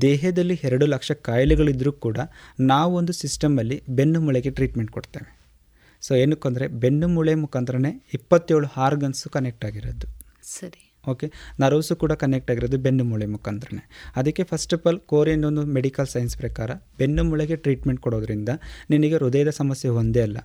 ದೇಹದಲ್ಲಿ 0.00 0.60
ಎರಡು 0.62 0.86
ಲಕ್ಷ 0.86 1.12
ಕಾಯಿಲೆಗಳಿದ್ದರೂ 1.12 1.92
ಕೂಡ 1.92 2.18
ನಾವು 2.60 2.94
ಒಂದು 2.96 3.12
ಸಿಸ್ಟಮಲ್ಲಿ 3.12 3.82
ಬೆನ್ನು 3.88 4.20
ಮೂಳೆಗೆ 4.20 4.50
ಟ್ರೀಟ್ಮೆಂಟ್ 4.50 4.90
ಕೊಡ್ತೇವೆ. 4.90 5.38
ಸೊ 6.02 6.14
ಏನಕ್ಕಂದರೆ 6.14 6.68
ಬೆನ್ನು 6.68 7.08
ಮೂಳೆ 7.08 7.34
ಮುಖಾಂತರನೇ 7.34 8.06
ಇಪ್ಪತ್ತೇಳು 8.14 8.66
ಆರ್ಗನ್ಸು 8.76 9.30
ಕನೆಕ್ಟ್ 9.30 9.64
ಆಗಿರೋದು. 9.64 10.06
ಸರಿ. 10.42 10.85
ಓಕೆ 11.08 11.32
ನರ್ವ್ಸು 11.60 11.96
ಕೂಡ 11.96 12.12
ಕನೆಕ್ಟ್ 12.12 12.50
ಆಗಿರೋದು 12.50 12.78
ಬೆನ್ನು 12.78 13.04
ಮೂಳೆ 13.04 13.26
ಮುಖಾಂತರನೇ. 13.26 13.82
ಅದಕ್ಕೆ 14.16 14.42
ಫಸ್ಟ್ 14.42 14.74
ಆಫ್ 14.74 14.86
ಆಲ್ 14.86 15.00
ಕೋರಿಯನ್ 15.00 15.44
ಒಂದು 15.44 15.62
ಮೆಡಿಕಲ್ 15.62 16.06
ಸೈನ್ಸ್ 16.06 16.36
ಪ್ರಕಾರ 16.36 16.70
ಬೆನ್ನು 16.98 17.24
ಮೂಳೆಗೆ 17.24 17.56
ಟ್ರೀಟ್ಮೆಂಟ್ 17.56 18.00
ಕೊಡೋದ್ರಿಂದ 18.00 18.48
ನಿನಗೆ 18.90 19.14
ಹೃದಯದ 19.14 19.50
ಸಮಸ್ಯೆ 19.50 19.90
ಒಂದೇ 19.90 20.20
ಅಲ್ಲ 20.20 20.38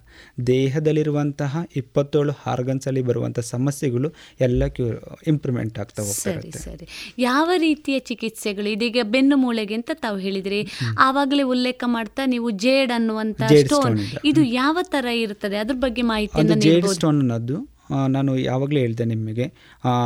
ದೇಹದಲ್ಲಿರುವಂತಹ 0.47 1.57
ಇಪ್ಪತ್ತೇಳು 1.75 2.33
ಆರ್ಗನ್ಸಲ್ಲಿ 2.45 3.01
ಬರುವಂಥ 3.01 3.39
ಸಮಸ್ಯೆಗಳು 3.39 4.13
ಎಲ್ಲ 4.39 4.67
ಕ್ಯೂರ್ 4.67 4.97
ಇಂಪ್ರೂವ್ಮೆಂಟ್ 5.27 5.79
ಆಗ್ತಾ 5.79 6.03
ಹೋಗ್ತಾ 6.03 6.59
ಸರಿ 6.59 6.87
ಯಾವ 7.19 7.49
ರೀತಿಯ 7.57 7.99
ಚಿಕಿತ್ಸೆಗಳು? 7.99 8.69
ಇದೀಗ 8.69 8.97
ಬೆನ್ನು 9.03 9.37
ಮೂಳೆಗೆ 9.37 9.73
ಅಂತ 9.73 9.91
ತಾವು 9.93 10.17
ಹೇಳಿದ್ರಿ. 10.17 10.67
ಆವಾಗಲೇ 10.99 11.43
ಉಲ್ಲೇಖ 11.43 11.83
ಮಾಡ್ತಾ 11.87 12.25
ನೀವು 12.25 12.49
ಜೇಡ್ 12.49 12.91
ಅನ್ನುವಂಥ 12.91 13.41
ಸ್ಟೋನ್ 13.65 13.99
ಇದು. 14.25 14.43
ಯಾವ 14.43 14.77
ತರ 14.83 15.05
ಇರ್ತದೆ? 15.05 15.57
ಅದ್ರ 15.57 15.75
ಬಗ್ಗೆ 15.79 16.01
ಮಾಹಿತಿ 16.01 16.59
ಜೇಡ್ 16.59 16.87
ಸ್ಟೋನ್ 16.87 17.19
ಅನ್ನೋದು 17.19 17.57
ನಾನು 18.07 18.37
ಯಾವಾಗಲೂ 18.37 18.77
ಹೇಳಿದೆ 18.77 19.05
ನಿಮಗೆ 19.05 19.45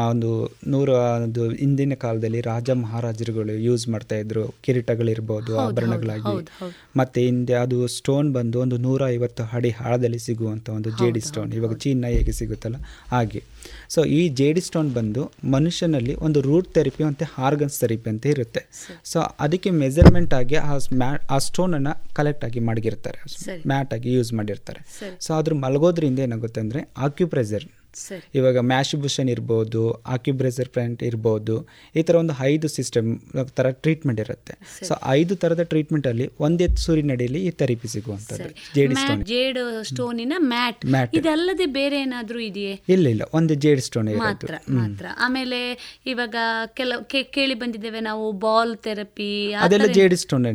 ಒಂದು 0.10 0.30
ನೂರ 0.68 0.90
ಒಂದು 0.90 1.50
ಹಿಂದಿನ 1.50 1.94
ಕಾಲದಲ್ಲಿ 1.94 2.42
ರಾಜ 2.42 2.70
ಮಹಾರಾಜರುಗಳು 2.70 3.54
ಯೂಸ್ 3.64 3.88
ಮಾಡ್ತಾ 3.88 4.16
ಇದ್ರು 4.16 4.56
ಕಿರೀಟಗಳಿರ್ಬೋದು 4.62 5.60
ಆಭರಣಗಳಾಗಿ. 5.60 6.36
ಮತ್ತೆ 6.98 7.22
ಹಿಂದೆ 7.22 7.54
ಅದು 7.54 7.88
ಸ್ಟೋನ್ 7.88 8.34
ಬಂದು 8.34 8.60
ಒಂದು 8.60 8.78
ನೂರ 8.78 9.02
ಐವತ್ತು 9.08 9.44
ಅಡಿ 9.54 9.72
ಆಳದಲ್ಲಿ 9.72 10.20
ಸಿಗುವಂಥ 10.20 10.70
ಒಂದು 10.70 10.90
ಜೇಡಿ 10.90 11.22
ಸ್ಟೋನ್ 11.22 11.54
ಇವಾಗ 11.54 11.74
ಚೀನಾ 11.74 12.08
ಹೇಗೆ 12.08 12.32
ಸಿಗುತ್ತಲ್ಲ 12.32 12.76
ಹಾಗೆ. 13.10 13.44
ಸೊ 13.96 14.00
ಈ 14.18 14.22
ಜೇಡಿ 14.40 14.62
ಸ್ಟೋನ್ 14.68 14.90
ಬಂದು 14.98 15.22
ಮನುಷ್ಯನಲ್ಲಿ 15.56 16.16
ಒಂದು 16.28 16.42
ರೂಟ್ 16.42 16.70
ಥೆರಪಿ 16.78 17.04
ಮತ್ತು 17.04 17.26
ಆರ್ಗನ್ಸ್ 17.48 17.78
ಥೆರಪಿ 17.82 18.10
ಅಂತ 18.14 18.26
ಇರುತ್ತೆ. 18.26 18.62
ಸೊ 19.12 19.20
ಅದಕ್ಕೆ 19.46 19.72
ಮೆಜರ್ಮೆಂಟ್ 19.84 20.34
ಆಗಿ 20.40 20.56
ಆ 20.56 20.76
ಮ್ಯಾ 21.02 21.12
ಆ 21.36 21.40
ಸ್ಟೋನನ್ನು 21.48 21.94
ಕಲೆಕ್ಟ್ 22.20 22.46
ಆಗಿ 22.50 22.64
ಮಾಡಿರ್ತಾರೆ. 22.70 23.20
ಮ್ಯಾಟ್ 23.74 23.94
ಆಗಿ 23.98 24.12
ಯೂಸ್ 24.18 24.34
ಮಾಡಿರ್ತಾರೆ. 24.34 24.82
ಸೊ 25.28 25.32
ಅದ್ರ 25.40 25.54
ಮಲಗೋದ್ರಿಂದ 25.66 26.20
ಏನಾಗುತ್ತೆ 26.28 26.62
ಅಂದರೆ 26.66 26.82
ಆಕ್ಯುಪ್ರೆಸರ್ 27.08 27.68
ಇವಾಗ 28.38 28.58
ಮ್ಯಾಶಿಭೂಷನ್ 28.72 29.30
ಇರ್ಬೋದು 29.36 29.82
ಆಕ್ಯುಬ್ರೆಸರ್ 30.16 30.70
ಪ್ಲಾಂಟ್ 30.76 31.02
ಇರ್ಬೋದು 31.04 31.56
ಈ 32.00 32.02
ಥರ 32.08 32.16
ಒಂದು 32.16 32.36
ಐದು 32.52 32.68
ಸಿಸ್ಟಮ್ 32.68 33.10
ಥರ 33.58 33.70
ಟ್ರೀಟ್ಮೆಂಟ್ 33.86 34.20
ಇರುತ್ತೆ. 34.20 34.54
ಸೊ 34.88 34.94
ಐದು 35.20 35.36
ಥರದ 35.36 35.64
ಟ್ರೀಟ್ಮೆಂಟಲ್ಲಿ 35.72 36.28
ಒಂದೇ 36.40 36.68
ಸೂರ್ಯನಡಿಯಲ್ಲಿ 36.86 37.42
ಈ 37.48 37.50
ಥೆರಪಿ 37.62 37.88
ಸಿಗುವಂಥದ್ದು. 37.96 38.50
ಜೇಡ್ 38.76 38.96
ಸ್ಟೋನ್ 39.04 39.24
ಜೇಡ್ 39.34 39.60
ಸ್ಟೋನಿನ 39.92 40.34
ಮ್ಯಾಟ್. 40.54 40.84
ಮ್ಯಾಟ್. 40.96 41.14
ಇದಲ್ಲದೆ 41.20 41.66
ಬೇರೆ 41.80 42.00
ಏನಾದರೂ 42.06 42.40
ಇದೆಯೇ? 42.50 42.74
ಇಲ್ಲ 42.96 43.06
ಇಲ್ಲ. 43.08 43.24
ಒಂದು 43.34 43.54
ಜೇಡ್ 43.66 43.82
ಸ್ಟೋನ್ 43.88 44.10
ಮಾತ್ರ 44.24 44.54
ಮಾತ್ರ. 44.80 45.06
ಆಮೇಲೆ 45.26 45.60
ಇವಾಗ 46.14 46.36
ಕೆಲವು 46.80 47.02
ಕೇಳಿ 47.38 47.56
ಬಂದಿದ್ದೇವೆ 47.64 48.00
ನಾವು 48.10 48.26
ಬಾಲ್ 48.46 48.74
ಥೆರಪಿ 48.88 49.32
ಅದೆಲ್ಲ 49.64 49.88
ಜೇಡಿ 50.00 50.20
ಸ್ಟೋನ್ 50.24 50.46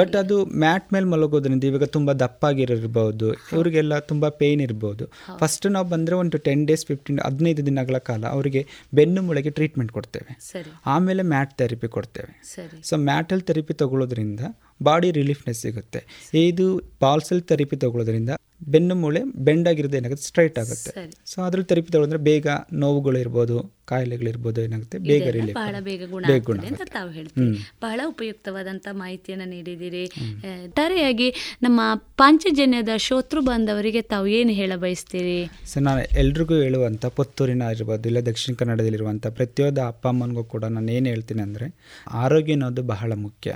ಬಟ್ 0.00 0.14
ಅದು 0.22 0.36
ಮ್ಯಾಟ್ 0.64 0.86
ಮೇಲೆ 0.94 1.06
ಮಲಗೋದ್ರಿಂದ 1.14 1.64
ಇವಾಗ 1.64 1.86
ತುಂಬ 1.96 2.12
ದಪ್ಪಾಗಿರಬಹುದು. 2.24 3.28
ಇವರಿಗೆಲ್ಲ 3.56 3.98
ತುಂಬಾ 4.10 4.28
ಪೇಯ್ನ್ 4.40 4.62
ಇರಬಹುದು 4.66 5.04
ಫಸ್ಟ್ 5.40 5.66
ನಾವು 5.76 5.88
ಬಂದ್ರೆ 5.88 6.16
ಒಂದು 6.16 6.38
ಟೆನ್ 6.38 6.57
ಡೇಸ್ 6.66 6.86
ಫಿಫ್ಟೀನ್ 6.86 7.20
ಹದಿನೈದು 7.20 7.66
ದಿನಗಳ 7.66 7.98
ಕಾಲ 7.98 8.26
ಅವರಿಗೆ 8.26 8.66
ಬೆನ್ನು 8.94 9.22
ಮೂಳೆಗೆ 9.22 9.50
ಟ್ರೀಟ್ಮೆಂಟ್ 9.50 9.92
ಕೊಡ್ತೇವೆ. 9.92 10.36
ಆಮೇಲೆ 10.86 11.22
ಮ್ಯಾಟ್ 11.22 11.58
ಥೆರಪಿ 11.58 11.88
ಕೊಡ್ತೇವೆ. 11.88 12.42
ಸೊ 12.82 12.96
ಮ್ಯಾಟಲ್ 12.96 13.42
ಥೆರಪಿ 13.42 13.74
ತಗೊಳ್ಳೋದ್ರಿಂದ 13.74 14.40
ಬಾಡಿ 14.80 15.08
ರಿಲೀಫ್ನೆಸ್ 15.20 15.62
ಸಿಗುತ್ತೆ. 15.66 16.00
ಇದು 16.48 16.66
ಪಾಲ್ಸಲ್ 17.04 17.42
ಥೆರಪಿ 17.50 17.78
ತಗೊಳ್ಳೋದ್ರಿಂದ 17.84 18.34
ಬೆನ್ನು 18.72 18.94
ಮೂಳೆ 19.00 19.20
ಬೆಂಡ್ 19.46 19.66
ಆಗಿರೋದು 19.70 19.96
ಏನಾಗುತ್ತೆ? 19.98 20.24
ಸ್ಟ್ರೈಟ್ 20.28 20.56
ಆಗುತ್ತೆ. 20.62 20.90
ಸೊ 21.30 21.36
ಅದ್ರಲ್ಲಿ 21.46 21.68
ಥೆರಪಿ 21.72 21.90
ತಗೊಳ್ಳೋದ್ರೆ 21.94 22.20
ಬೇಗ 22.28 22.46
ನೋವುಗಳು 22.82 23.18
ಇರ್ಬೋದು 23.24 23.56
ಕಾಯಿಲೆಗಳಿರ್ಬೋದು 23.90 24.58
ಏನಾಗುತ್ತೆ? 24.64 24.96
ಬೇಗ 25.10 25.26
ರಿಲೀಫ್ 25.36 25.56
ಬಹಳ 25.60 25.76
ಬೇಗ 25.88 26.02
ಗುಣ 26.48 26.60
ಅಂತ 26.70 26.82
ತಾವು 26.96 27.10
ಹೇಳ್ತೀವಿ 27.18 27.52
ಬಹಳ 27.84 28.00
ಉಪಯುಕ್ತವಾದಂಥ 28.12 28.86
ಮಾಹಿತಿಯನ್ನು 29.02 29.46
ನೀಡಿದ್ದೀರಿ. 29.54 30.04
ತರೆಯಾಗಿ 30.78 30.98
ಒಟ್ಟಾರೆಯಾಗಿ 30.98 31.28
ನಮ್ಮ 31.64 31.80
ಪಾಂಚಜನ್ಯದ 32.20 32.92
ಶೋತೃ 33.06 33.40
ಬಾಂಧವರಿಗೆ 33.48 34.02
ತಾವು 34.12 34.26
ಏನು 34.38 34.52
ಹೇಳ 34.58 34.72
ಬಯಸ್ತೀರಿ? 34.84 35.38
ಸೊ 35.70 35.80
ನಾನು 35.86 36.02
ಎಲ್ರಿಗೂ 36.22 36.56
ಹೇಳುವಂಥ 36.64 37.06
ಪುತ್ತೂರಿನ 37.18 37.70
ಇರ್ಬೋದು 37.76 38.08
ಇಲ್ಲ 38.10 38.20
ದಕ್ಷಿಣ 38.30 38.54
ಕನ್ನಡದಲ್ಲಿರುವಂಥ 38.60 39.26
ಪ್ರತಿಯೊಂದು 39.38 39.82
ಅಪ್ಪ 39.90 40.04
ಅಮ್ಮನಿಗೂ 40.12 40.44
ಕೂಡ 40.54 40.64
ನಾನು 40.76 40.92
ಏನು 40.98 41.08
ಹೇಳ್ತೀನಿ 41.12 41.42
ಅಂದರೆ 41.46 41.68
ಆರೋಗ್ಯ 42.24 42.58
ಅನ್ನೋದು 42.58 42.84
ಬಹಳ 42.94 43.12
ಮುಖ್ಯ. 43.26 43.50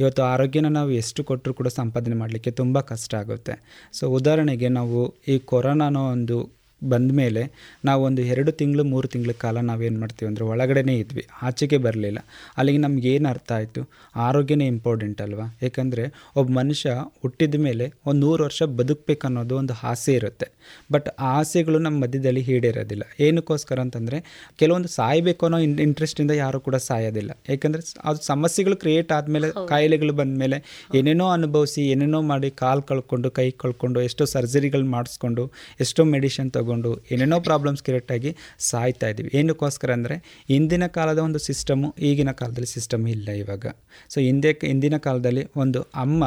ಇವತ್ತು 0.00 0.22
ಆರೋಗ್ಯನ 0.22 0.66
ನಾವು 0.68 0.90
ಎಷ್ಟು 0.90 1.24
ಕೊಟ್ಟರು 1.24 1.54
ಕೂಡ 1.54 1.68
ಸಂಪಾದನೆ 1.68 2.14
ಮಾಡಲಿಕ್ಕೆ 2.14 2.50
ತುಂಬ 2.50 2.80
ಕಷ್ಟ 2.80 3.14
ಆಗುತ್ತೆ. 3.14 3.54
ಸೊ 3.92 4.08
ಉದಾಹರಣೆಗೆ 4.08 4.68
ನಾವು 4.68 5.14
ಈ 5.28 5.38
ಕೊರೋನಾನೋ 5.38 6.08
ಒಂದು 6.08 6.57
ಬಂದ 6.84 7.12
ಮೇಲೆ 7.12 7.50
ನಾವು 7.84 8.04
ಒಂದು 8.04 8.22
ಎರಡು 8.22 8.52
ತಿಂಗಳು 8.52 8.84
ಮೂರು 8.84 9.08
ತಿಂಗಳ 9.08 9.30
ಕಾಲ 9.38 9.60
ನಾವೇನು 9.60 10.00
ಮಾಡ್ತೀವಿ 10.00 10.28
ಅಂದರೆ 10.28 10.44
ಒಳಗಡೆನೇ 10.44 10.98
ಇದ್ವಿ 10.98 11.24
ಆಚೆಗೆ 11.42 11.78
ಬರಲಿಲ್ಲ. 11.78 12.18
ಅಲ್ಲಿಗೆ 12.56 12.78
ನಮ್ಗೆ 12.78 13.08
ಏನು 13.14 13.28
ಅರ್ಥ 13.28 13.52
ಆಯಿತು? 13.52 13.82
ಆರೋಗ್ಯನೇ 14.16 14.66
ಇಂಪಾರ್ಟೆಂಟ್ 14.66 15.20
ಅಲ್ವಾ? 15.20 15.58
ಏಕೆಂದರೆ 15.62 16.04
ಒಬ್ಬ 16.36 16.52
ಮನುಷ್ಯ 16.52 16.90
ಹುಟ್ಟಿದ 17.22 17.54
ಮೇಲೆ 17.54 17.92
ಒಂದು 18.06 18.20
ನೂರು 18.26 18.44
ವರ್ಷ 18.44 18.62
ಬದುಕಬೇಕು 18.62 19.26
ಅನ್ನೋದು 19.26 19.56
ಒಂದು 19.56 19.74
ಆಸೆ 19.82 20.12
ಇರುತ್ತೆ. 20.12 20.48
ಬಟ್ 20.92 21.08
ಆ 21.08 21.30
ಆಸೆಗಳು 21.40 21.78
ನಮ್ಮ 21.78 22.02
ಮಧ್ಯದಲ್ಲಿ 22.04 22.40
ಈಡೇರೋದಿಲ್ಲ. 22.40 23.02
ಏನಕ್ಕೋಸ್ಕರ 23.20 23.80
ಅಂತಂದರೆ 23.80 24.20
ಕೆಲವೊಂದು 24.58 24.88
ಸಾಯಬೇಕು 24.88 25.46
ಅನ್ನೋ 25.46 25.58
ಇನ್ 25.58 25.80
ಇಂಟ್ರೆಸ್ಟಿಂದ 25.80 26.30
ಯಾರು 26.30 26.60
ಕೂಡ 26.60 26.76
ಸಾಯೋದಿಲ್ಲ. 26.76 27.30
ಏಕೆಂದರೆ 27.50 27.82
ಅದು 28.04 28.18
ಸಮಸ್ಯೆಗಳು 28.22 28.76
ಕ್ರಿಯೇಟ್ 28.76 29.12
ಆದಮೇಲೆ 29.12 29.50
ಕಾಯಿಲೆಗಳು 29.68 30.12
ಬಂದ 30.12 30.38
ಮೇಲೆ 30.38 30.58
ಏನೇನೋ 30.94 31.28
ಅನುಭವಿಸಿ 31.28 31.82
ಏನೇನೋ 31.82 32.22
ಮಾಡಿ 32.22 32.50
ಕಾಲು 32.50 32.82
ಕಳ್ಕೊಂಡು 32.82 33.30
ಕೈ 33.30 33.50
ಕಳ್ಕೊಂಡು 33.50 34.00
ಎಷ್ಟೋ 34.00 34.24
ಸರ್ಜರಿಗಳು 34.24 34.84
ಮಾಡಿಸ್ಕೊಂಡು 34.84 35.44
ಎಷ್ಟೋ 35.80 36.04
ಮೆಡಿಷನ್ 36.04 36.50
ತಗೊಂಡು 36.50 36.66
ಏನೇನೋ 37.14 37.38
ಪ್ರಾಬ್ಲಮ್ಸ್ 37.48 37.82
ಕ್ರಿಯೇಟ್ 37.86 38.12
ಆಗಿ 38.16 38.30
ಸಾಯ್ತಾ 38.70 39.08
ಇದ್ದೀವಿ. 39.12 39.30
ಏನಕ್ಕೋಸ್ಕರ 39.38 39.90
ಅಂದರೆ 39.98 40.16
ಹಿಂದಿನ 40.52 40.84
ಕಾಲದ 40.96 41.20
ಒಂದು 41.28 41.40
ಸಿಸ್ಟಮು 41.48 41.88
ಈಗಿನ 42.08 42.32
ಕಾಲದಲ್ಲಿ 42.40 42.70
ಸಿಸ್ಟಮ್ 42.76 43.04
ಇಲ್ಲ 43.14 43.28
ಇವಾಗ. 43.42 43.66
ಸೊ 44.12 44.18
ಹಿಂದೆ, 44.28 44.52
ಹಿಂದಿನ 44.70 44.98
ಕಾಲದಲ್ಲಿ 45.06 45.44
ಒಂದು 45.64 45.82
ಅಮ್ಮ 46.04 46.24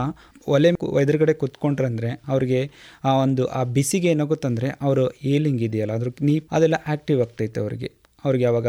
ಒಲೆ 0.56 0.70
ಎದುರುಗಡೆ 1.02 1.34
ಕುತ್ಕೊಂಡ್ರಂದರೆ 1.42 2.12
ಅವ್ರಿಗೆ 2.34 2.62
ಆ 3.10 3.14
ಒಂದು 3.24 3.46
ಆ 3.60 3.64
ಬಿಸಿಗೆ 3.78 4.10
ಏನಾಗುತ್ತಂದರೆ 4.16 4.70
ಅವರು 4.86 5.06
ಏಲಿಂಗ್ 5.34 5.64
ಇದೆಯಲ್ಲ, 5.70 5.96
ಅದ್ರ 6.00 6.12
ನೀ 6.30 6.36
ಅದೆಲ್ಲ 6.58 6.80
ಆ್ಯಕ್ಟಿವ್ 6.92 7.22
ಆಗ್ತೈತೆ 7.26 7.60
ಅವ್ರಿಗೆ. 7.66 7.90
ಅವ್ರಿಗೆ 8.26 8.46
ಯಾವಾಗ 8.48 8.68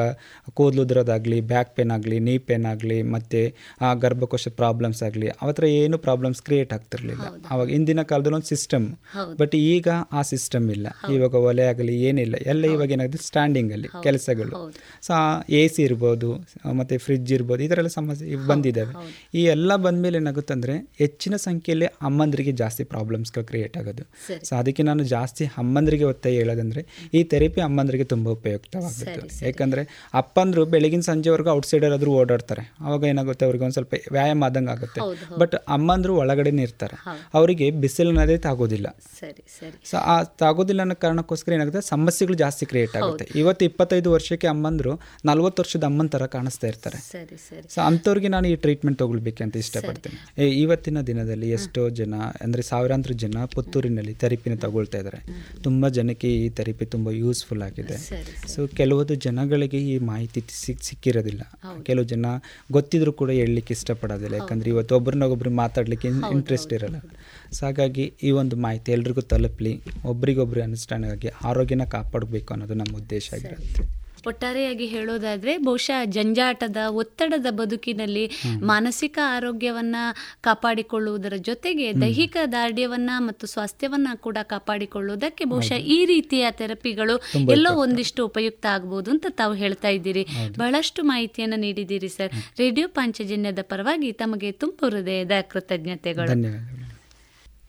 ಕೂದಲು 0.58 0.82
ಉದುರೋದಾಗಲಿ 0.86 1.38
ಬ್ಯಾಕ್ 1.52 1.70
ಪೇನ್ 1.76 1.92
ಆಗಲಿ 1.96 2.18
ನೀ 2.26 2.34
ಪೇನ್ 2.48 2.66
ಆಗಲಿ 2.72 2.98
ಮತ್ತು 3.14 3.40
ಆ 3.86 3.90
ಗರ್ಭಕೋಶ 4.04 4.48
ಪ್ರಾಬ್ಲಮ್ಸ್ 4.60 5.02
ಆಗಲಿ 5.08 5.28
ಅವತ್ರ 5.42 5.64
ಏನು 5.80 5.96
ಪ್ರಾಬ್ಲಮ್ಸ್ 6.06 6.40
ಕ್ರಿಯೇಟ್ 6.46 6.72
ಆಗ್ತಿರಲಿಲ್ಲ. 6.76 7.24
ಅವಾಗ 7.52 7.66
ಹಿಂದಿನ 7.76 8.02
ಕಾಲದಲ್ಲಿ 8.10 8.38
ಒಂದು 8.38 8.50
ಸಿಸ್ಟಮ್ 8.54 8.86
ಬಟ್ 9.40 9.54
ಈಗ 9.72 9.88
ಆ 10.18 10.22
ಸಿಸ್ಟಮ್ 10.32 10.66
ಇಲ್ಲ. 10.76 10.86
ಇವಾಗ 11.16 11.34
ಒಲೆ 11.50 11.66
ಆಗಲಿ 11.72 11.94
ಏನಿಲ್ಲ. 12.08 12.34
ಎಲ್ಲ 12.52 12.64
ಇವಾಗ 12.74 12.90
ಏನಾಗುತ್ತೆ 12.96 13.20
ಸ್ಟ್ಯಾಂಡಿಂಗಲ್ಲಿ 13.28 13.88
ಕೆಲಸಗಳು. 14.06 14.52
ಸೊ 15.06 15.12
ಎ 15.58 15.62
ಸಿ 15.74 15.82
ಇರ್ಬೋದು 15.88 16.30
ಮತ್ತು 16.80 17.00
ಫ್ರಿಜ್ 17.06 17.32
ಇರ್ಬೋದು 17.36 17.62
ಈ 17.66 17.68
ಥರ 17.72 17.78
ಎಲ್ಲ 17.84 17.92
ಸಮಸ್ಯೆ 17.98 18.36
ಬಂದಿದ್ದಾವೆ. 18.50 18.92
ಈ 19.38 19.42
ಎಲ್ಲ 19.54 19.76
ಬಂದಮೇಲೆ 19.86 20.18
ಏನಾಗುತ್ತೆ 20.22 20.54
ಅಂದರೆ 20.56 20.76
ಹೆಚ್ಚಿನ 21.02 21.34
ಸಂಖ್ಯೆಯಲ್ಲಿ 21.46 21.88
ಅಮ್ಮಂದರಿಗೆ 22.10 22.54
ಜಾಸ್ತಿ 22.62 22.84
ಪ್ರಾಬ್ಲಮ್ಸ್ಗಳು 22.92 23.46
ಕ್ರಿಯೇಟ್ 23.50 23.76
ಆಗೋದು. 23.80 24.04
ಸೊ 24.48 24.52
ಅದಕ್ಕೆ 24.60 24.82
ನಾನು 24.90 25.02
ಜಾಸ್ತಿ 25.14 25.44
ಅಮ್ಮಂದರಿಗೆ 25.62 26.06
ಒತ್ತಾಯ 26.12 26.34
ಹೇಳೋದಂದರೆ 26.42 26.82
ಈ 27.18 27.22
ಥೆರಪಿ 27.32 27.60
ಅಮ್ಮಂದರಿಗೆ 27.68 28.06
ತುಂಬ 28.12 28.28
ಉಪಯುಕ್ತವಾಗುತ್ತೆ 28.36 29.41
ಯಾಕಂದರೆ 29.46 29.82
ಅಪ್ಪಂದರು 30.20 30.64
ಬೆಳಗಿನ 30.74 31.04
ಸಂಜೆವರೆಗೂ 31.10 31.50
ಔಟ್ಸೈಡರ್ 31.50 31.94
ಆದರೂ 31.96 32.10
ಓಡಾಡ್ತಾರೆ. 32.20 32.62
ಅವಾಗ 32.86 33.02
ಏನಾಗುತ್ತೆ 33.12 33.44
ಅವ್ರಿಗೆ 33.48 33.64
ಒಂದು 33.66 33.76
ಸ್ವಲ್ಪ 33.78 33.94
ವ್ಯಾಯಾಮ 34.16 34.44
ಆದಂಗೆ 34.48 34.72
ಆಗುತ್ತೆ. 34.74 35.00
ಬಟ್ 35.42 35.54
ಅಮ್ಮಂದರು 35.76 36.14
ಒಳಗಡೆನೇ 36.22 36.62
ಇರ್ತಾರೆ. 36.68 36.96
ಅವರಿಗೆ 37.38 37.66
ಬಿಸಿಲಿನದೇ 37.84 38.36
ತಾಗೋದಿಲ್ಲ. 38.46 38.86
ಸರಿ 39.20 39.42
ಸರಿ. 39.58 39.76
ಸೊ 39.90 39.96
ಆ 40.12 40.16
ತಾಗೋದಿಲ್ಲ 40.42 40.80
ಅನ್ನೋ 40.86 40.96
ಕಾರಣಕ್ಕೋಸ್ಕರ 41.04 41.52
ಏನಾಗುತ್ತೆ 41.58 41.80
ಸಮಸ್ಯೆಗಳು 41.92 42.36
ಜಾಸ್ತಿ 42.44 42.66
ಕ್ರಿಯೇಟ್ 42.72 42.94
ಆಗುತ್ತೆ. 43.00 43.26
ಇವತ್ತು 43.40 43.64
ಇಪ್ಪತ್ತೈದು 43.70 44.10
ವರ್ಷಕ್ಕೆ 44.16 44.48
ಅಮ್ಮಂದರು 44.54 44.92
ನಲ್ವತ್ತು 45.30 45.60
ವರ್ಷದ 45.62 45.84
ಅಮ್ಮನ 45.90 46.08
ಥರ 46.14 46.26
ಕಾಣಿಸ್ತಾ 46.36 46.66
ಇರ್ತಾರೆ. 46.72 46.98
ಸರಿ 47.12 47.36
ಸರಿ. 47.48 47.66
ಸೊ 47.74 47.80
ಅಂಥವ್ರಿಗೆ 47.88 48.28
ನಾನು 48.28 48.46
ಈ 48.52 48.56
ಟ್ರೀಟ್ಮೆಂಟ್ 48.64 48.98
ತೊಗೊಳ್ಬೇಕಂತ 49.02 49.56
ಇಷ್ಟಪಡ್ತೇನೆ. 49.64 50.16
ಏ, 50.38 50.46
ಇವತ್ತಿನ 50.62 50.98
ದಿನದಲ್ಲಿ 51.10 51.50
ಎಷ್ಟೋ 51.58 51.82
ಜನ 52.00 52.14
ಅಂದರೆ 52.44 52.62
ಸಾವಿರಾಂತರ 52.70 53.12
ಜನ 53.24 53.44
ಪುತ್ತೂರಿನಲ್ಲಿ 53.54 54.14
ಥೆರಪಿನ 54.22 54.54
ತಗೊಳ್ತಾ 54.64 54.98
ಇದ್ದಾರೆ 55.02 55.20
ತುಂಬ 55.66 55.88
ಜನಕ್ಕೆ 55.98 56.28
ಈ 56.36 56.48
ಥೆರಪಿ 56.58 56.86
ತುಂಬ 56.94 57.08
ಯೂಸ್ಫುಲ್ 57.22 57.62
ಆಗಿದೆ. 57.68 57.96
ಸೊ 58.54 58.60
ಕೆಲವೊಂದು 58.80 59.14
ಜನಗಳಿಗೆ 59.32 59.78
ಈ 59.78 59.98
ಮಾಹಿತಿ 59.98 60.44
ಸಿಕ್ 60.48 60.82
ಸಿಕ್ಕಿರೋದಿಲ್ಲ. 60.82 61.42
ಕೆಲವು 61.82 62.04
ಜನ 62.04 62.26
ಗೊತ್ತಿದ್ರು 62.72 63.12
ಕೂಡ 63.12 63.30
ಹೇಳಲಿಕ್ಕೆ 63.30 63.74
ಇಷ್ಟಪಡೋದಿಲ್ಲ. 63.74 64.34
ಯಾಕಂದರೆ 64.34 64.70
ಇವತ್ತು 64.70 64.96
ಒಬ್ರನ್ನೊಬ್ಬರು 64.96 65.50
ಮಾತಾಡಲಿಕ್ಕೆ 65.50 66.08
ಇಂಟ್ರೆಸ್ಟ್ 66.08 66.72
ಇರಲ್ಲ. 66.72 66.96
ಸೊ 67.52 67.66
ಹಾಗಾಗಿ 67.66 68.12
ಈ 68.22 68.30
ಒಂದು 68.30 68.56
ಮಾಹಿತಿ 68.56 68.92
ಎಲ್ರಿಗೂ 68.92 69.20
ತಲುಪಲಿ. 69.20 69.80
ಒಬ್ರಿಗೊಬ್ರು 70.04 70.62
ಅನುಷ್ಠಾನ 70.62 71.04
ಆಗಿ 71.10 71.28
ಆರೋಗ್ಯನ 71.44 71.84
ಕಾಪಾಡಬೇಕು 71.84 72.54
ಅನ್ನೋದು 72.54 72.74
ನಮ್ಮ 72.74 72.96
ಉದ್ದೇಶ 72.96 73.34
ಆಗಿರುತ್ತೆ. 73.34 74.01
ಒಟ್ಟಾರೆಯಾಗಿ 74.26 74.86
ಹೇಳೋದಾದ್ರೆ 74.86 75.58
ಬಹುಶಃ 75.58 76.04
ಜಂಜಾಟದ 76.04 76.76
ಒತ್ತಡದ 76.88 77.46
ಬದುಕಿನಲ್ಲಿ 77.50 78.30
ಮಾನಸಿಕ 78.62 79.18
ಆರೋಗ್ಯವನ್ನ 79.26 79.96
ಕಾಪಾಡಿಕೊಳ್ಳುವುದರ 80.40 81.32
ಜೊತೆಗೆ 81.36 82.00
ದೈಹಿಕ 82.00 82.36
ದಾರ್ಢ್ಯವನ್ನ 82.52 83.10
ಮತ್ತು 83.18 83.46
ಸ್ವಾಸ್ಥ್ಯವನ್ನ 83.46 84.08
ಕೂಡ 84.16 84.38
ಕಾಪಾಡಿಕೊಳ್ಳುವುದಕ್ಕೆ 84.42 85.44
ಬಹುಶಃ 85.44 85.74
ಈ 85.74 86.04
ರೀತಿಯ 86.04 86.46
ಥೆರಪಿಗಳು 86.50 87.16
ಎಲ್ಲೋ 87.50 87.74
ಒಂದಿಷ್ಟು 87.74 88.26
ಉಪಯುಕ್ತ 88.26 88.66
ಆಗಬಹುದು 88.66 89.10
ಅಂತ 89.10 89.26
ತಾವು 89.30 89.54
ಹೇಳ್ತಾ 89.54 89.88
ಇದ್ದೀರಿ. 89.88 90.26
ಬಹಳಷ್ಟು 90.58 91.02
ಮಾಹಿತಿಯನ್ನು 91.02 91.56
ನೀಡಿದ್ದೀರಿ 91.56 92.08
ಸರ್. 92.08 92.32
ರೇಡಿಯೋ 92.58 92.88
ಪಾಂಚಜನ್ಯದ 92.88 93.58
ಪರವಾಗಿ 93.62 94.12
ತಮಗೆ 94.12 94.52
ತುಂಬ 94.52 94.84
ಹೃದಯದ 94.88 95.30
ಕೃತಜ್ಞತೆಗಳು. 95.48 96.34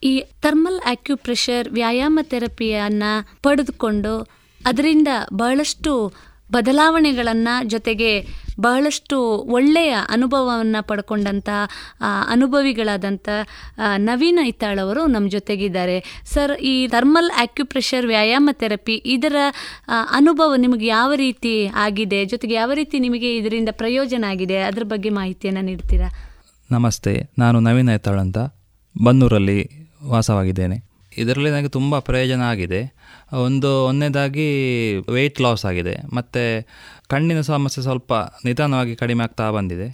ಈ 0.04 0.24
ಥರ್ಮಲ್ 0.42 0.82
ಆಕ್ಯುಪ್ರೆಷರ್ 0.86 1.70
ವ್ಯಾಯಾಮ 1.70 2.20
ಥೆರಪಿಯನ್ನು 2.22 3.12
ಪಡೆದುಕೊಂಡು 3.44 4.14
ಅದರಿಂದ 4.66 5.08
ಬಹಳಷ್ಟು 5.34 5.92
ಬದಲಾವಣೆಗಳನ್ನು 6.56 7.54
ಜೊತೆಗೆ 7.74 8.12
ಬಹಳಷ್ಟು 8.66 9.18
ಒಳ್ಳೆಯ 9.58 9.94
ಅನುಭವವನ್ನು 10.16 10.82
ಪಡ್ಕೊಂಡಂಥ 10.90 11.50
ಅನುಭವಿಗಳಾದಂಥ 12.34 13.30
ನವೀನ 14.10 14.40
ಇತ್ತಾಳವರು 14.52 15.02
ನಮ್ಮ 15.14 15.28
ಜೊತೆಗಿದ್ದಾರೆ. 15.36 15.98
ಸರ್, 16.34 16.54
ಈ 16.72 16.74
ಥರ್ಮಲ್ 16.94 17.32
ಆಕ್ಯುಪ್ರೆಷರ್ 17.44 18.08
ವ್ಯಾಯಾಮ 18.12 18.50
ಥೆರಪಿ 18.62 18.96
ಇದರ 19.16 19.38
ಅನುಭವ 20.20 20.56
ನಿಮಗೆ 20.66 20.88
ಯಾವ 20.98 21.10
ರೀತಿ 21.24 21.54
ಆಗಿದೆ? 21.86 22.20
ಜೊತೆಗೆ 22.34 22.56
ಯಾವ 22.62 22.72
ರೀತಿ 22.82 23.00
ನಿಮಗೆ 23.06 23.32
ಇದರಿಂದ 23.40 23.74
ಪ್ರಯೋಜನ 23.82 24.24
ಆಗಿದೆ? 24.34 24.60
ಅದರ 24.70 24.86
ಬಗ್ಗೆ 24.94 25.12
ಮಾಹಿತಿಯನ್ನು 25.20 25.64
ನೀಡ್ತೀರಾ? 25.70 26.10
ನಮಸ್ತೆ, 26.70 27.14
ನಾನು 27.44 27.58
ನವೀನ 27.68 27.90
ಐತಾಳ್ 27.98 28.22
ಅಂತ. 28.26 28.40
ಬನ್ನೂರಲ್ಲಿ 28.96 29.60
ವಾಸವಾಗಿದ್ದೇನೆ. 30.14 30.78
ಇದರಲ್ಲಿ 31.22 31.50
ನನಗೆ 31.56 31.72
ತುಂಬ 31.78 31.94
ಪ್ರಯೋಜನ 32.10 32.42
ಆಗಿದೆ. 32.54 32.80
ಒಂದು 33.34 33.86
ಒಂದನೇದಾಗಿ 33.86 34.48
ವೆಯ್ಟ್ 35.12 35.42
ಲಾಸ್ 35.42 35.66
ಆಗಿದೆ. 35.66 36.16
ಮತ್ತು 36.16 36.68
ಕಣ್ಣಿನ 37.08 37.42
ಸಮಸ್ಯೆ 37.42 37.84
ಸ್ವಲ್ಪ 37.84 38.14
ನಿಧಾನವಾಗಿ 38.46 38.96
ಕಡಿಮೆ 38.96 39.24
ಆಗ್ತಾ 39.24 39.52
ಬಂದಿದೆ. 39.52 39.88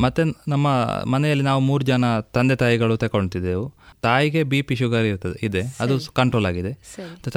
ಮತ್ತು 0.00 0.50
ನಮ್ಮ 0.50 0.68
ಮನೆಯಲ್ಲಿ 1.10 1.44
ನಾವು 1.44 1.60
ಮೂರು 1.60 1.84
ಜನ 1.84 2.04
ತಂದೆ 2.20 2.56
ತಾಯಿಗಳು 2.56 2.96
ತಗೊಳ್ತಿದ್ದೆವು. 2.96 3.79
ತಾಯಿಗೆ 4.06 4.42
ಬಿ 4.50 4.58
ಪಿ 4.68 4.74
ಶುಗರ್ 4.80 5.06
ಇರ್ತದೆ 5.10 5.36
ಇದೆ. 5.48 5.62
ಅದು 5.84 5.94
ಕಂಟ್ರೋಲ್ 6.18 6.46
ಆಗಿದೆ. 6.50 6.72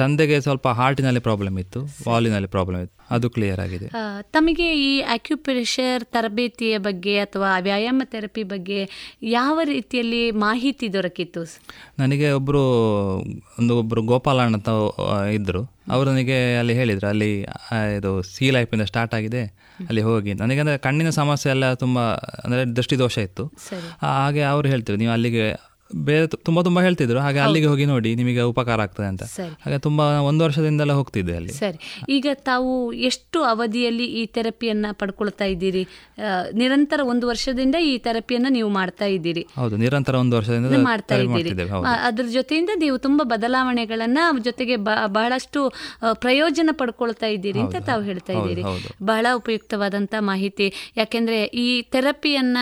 ತಂದೆಗೆ 0.00 0.36
ಸ್ವಲ್ಪ 0.46 0.66
ಹಾರ್ಟಿನಲ್ಲಿ 0.80 1.22
ಪ್ರಾಬ್ಲಮ್ 1.26 1.56
ಇತ್ತು 1.62 1.80
ವಾಲಿನಲ್ಲಿ 2.08 2.50
ಪ್ರಾಬ್ಲಮ್ 2.54 2.82
ಇತ್ತು. 2.86 2.96
ಅದು 3.14 3.26
ಕ್ಲಿಯರ್ 3.34 3.60
ಆಗಿದೆ. 3.64 3.88
ತಮಗೆ 4.36 4.68
ಈ 4.88 4.92
ಆಕ್ಯುಪ್ರೆಷರ್ 5.14 6.04
ತರಬೇತಿಯ 6.14 6.74
ಬಗ್ಗೆ 6.88 7.14
ಅಥವಾ 7.26 7.50
ವ್ಯಾಯಾಮ 7.68 8.02
ಥೆರಪಿ 8.14 8.44
ಬಗ್ಗೆ 8.54 8.80
ಯಾವ 9.38 9.58
ರೀತಿಯಲ್ಲಿ 9.72 10.22
ಮಾಹಿತಿ 10.46 10.88
ದೊರಕಿತ್ತು? 10.96 11.44
ನನಗೆ 12.02 12.30
ಒಬ್ಬರು 12.38 12.64
ಒಂದು 13.60 13.74
ಒಬ್ಬರು 13.82 14.02
ಗೋಪಾಲಣ್ಣ 14.12 14.60
ಅಂತ 14.60 14.70
ಇದ್ದರು 15.38 15.44
ಇದ್ರು. 15.44 15.62
ಅವರು 15.94 16.06
ನನಗೆ 16.10 16.36
ಅಲ್ಲಿ 16.58 16.74
ಹೇಳಿದರು 16.78 17.06
ಅಲ್ಲಿ 17.12 17.30
ಇದು 17.96 18.10
ಸಿ 18.32 18.46
ಲೈಫಿಂದ 18.56 18.84
ಸ್ಟಾರ್ಟ್ 18.90 19.14
ಆಗಿದೆ 19.18 19.42
ಅಲ್ಲಿ 19.88 20.02
ಹೋಗಿ. 20.08 20.32
ನನಗೆ 20.42 20.60
ಅಂದರೆ 20.62 20.78
ಕಣ್ಣಿನ 20.86 21.10
ಸಮಸ್ಯೆ 21.20 21.48
ಎಲ್ಲ 21.54 21.66
ತುಂಬ 21.82 21.98
ಅಂದರೆ 22.44 22.62
ದೃಷ್ಟಿದೋಷ 22.78 23.16
ಇತ್ತು. 23.28 23.44
ಹಾಗೆ 24.06 24.42
ಅವರು 24.52 24.66
ಹೇಳ್ತಿದ್ರು 24.72 24.98
ನೀವು 25.02 25.12
ಅಲ್ಲಿಗೆ 25.16 25.46
ಬೇರೆ 26.08 26.26
ತುಂಬಾ 26.26 26.62
ತುಂಬ 26.62 26.78
ಹೇಳ್ತಿದ್ರು. 26.80 27.18
ಹಾಗೆ 27.20 27.38
ಅಲ್ಲಿಗೆ 27.38 27.66
ಹೋಗಿ 27.66 27.84
ನೋಡಿ 27.84 28.14
ನಿಮಗೆ 28.14 28.42
ಉಪಕಾರ 28.52 28.80
ಆಗ್ತದೆ 28.80 29.06
ಅಂತ. 29.06 29.22
ಹಾಗೆ 29.64 29.78
ತುಂಬ 29.78 30.00
ಒಂದು 30.00 30.44
ವರ್ಷದಿಂದಲೇ 30.44 30.92
ಹೋಗ್ತಿದ್ದೆ 30.92 31.34
ಅಲ್ಲಿ. 31.36 31.52
ಸರಿ. 31.52 31.78
ಈಗ 32.08 32.26
ತಾವು 32.34 32.92
ಎಷ್ಟು 32.92 33.42
ಅವಧಿಯಲ್ಲಿ 33.42 34.06
ಈ 34.20 34.26
ಥೆರಪಿಯನ್ನ 34.26 34.86
ಪಡ್ಕೊಳ್ತಾ 34.92 35.44
ಇದ್ದೀರಿ? 35.44 35.84
ನಿರಂತರ 36.52 37.00
ಒಂದು 37.02 37.28
ವರ್ಷದಿಂದ 37.28 37.76
ಈ 37.90 37.98
ಥೆರಪಿಯನ್ನ 37.98 38.46
ನೀವು 38.50 38.68
ಮಾಡ್ತಾ 38.68 39.04
ಇದ್ದೀರಿ. 39.04 39.46
ಹೌದು 39.56 39.76
ನಿರಂತರ 39.76 40.14
ಒಂದು 40.14 40.36
ವರ್ಷದಿಂದ 40.36 40.82
ಮಾಡ್ತಾ 40.84 41.16
ಇದ್ದೀರಿ. 41.16 41.50
ಅದ್ರ 42.08 42.26
ಜೊತೆಯಿಂದ 42.32 42.70
ನೀವು 42.76 42.98
ತುಂಬಾ 42.98 43.24
ಬದಲಾವಣೆಗಳನ್ನ 43.24 44.18
ಜೊತೆಗೆ 44.48 44.76
ಬಹಳಷ್ಟು 45.06 45.60
ಪ್ರಯೋಜನ 46.12 46.70
ಪಡ್ಕೊಳ್ತಾ 46.72 47.26
ಇದ್ದೀರಿ 47.26 47.60
ಅಂತ 47.60 47.76
ತಾವು 47.76 48.02
ಹೇಳ್ತಾ 48.02 48.32
ಇದ್ದೀರಿ. 48.32 48.62
ಬಹಳ 49.02 49.26
ಉಪಯುಕ್ತವಾದಂಥ 49.34 50.14
ಮಾಹಿತಿ. 50.18 50.68
ಯಾಕೆಂದ್ರೆ 50.96 51.44
ಈ 51.44 51.82
ಥೆರಪಿಯನ್ನ 51.82 52.58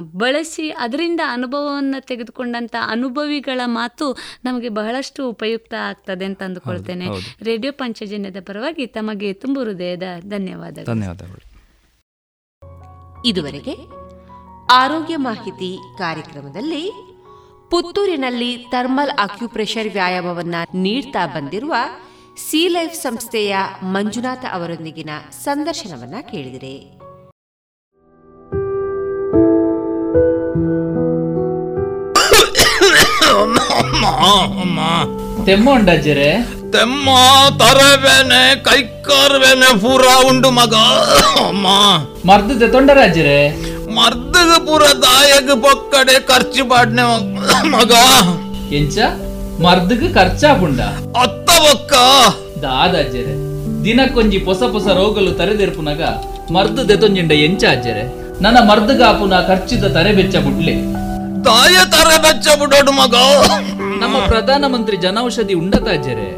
ಬಳಸಿ 0.00 0.68
ಅದರಿಂದ 0.70 1.20
ಅನುಭವವನ್ನು 1.28 2.06
ತೆಗೆದುಕೊಂಡಂಥ 2.06 2.74
ಅನುಭವಿಗಳ 2.86 3.60
ಮಾತು 3.64 4.18
ನಮಗೆ 4.44 4.68
ಬಹಳಷ್ಟು 4.68 5.30
ಉಪಯುಕ್ತ 5.30 5.74
ಆಗ್ತದೆ 5.80 6.24
ಅಂತ 6.24 6.42
ಅಂದುಕೊಳ್ತೇನೆ. 6.42 7.06
ರೇಡಿಯೋ 7.42 7.72
ಪಂಚಜನ್ಯದ 7.72 8.36
ಪರವಾಗಿ 8.46 8.86
ತಮಗೆ 8.86 9.32
ತುಂಬು 9.32 9.60
ಹೃದಯದ 9.60 10.02
ಧನ್ಯವಾದಗಳು. 10.20 10.84
ಧನ್ಯವಾದಗಳು. 10.84 11.52
ಇದುವರೆಗೆ 13.24 13.76
ಆರೋಗ್ಯ 14.72 15.16
ಮಾಹಿತಿ 15.16 15.78
ಕಾರ್ಯಕ್ರಮದಲ್ಲಿ 15.98 16.92
ಪುತ್ತೂರಿನಲ್ಲಿ 17.70 18.56
ಥರ್ಮಲ್ 18.56 19.10
ಅಕ್ಯುಪ್ರೆಷರ್ 19.10 19.92
ವ್ಯಾಯಾಮವನ್ನ 19.92 20.54
ನೀಡ್ತಾ 20.74 21.26
ಬಂದಿರುವ 21.26 21.74
ಸಿ 22.50 22.68
ಲೈಫ್ 22.68 22.94
ಸಂಸ್ಥೆಯ 22.94 23.56
ಮಂಜುನಾಥ 23.82 24.44
ಅವರೊಂದಿಗಿನ 24.52 25.10
ಸಂದರ್ಶನವನ್ನ 25.30 26.14
ಕೇಳಿದಿರಿ. 26.30 26.98
ತೆಮ್ಮ 35.46 35.70
ಉಂಡಜ್ಜರೆ 35.70 36.30
ತೆಮ್ಮ 36.74 37.08
ತರವೇನೆ 37.60 38.42
ಕೈಕಾರ್ವೇನೆ 38.66 39.70
ಪೂರ 39.80 40.04
ಉಂಡು 40.28 40.50
ಮಗ. 40.50 40.74
ಅಮ್ಮ. 41.48 41.66
ಮರ್ದದ 42.28 42.64
ತೊಂಡರಾಜ್ಜರೆ? 42.72 43.38
ಮರ್ದಗ 43.96 44.52
ಪೂರ 44.66 44.82
ದಾಯಗ 45.02 45.50
ಪೊಕ್ಕಡೆ 45.64 46.16
ಖರ್ಚು 46.30 46.64
ಪಾಡ್ನೆ 46.70 47.04
ಮಗ. 47.68 47.92
ಎಂಚ? 48.72 48.98
ಮರ್ದಗ್ 49.64 50.14
ಖರ್ಚಾಪುಂಡ? 50.14 50.80
ಅತ್ತ 51.24 51.50
ಒಕ್ಕ 51.72 51.92
ದಾದಾಜ್ಜರೆ 52.62 53.34
ದಿನಕ್ಕೊಂಜಿ 53.84 54.38
ಪೊಸ 54.38 54.62
ಪೊಸ 54.72 54.86
ರೋಗಲು 55.00 55.30
ತರೆದೆರ್ಪುನಗ 55.32 56.02
ಮರ್ದು 56.54 56.88
ದೆತೊಂಜಿಂಡ 56.88 57.32
ಎಂಚ 57.46 57.64
ಅಜ್ಜರೆ? 57.70 58.04
ನನ್ನ 58.40 58.58
ಮರ್ದಗಾಪುನ 58.70 59.34
ಖರ್ಚಿದ 59.48 59.84
ತರೆ 59.96 60.12
ಬೆಚ್ಚ 60.12 60.36
ಬುಡ್ಲೆ 60.36 60.74
ದಾಯ 61.46 61.76
ತರ 61.94 62.08
ಬೆಚ್ಚ 62.24 62.46
ಬಿಡೋಡು 62.60 62.92
ಮಗ. 62.98 63.14
ನಮ್ಮ 64.02 64.16
ಪ್ರಧಾನಮಂತ್ರಿ 64.30 64.96
ಜನೌಷಧಿ 65.04 65.54
ಉಂಡತ 65.60 65.88
ಅಜ್ಜರೆ 65.96 66.28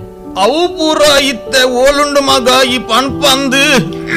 ಅವು 0.44 0.60
ಪೂರ 0.76 1.00
ಇತ್ತೆ 1.30 1.60
ಓಲುಂಡು 1.82 2.20
ಮಗ 2.28 2.48
ಈ 2.74 2.78
ಪಣ್ಪಂದು. 2.90 3.62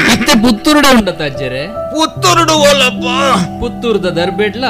ಮತ್ತೆ 0.10 0.34
ಪುತ್ತೂರುಡ 0.44 0.86
ಉಂಡತ 1.00 1.22
ಅಜ್ಜರೆ 1.30 1.64
ಪುತ್ತೂರುಡು 1.94 2.56
ಓಲಪ್ಪ. 2.70 3.06
ಪುತ್ತೂರುದ 3.62 4.10
ದರ್ಬೇಡ್ಲ 4.20 4.66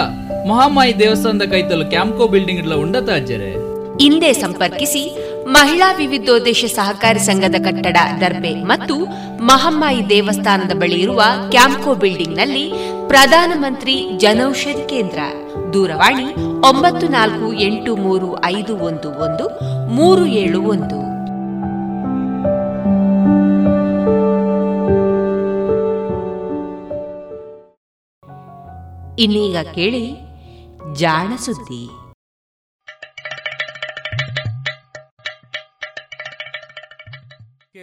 ಮಹಾಮಾಯಿ 0.50 0.94
ದೇವಸ್ಥಾನದ 1.00 1.46
ಕೈತಲು 1.54 1.86
ಕ್ಯಾಂಪ್ಕೋ 1.94 2.28
ಬಿಲ್ಡಿಂಗ್ 2.34 2.62
ಇಡ್ಲ 2.64 2.76
ಉಂಡತ 2.84 3.10
ಅಜ್ಜರೆ 3.20 3.52
ಹಿಂದೆ 4.04 4.30
ಸಂಪರ್ಕಿಸಿ 4.44 5.02
ಮಹಿಳಾ 5.50 5.94
ವಿವಿಧೋದ್ದೇಶ 5.94 6.66
ಸಹಕಾರಿ 6.76 7.20
ಸಂಘದ 7.20 7.56
ಕಟ್ಟಡ 7.64 7.98
ದರ್ಬೆ 8.22 8.54
ಮತ್ತು 8.64 8.96
ಮಹಮ್ಮಾಯಿ 9.44 10.10
ದೇವಸ್ಥಾನದ 10.10 10.72
ಬಳಿ 10.72 11.02
ಇರುವ 11.02 11.24
ಕ್ಯಾಂಪ್ಕೋ 11.50 11.96
ಬಿಲ್ಡಿಂಗ್ನಲ್ಲಿ 11.96 12.74
ಪ್ರಧಾನಮಂತ್ರಿ 13.08 14.10
ಜನೌಷಧಿ 14.18 14.90
ಕೇಂದ್ರ. 14.90 15.20
ದೂರವಾಣಿ 15.74 16.34
ಒಂಬತ್ತು 16.68 17.08
ನಾಲ್ಕು 17.08 17.54
ಎಂಟು 17.54 17.96
ಮೂರು 17.96 18.46
ಐದು 18.46 18.78
ಒಂದು 18.78 19.10
ಒಂದು, 19.12 19.60
ಮೂರು 19.88 20.26
ಏಳು 20.26 20.62
ಒಂದು. 20.62 21.08
ಇನ್ನೀಗ 29.22 29.58
ಕೇಳಿ 29.76 30.14
ಜಾಣ 30.94 31.36
ಸುದ್ದಿ. 31.36 31.90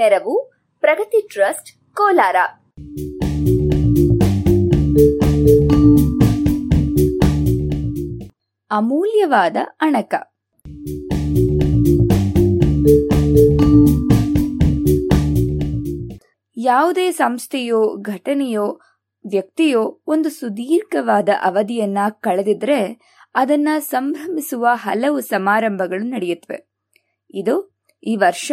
ನೆರವು, 0.00 0.52
ಪ್ರಗತಿ 0.80 1.28
ಟ್ರಸ್ಟ್, 1.28 1.94
ಕೋಲಾರ. 1.94 2.36
ಅಮೂಲ್ಯವಾದ 8.70 9.56
ಅಣಕ. 9.80 10.14
ಯಾವುದೇ 16.56 17.10
ಸಂಸ್ಥೆಯೋ, 17.10 17.96
ಘಟನೆಯೋ, 18.00 18.80
ವ್ಯಕ್ತಿಯೋ 19.30 20.02
ಒಂದು 20.06 20.28
ಸುದೀರ್ಘವಾದ 20.28 21.28
ಅವಧಿಯನ್ನ 21.42 21.98
ಕಳೆದಿದ್ರೆ 22.10 23.00
ಅದನ್ನ 23.34 23.68
ಸಂಭ್ರಮಿಸುವ 23.78 24.66
ಹಲವು 24.72 25.20
ಸಮಾರಂಭಗಳು 25.20 26.04
ನಡೆಯುತ್ತವೆ. 26.04 26.70
ಇದು 27.30 27.80
ಈ 28.02 28.16
ವರ್ಷ 28.16 28.52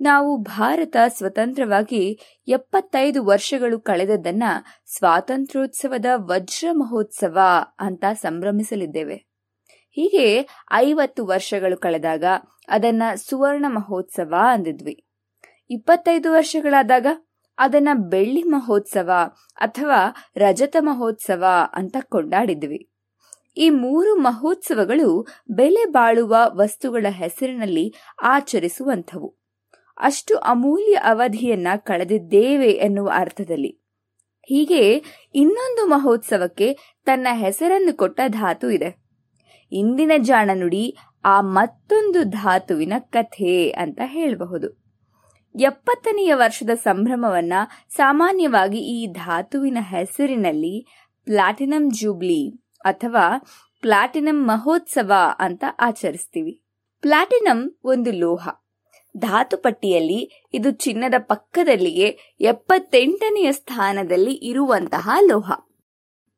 ನಾವು 0.00 0.36
ಭಾರತ 0.36 0.96
ಸ್ವತಂತ್ರವಾಗಿ 1.08 2.18
ಎಪ್ಪತ್ತೈದು 2.48 3.24
ವರ್ಷಗಳು 3.24 3.80
ಕಳೆದದ್ದನ್ನ 3.80 4.42
ಸ್ವಾತಂತ್ರ್ಯೋತ್ಸವದ 4.86 6.06
ವಜ್ರ 6.14 6.68
ಮಹೋತ್ಸವ 6.72 7.38
ಅಂತ 7.78 8.04
ಸಂಭ್ರಮಿಸಲಿದ್ದೇವೆ. 8.12 9.16
ಹೀಗೆ 9.90 10.48
ಐವತ್ತು 10.72 11.26
ವರ್ಷಗಳು 11.26 11.76
ಕಳೆದಾಗ 11.76 12.24
ಅದನ್ನ 12.68 13.02
ಸುವರ್ಣ 13.14 13.64
ಮಹೋತ್ಸವ 13.68 14.34
ಅಂದಿದ್ವಿ. 14.52 15.04
ಇಪ್ಪತ್ತೈದು 15.70 16.32
ವರ್ಷಗಳಾದಾಗ 16.32 17.06
ಅದನ್ನ 17.58 17.88
ಬೆಳ್ಳಿ 17.94 18.42
ಮಹೋತ್ಸವ 18.42 19.10
ಅಥವಾ 19.54 20.14
ರಜತ 20.36 20.76
ಮಹೋತ್ಸವ 20.80 21.44
ಅಂತ 21.72 21.96
ಕೊಂಡಾಡಿದ್ವಿ. 22.08 22.90
ಈ 23.56 23.70
ಮೂರು 23.70 24.16
ಮಹೋತ್ಸವಗಳು 24.16 25.26
ಬೆಲೆ 25.50 25.84
ಬಾಳುವ 25.84 26.36
ವಸ್ತುಗಳ 26.46 27.06
ಹೆಸರಿನಲ್ಲಿ 27.08 27.94
ಆಚರಿಸುವಂಥವು. 28.22 29.45
ಅಷ್ಟು 29.98 30.36
ಅಮೂಲ್ಯ 30.36 30.94
ಅವಧಿಯನ್ನ 30.94 31.68
ಕಳೆದಿದ್ದೇವೆ 31.76 32.70
ಎನ್ನುವ 32.70 33.10
ಅರ್ಥದಲ್ಲಿ. 33.14 33.80
ಹೀಗೆ 34.48 35.02
ಇನ್ನೊಂದು 35.34 35.86
ಮಹೋತ್ಸವಕ್ಕೆ 35.86 36.78
ತನ್ನ 37.04 37.28
ಹೆಸರನ್ನು 37.32 37.96
ಕೊಟ್ಟ 37.96 38.20
ಧಾತು 38.26 38.70
ಇದೆ. 38.70 39.06
ಇಂದಿನ 39.72 40.12
ಜಾಣ 40.18 40.50
ನುಡಿ 40.54 40.96
ಆ 41.24 41.40
ಮತ್ತೊಂದು 41.40 42.24
ಧಾತುವಿನ 42.24 42.92
ಕಥೆ 42.98 43.70
ಅಂತ 43.70 44.00
ಹೇಳಬಹುದು. 44.04 44.86
ಎಪ್ಪತ್ತನೆಯ 45.60 46.34
ವರ್ಷದ 46.34 46.70
ಸಂಭ್ರಮವನ್ನ 46.70 47.52
ಸಾಮಾನ್ಯವಾಗಿ 47.88 48.78
ಈ 48.78 49.06
ಧಾತುವಿನ 49.06 49.78
ಹೆಸರಿನಲ್ಲಿ 49.80 50.86
ಪ್ಲಾಟಿನಂ 51.24 51.90
ಜೂಬ್ಲಿ 51.90 52.62
ಅಥವಾ 52.80 53.46
ಪ್ಲಾಟಿನಂ 53.80 54.46
ಮಹೋತ್ಸವ 54.46 55.12
ಅಂತ 55.38 55.64
ಆಚರಿಸ್ತೀವಿ. 55.78 56.62
ಪ್ಲಾಟಿನಂ 57.00 57.78
ಒಂದು 57.84 58.12
ಲೋಹ. 58.12 58.48
ಧಾತು 59.16 59.56
ಪಟ್ಟಿಯಲ್ಲಿ 59.56 60.46
ಇದು 60.54 60.70
ಚಿನ್ನದ 60.70 61.14
ಪಕ್ಕದಲ್ಲಿಯೇ 61.18 62.18
ಎಪ್ಪತ್ತೆಂಟನೆಯ 62.40 63.52
ಸ್ಥಾನದಲ್ಲಿ 63.52 64.32
ಇರುವಂತಹ 64.32 65.10
ಲೋಹ. 65.26 65.52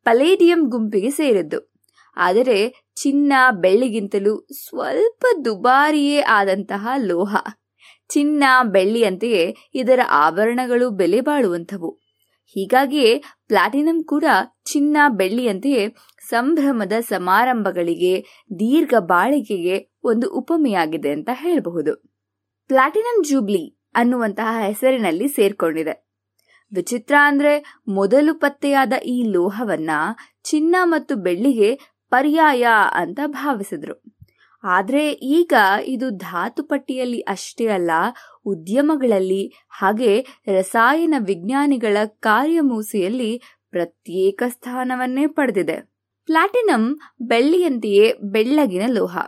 ಪಲೇಡಿಯಂ 0.04 0.68
ಗುಂಪಿಗೆ 0.68 1.10
ಸೇರಿದ್ದು. 1.10 1.72
ಆದರೆ 2.16 2.88
ಚಿನ್ನ 2.96 3.32
ಬೆಳ್ಳಿಗಿಂತಲೂ 3.50 4.46
ಸ್ವಲ್ಪ 4.52 5.24
ದುಬಾರಿಯೇ 5.44 6.20
ಆದಂತಹ 6.20 6.88
ಲೋಹ. 6.96 7.36
ಚಿನ್ನ 8.08 8.44
ಬೆಳ್ಳಿಯಂತೆಯೇ 8.64 9.56
ಇದರ 9.74 10.00
ಆಭರಣಗಳು 10.10 10.90
ಬೆಲೆ 10.90 11.20
ಬಾಳುವಂಥವು. 11.20 11.98
ಹೀಗಾಗಿಯೇ 12.46 13.22
ಪ್ಲಾಟಿನಂ 13.46 14.02
ಕೂಡ 14.02 14.24
ಚಿನ್ನ 14.72 14.96
ಬೆಳ್ಳಿಯಂತೆಯೇ 15.08 15.94
ಸಂಭ್ರಮದ 16.28 16.92
ಸಮಾರಂಭಗಳಿಗೆ, 17.00 18.20
ದೀರ್ಘ 18.58 18.94
ಬಾಳಿಕೆಗೆ 18.98 19.98
ಒಂದು 20.04 20.34
ಉಪಮೆಯಾಗಿದೆ 20.34 21.10
ಅಂತ 21.10 21.28
ಹೇಳಬಹುದು. 21.32 22.07
ಪ್ಲಾಟಿನಂ 22.68 23.22
ಜೂಬ್ಲಿ 23.22 23.78
ಅನ್ನುವಂತಹ 23.94 24.66
ಹೆಸರಿನಲ್ಲಿ 24.66 25.28
ಸೇರ್ಕೊಂಡಿದೆ. 25.28 26.08
ವಿಚಿತ್ರ 26.74 27.14
ಅಂದ್ರೆ 27.20 27.82
ಮೊದಲು 27.88 28.34
ಪತ್ತೆಯಾದ 28.34 28.92
ಈ 28.92 29.22
ಲೋಹವನ್ನ 29.22 29.90
ಚಿನ್ನ 30.42 30.76
ಮತ್ತು 30.82 31.16
ಬೆಳ್ಳಿಗೆ 31.16 31.78
ಪರ್ಯಾಯ 32.10 32.66
ಅಂತ 32.92 33.20
ಭಾವಿಸಿದ್ರು. 33.26 34.02
ಆದ್ರೆ 34.64 35.12
ಈಗ 35.12 35.52
ಇದು 35.84 36.10
ಧಾತು 36.10 36.62
ಪಟ್ಟಿಯಲ್ಲಿ 36.62 37.20
ಅಷ್ಟೇ 37.20 37.66
ಅಲ್ಲ, 37.66 37.90
ಉದ್ಯಮಗಳಲ್ಲಿ 38.44 39.52
ಹಾಗೆ 39.68 40.26
ರಸಾಯನ 40.58 41.14
ವಿಜ್ಞಾನಿಗಳ 41.18 41.96
ಕಾರ್ಯಮೂಸಿಯಲ್ಲಿ 42.04 43.42
ಪ್ರತ್ಯೇಕ 43.70 44.42
ಸ್ಥಾನವನ್ನೇ 44.48 45.26
ಪಡೆದಿದೆ. 45.26 45.90
ಪ್ಲಾಟಿನಂ 46.26 46.98
ಬೆಳ್ಳಿಯಂತೆಯೇ 47.20 48.12
ಬೆಳ್ಳಗಿನ 48.22 48.82
ಲೋಹ. 48.88 49.18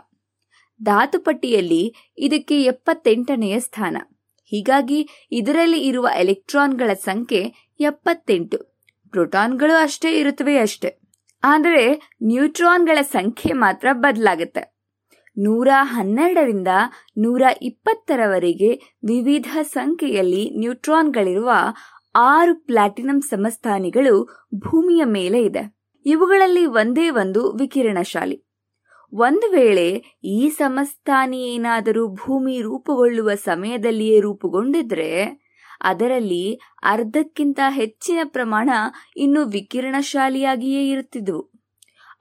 ಧಾತುಪಟ್ಟಿಯಲ್ಲಿ 0.83 1.95
ಇದಕ್ಕೆ 2.17 2.61
ಎಪ್ಪತ್ತೆಂಟನೆಯ 2.61 3.59
ಸ್ಥಾನ. 3.59 3.97
ಹೀಗಾಗಿ 4.45 5.09
ಇದರಲ್ಲಿ 5.31 5.79
ಇರುವ 5.79 6.07
ಎಲೆಕ್ಟ್ರಾನ್ಗಳ 6.17 6.93
ಸಂಖ್ಯೆ 6.93 7.71
ಎಪ್ಪತ್ತೆಂಟು. 7.79 8.81
ಪ್ರೋಟಾನ್ಗಳು 9.09 9.75
ಅಷ್ಟೇ 9.81 10.19
ಇರುತ್ತವೆ 10.19 10.57
ಅಷ್ಟೇ. 10.57 10.99
ಆದರೆ 11.43 12.01
ನ್ಯೂಟ್ರಾನ್ಗಳ 12.23 13.01
ಸಂಖ್ಯೆ 13.01 13.53
ಮಾತ್ರ 13.53 13.87
ಬದಲಾಗುತ್ತೆ. 13.91 14.71
ನೂರ 15.37 15.67
ಹನ್ನೆರಡರಿಂದ 15.81 16.67
ನೂರ 17.17 17.41
ಇಪ್ಪತ್ತರವರೆಗೆ 17.61 18.97
ವಿವಿಧ 19.07 19.57
ಸಂಖ್ಯೆಯಲ್ಲಿ 19.61 20.49
ನ್ಯೂಟ್ರಾನ್ಗಳಿರುವ 20.49 21.51
ಆರು 22.15 22.65
ಪ್ಲಾಟಿನಂ 22.65 23.21
ಸಮಸ್ಥಾನಿಗಳು 23.21 24.45
ಭೂಮಿಯ 24.55 25.03
ಮೇಲೆ 25.03 25.43
ಇದೆ. 25.43 25.75
ಇವುಗಳಲ್ಲಿ 26.05 26.65
ಒಂದೇ 26.65 27.09
ಒಂದು 27.09 27.51
ವಿಕಿರಣಶಾಲಿ. 27.51 28.50
ಒಂದು 29.13 29.51
ವೇಳೆ 29.51 29.87
ಈ 30.23 30.49
ಸಮಸ್ಥಾನಿ 30.49 31.53
ಏನಾದರೂ 31.53 32.07
ಭೂಮಿ 32.07 32.61
ರೂಪುಗೊಳ್ಳುವ 32.61 33.29
ಸಮಯದಲ್ಲಿಯೇ 33.35 34.19
ರೂಪುಗೊಂಡಿದ್ರೆ, 34.19 35.41
ಅದರಲ್ಲಿ 35.81 36.59
ಅರ್ಧಕ್ಕಿಂತ 36.83 37.59
ಹೆಚ್ಚಿನ 37.69 38.19
ಪ್ರಮಾಣ 38.23 38.69
ಇನ್ನು 39.17 39.45
ವಿಕಿರಣಶಾಲಿಯಾಗಿಯೇ 39.45 40.89
ಇರುತ್ತಿದ್ದವು 40.89 41.51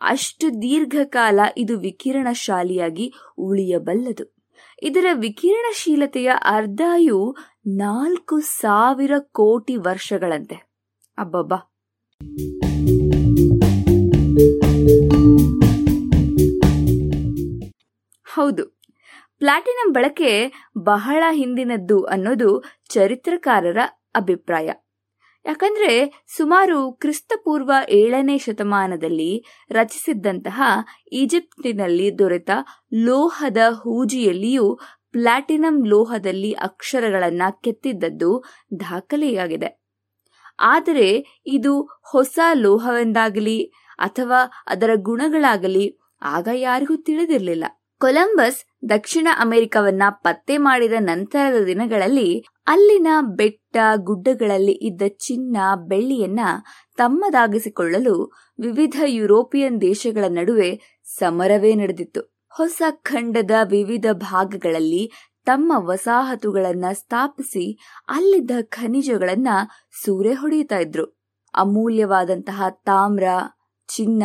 ಅಷ್ಟು 0.01 0.63
ದೀರ್ಘಕಾಲ 0.63 1.41
ಇದು 1.57 1.79
ವಿಕಿರಣಶಾಲಿಯಾಗಿ 1.79 3.13
ಉಳಿಯಬಲ್ಲದು. 3.39 4.37
ಇದರ 4.83 5.07
ವಿಕಿರಣಶೀಲತೆಯ 5.13 6.31
ಅರ್ಧಾಯು 6.45 7.37
ನಾಲ್ಕು 7.67 8.41
ಸಾವಿರ 8.41 9.13
ಕೋಟಿ 9.19 9.77
ವರ್ಷಗಳಂತೆ. 9.77 10.71
ಅಬ್ಬಬ್ಬಾ! 11.19 11.59
ಹೌದು. 18.41 18.79
ಪ್ಲಾಟಿನಂ 19.39 19.93
ಬಳಕೆ 19.93 20.53
ಬಹಳ 20.79 21.25
ಹಿಂದಿನದ್ದು 21.31 22.05
ಅನ್ನೋದು 22.05 22.65
ಚರಿತ್ರಕಾರರ 22.89 23.79
ಅಭಿಪ್ರಾಯ. 24.15 24.71
ಯಾಕಂದ್ರೆ 25.47 26.25
ಸುಮಾರು 26.37 26.93
ಕ್ರಿಸ್ತಪೂರ್ವ 26.93 27.73
ಏಳನೇ 27.89 28.39
ಶತಮಾನದಲ್ಲಿ 28.39 29.45
ರಚಿಸಿದ್ದಂತಹ 29.71 30.63
ಈಜಿಪ್ಟಿನಲ್ಲಿ 31.13 32.19
ದೊರೆತ 32.19 32.51
ಲೋಹದ 32.95 33.57
ಹೂಜಿಯಲ್ಲಿಯೂ 33.71 34.79
ಪ್ಲಾಟಿನಂ 35.13 35.87
ಲೋಹದಲ್ಲಿ 35.87 36.53
ಅಕ್ಷರಗಳನ್ನು 36.53 37.61
ಕೆತ್ತಿದ್ದದ್ದು 37.61 38.45
ದಾಖಲೆಯಾಗಿದೆ. 38.81 39.83
ಆದರೆ 40.61 41.41
ಇದು 41.47 42.01
ಹೊಸ 42.03 42.39
ಲೋಹವೆಂದಾಗಲಿ 42.55 43.73
ಅಥವಾ 43.99 44.65
ಅದರ 44.67 44.91
ಗುಣಗಳಾಗಲಿ 44.97 45.99
ಆಗ 46.23 46.49
ಯಾರಿಗೂ 46.55 46.97
ತಿಳಿದಿರಲಿಲ್ಲ. 46.97 47.65
ಕೊಲಂಬಸ್ 48.01 48.89
ದಕ್ಷಿಣ 48.89 49.29
ಅಮೆರಿಕವನ್ನ 49.41 50.03
ಪತ್ತೆ 50.11 50.59
ಮಾಡಿದ 50.59 50.93
ನಂತರದ 50.99 51.65
ದಿನಗಳಲ್ಲಿ 51.65 52.45
ಅಲ್ಲಿನ 52.67 53.07
ಬೆಟ್ಟ 53.37 53.77
ಗುಡ್ಡಗಳಲ್ಲಿ 53.97 54.73
ಇದ್ದ 54.73 55.03
ಚಿನ್ನ 55.09 55.57
ಬೆಳ್ಳಿಯನ್ನ 55.89 56.41
ತಮ್ಮದಾಗಿಸಿಕೊಳ್ಳಲು 56.97 58.33
ವಿವಿಧ 58.61 59.03
ಯುರೋಪಿಯನ್ 59.07 59.81
ದೇಶಗಳ 59.81 60.25
ನಡುವೆ 60.29 61.01
ಸಮರವೇ 61.05 61.75
ನಡೆದಿತ್ತು. 61.75 62.21
ಹೊಸ 62.49 62.83
ಖಂಡದ 62.91 63.51
ವಿವಿಧ 63.65 64.07
ಭಾಗಗಳಲ್ಲಿ 64.13 65.13
ತಮ್ಮ 65.45 65.73
ವಸಾಹತುಗಳನ್ನ 65.77 66.85
ಸ್ಥಾಪಿಸಿ 66.93 67.79
ಅಲ್ಲಿದ್ದ 68.09 68.51
ಖನಿಜಗಳನ್ನ 68.63 69.49
ಸೂರೆ 70.05 70.33
ಹೊಡೆಯುತ್ತಾ 70.33 70.79
ಇದ್ರು. 70.79 71.05
ಅಮೂಲ್ಯವಾದಂತಹ 71.55 72.63
ತಾಮ್ರ, 72.71 73.25
ಚಿನ್ನ, 73.97 74.23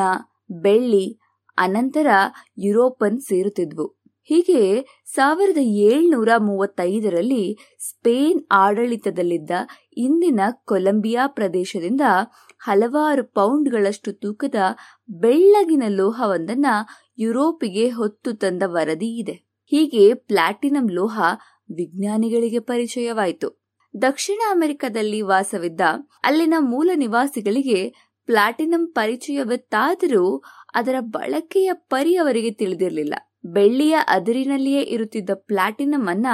ಬೆಳ್ಳಿ 0.51 1.19
ಅನಂತರ 1.57 2.07
ಯುರೋಪನ್ 2.57 3.19
ಸೇರುತ್ತಿದ್ವು. 3.19 3.95
ಹೀಗೆ 4.23 4.61
ಸಾವಿರದ 5.05 5.57
ಏಳ್ನೂರ 5.57 6.29
ಮೂವತ್ತೈದರಲ್ಲಿ 6.37 7.57
ಸ್ಪೇನ್ 7.79 8.41
ಆಡಳಿತದಲ್ಲಿದ್ದ 8.51 9.51
ಇಂದಿನ 9.97 10.39
ಕೊಲಂಬಿಯಾ 10.65 11.27
ಪ್ರದೇಶದಿಂದ 11.27 12.01
ಹಲವಾರು 12.59 13.23
ಪೌಂಡ್ಗಳಷ್ಟು 13.23 14.13
ತೂಕದ 14.13 14.55
ಬೆಳ್ಳಗಿನ 15.09 15.83
ಲೋಹವೊಂದನ್ನು 15.87 16.87
ಯುರೋಪಿಗೆ 17.17 17.89
ಹೊತ್ತು 17.89 18.33
ತಂದ 18.33 18.63
ವರದಿ 18.65 19.17
ಇದೆ. 19.19 19.35
ಹೀಗೆ 19.65 20.13
ಪ್ಲಾಟಿನಂ 20.13 20.89
ಲೋಹ 20.91 21.19
ವಿಜ್ಞಾನಿಗಳಿಗೆ 21.75 22.59
ಪರಿಚಯವಾಯಿತು. 22.59 23.65
ದಕ್ಷಿಣ 24.01 24.39
ಅಮೆರಿಕದಲ್ಲಿ 24.51 25.21
ವಾಸವಿದ್ದ 25.21 25.81
ಅಲ್ಲಿನ 26.23 26.53
ಮೂಲ 26.59 26.91
ನಿವಾಸಿಗಳಿಗೆ 26.95 27.93
ಪ್ಲಾಟಿನಂ 28.25 28.87
ಪರಿಚಯವಿತ್ತಾದರೂ 28.87 30.43
ಅದರ 30.75 30.95
ಬಳಕೆಯ 30.99 31.69
ಪರಿ 31.73 32.15
ಅವರಿಗೆ 32.15 32.51
ತಿಳಿದಿರಲಿಲ್ಲ. 32.51 33.13
ಬೆಳ್ಳಿಯ 33.45 33.97
ಅದಿರಿನಲ್ಲಿಯೇ 34.07 34.81
ಇರುತ್ತಿದ್ದ 34.81 35.29
ಪ್ಲಾಟಿನಮ್ 35.33 36.07
ಅನ್ನ 36.07 36.27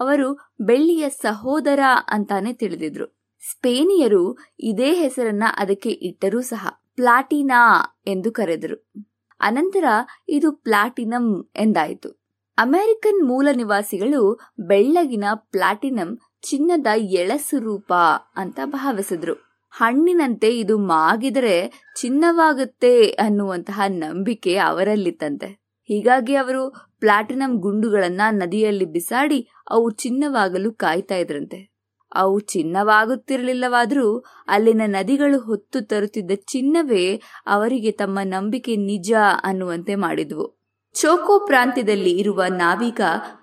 ಅವರು 0.00 0.52
ಬೆಳ್ಳಿಯ 0.60 1.08
ಸಹೋದರ 1.08 1.80
ಅಂತಾನೆ 2.08 2.52
ತಿಳಿದಿದ್ರು. 2.52 3.22
ಸ್ಪೇನಿಯರು 3.50 4.38
ಇದೇ 4.60 4.94
ಹೆಸರನ್ನ 4.94 5.44
ಅದಕ್ಕೆ 5.56 5.90
ಇಟ್ಟರೂ 5.90 6.40
ಸಹ 6.40 6.68
ಪ್ಲಾಟಿನಾ 6.94 7.82
ಎಂದು 8.06 8.32
ಕರೆದರು. 8.32 8.92
ಅನಂತರ 9.40 9.84
ಇದು 10.28 10.52
ಪ್ಲಾಟಿನಂ 10.52 11.52
ಎಂದಾಯಿತು. 11.56 12.22
ಅಮೆರಿಕನ್ 12.58 13.28
ಮೂಲ 13.28 13.48
ನಿವಾಸಿಗಳು 13.56 14.40
ಬೆಳ್ಳಗಿನ 14.60 15.24
ಪ್ಲಾಟಿನಂ 15.34 16.18
ಚಿನ್ನದ 16.42 16.86
ಎಳಸು 16.96 17.58
ರೂಪ 17.58 17.92
ಅಂತ 18.36 18.60
ಭಾವಿಸಿದ್ರು. 18.64 19.51
ಹಣ್ಣಿನಂತೆ 19.72 20.58
ಇದು 20.58 20.78
ಮಾಗಿದರೆ 20.78 21.86
ಚಿನ್ನವಾಗುತ್ತೆ 21.96 23.08
ಅನ್ನುವಂತಹ 23.08 23.80
ನಂಬಿಕೆ 23.88 24.56
ಅವರಲ್ಲಿತ್ತಂತೆ. 24.56 25.62
ಹೀಗಾಗಿ 25.88 26.34
ಅವರು 26.34 26.92
ಪ್ಲಾಟಿನಂ 27.00 27.56
ಗುಂಡುಗಳನ್ನ 27.56 28.20
ನದಿಯಲ್ಲಿ 28.30 28.84
ಬಿಸಾಡಿ 28.84 29.48
ಅವು 29.70 29.90
ಚಿನ್ನವಾಗಲು 29.90 30.72
ಕಾಯ್ತಾ 30.72 31.14
ಇದ್ರಂತೆ. 31.14 31.72
ಅವು 32.14 32.40
ಚಿನ್ನವಾಗುತ್ತಿರಲಿಲ್ಲವಾದರೂ 32.40 34.24
ಅಲ್ಲಿನ 34.48 34.82
ನದಿಗಳು 34.86 35.38
ಹೊತ್ತು 35.38 35.80
ತರುತ್ತಿದ್ದ 35.80 36.30
ಚಿನ್ನವೇ 36.34 37.22
ಅವರಿಗೆ 37.46 37.90
ತಮ್ಮ 37.90 38.18
ನಂಬಿಕೆ 38.22 38.76
ನಿಜ 38.76 39.12
ಅನ್ನುವಂತೆ 39.44 39.94
ಮಾಡಿದ್ವು. 39.94 40.62
ಚೋಕೋ 40.94 41.46
ಪ್ರಾಂತ್ಯದಲ್ಲಿ 41.46 42.18
ಇರುವ 42.18 42.44
ನಾವೀಗ 42.48 43.00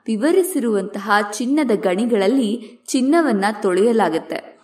ವಿವರಿಸಿರುವಂತಹ 0.07 1.11
ಚಿನ್ನದ 1.33 1.71
ಗಣಿಗಳಲ್ಲಿ 1.75 2.81
ಚಿನ್ನವನ್ನ 2.87 3.45
ತೊಳೆಯಲಾಗುತ್ತೆ. 3.61 4.58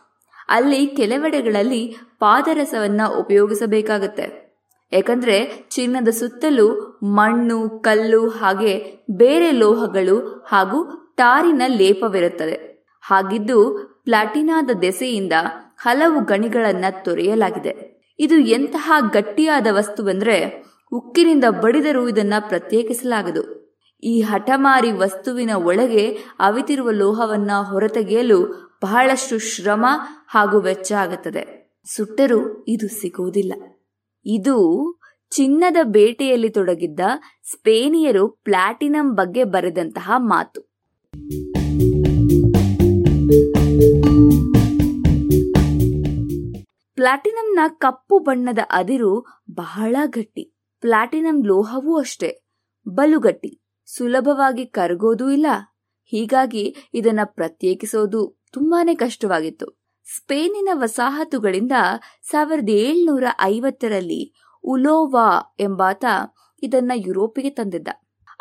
ಅಲ್ಲಿ 0.50 0.88
ಕೆಲವೆಡೆಗಳಲ್ಲಿ 0.88 1.96
ಪಾದರಸವನ್ನು 2.20 3.20
ಉಪಯೋಗಿಸಬೇಕಾಗತ್ತೆ. 3.20 4.46
ಯಾಕಂದ್ರೆ 4.94 5.68
ಚಿನ್ನದ 5.70 6.08
ಸುತ್ತಲೂ 6.08 7.00
ಮಣ್ಣು, 7.04 7.70
ಕಲ್ಲು 7.70 8.30
ಹಾಗೆ 8.30 9.06
ಬೇರೆ 9.12 9.52
ಲೋಹಗಳು 9.52 10.46
ಹಾಗೂ 10.48 11.12
ಟಾರಿನ 11.18 11.62
ಲೇಪವಿರುತ್ತದೆ 11.68 12.86
ಹಾಗಿದ್ದು 13.02 13.60
ಪ್ಲಾಟಿನಾದ 14.04 14.70
ದೆಸೆಯಿಂದ 14.82 15.34
ಹಲವು 15.78 16.24
ಗಣಿಗಳನ್ನು 16.24 17.04
ತೊರೆಯಲಾಗಿದೆ. 17.04 17.96
ಇದು 18.20 18.36
ಎಂತಹ 18.36 18.92
ಗಟ್ಟಿಯಾದ 19.14 19.68
ವಸ್ತುವೆಂದರೆ 19.72 20.66
ಉಕ್ಕಿನಿಂದ 20.92 21.44
ಬಡಿದರೂ 21.50 22.08
ಇದನ್ನು 22.08 22.48
ಪ್ರತ್ಯೇಕಿಸಲಾಗದು. 22.48 23.66
ಈ 24.04 24.22
ಹಠಮಾರಿ 24.22 24.92
ವಸ್ತುವಿನ 24.92 25.52
ಒಳಗೆ 25.54 26.18
ಅವಿತಿರುವ 26.40 26.90
ಲೋಹವನ್ನ 26.90 27.52
ಹೊರತೆಗೆಯಲು 27.72 28.66
ಬಹಳಷ್ಟು 28.84 29.40
ಶ್ರಮ 29.40 29.86
ಹಾಗೂ 30.36 30.60
ವೆಚ್ಚ 30.60 30.92
ಆಗುತ್ತದೆ. 30.92 31.74
ಸುಟ್ಟರೂ 31.86 32.66
ಇದು 32.68 32.88
ಸಿಗುವುದಿಲ್ಲ. 32.88 33.54
ಇದು 34.26 34.56
ಚಿನ್ನದ 35.30 35.78
ಬೇಟೆಯಲ್ಲಿ 35.84 36.50
ತೊಡಗಿದ್ದ 36.50 37.00
ಸ್ಪೇನಿಯರು 37.52 38.28
ಪ್ಲಾಟಿನಂ 38.28 39.16
ಬಗ್ಗೆ 39.16 39.44
ಬರೆದಂತಹ 39.44 40.12
ಮಾತು. 40.16 40.62
ಪ್ಲಾಟಿನಂನ 46.94 47.60
ಕಪ್ಪು 47.68 48.20
ಬಣ್ಣದ 48.20 48.60
ಅದಿರು 48.70 49.26
ಬಹಳ 49.52 49.96
ಗಟ್ಟಿ. 50.06 50.56
ಪ್ಲಾಟಿನಂ 50.82 51.46
ಲೋಹವೂ 51.46 51.98
ಅಷ್ಟೇ, 51.98 52.48
ಬಲುಗಟ್ಟಿ. 52.88 53.62
ಸುಲಭವಾಗಿ 53.86 54.66
ಕರಗೋದೂ 54.66 55.30
ಇಲ್ಲ. 55.30 55.46
ಹೀಗಾಗಿ 56.06 56.76
ಇದನ್ನ 56.94 57.20
ಪ್ರತ್ಯೇಕಿಸೋದು 57.24 58.42
ತುಂಬಾನೇ 58.54 58.96
ಕಷ್ಟವಾಗಿತ್ತು. 58.96 59.85
ಸ್ಪೇನಿನ 60.08 60.70
ವಸಾಹತುಗಳಿಂದ 60.74 61.72
ಸಾವಿರದ 62.32 62.70
ಏಳ್ನೂರ 62.70 63.24
ಐವತ್ತರಲ್ಲಿ 63.42 64.34
ಉಲೋವಾ 64.64 65.56
ಎಂಬಾತ 65.60 66.06
ಇದನ್ನ 66.64 66.92
ಯುರೋಪಿಗೆ 66.96 67.50
ತಂದಿದ್ದ. 67.50 67.88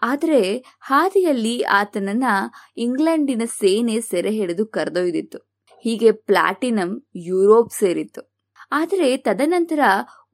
ಆದರೆ 0.02 0.56
ಹಾದಿಯಲ್ಲಿ 0.80 1.62
ಆತನನ್ನ 1.62 2.24
ಇಂಗ್ಲೆಂಡಿನ 2.76 3.42
ಸೇನೆ 3.44 4.00
ಸೆರೆ 4.00 4.30
ಹಿಡಿದು 4.30 4.66
ಕರೆದೊಯ್ದಿತ್ತು. 4.66 5.38
ಹೀಗೆ 5.84 6.12
ಪ್ಲಾಟಿನಂ 6.12 7.08
ಯುರೋಪ್ 7.16 7.72
ಸೇರಿತ್ತು. 7.72 8.34
ಆದರೆ 8.72 9.16
ತದನಂತರ 9.16 9.80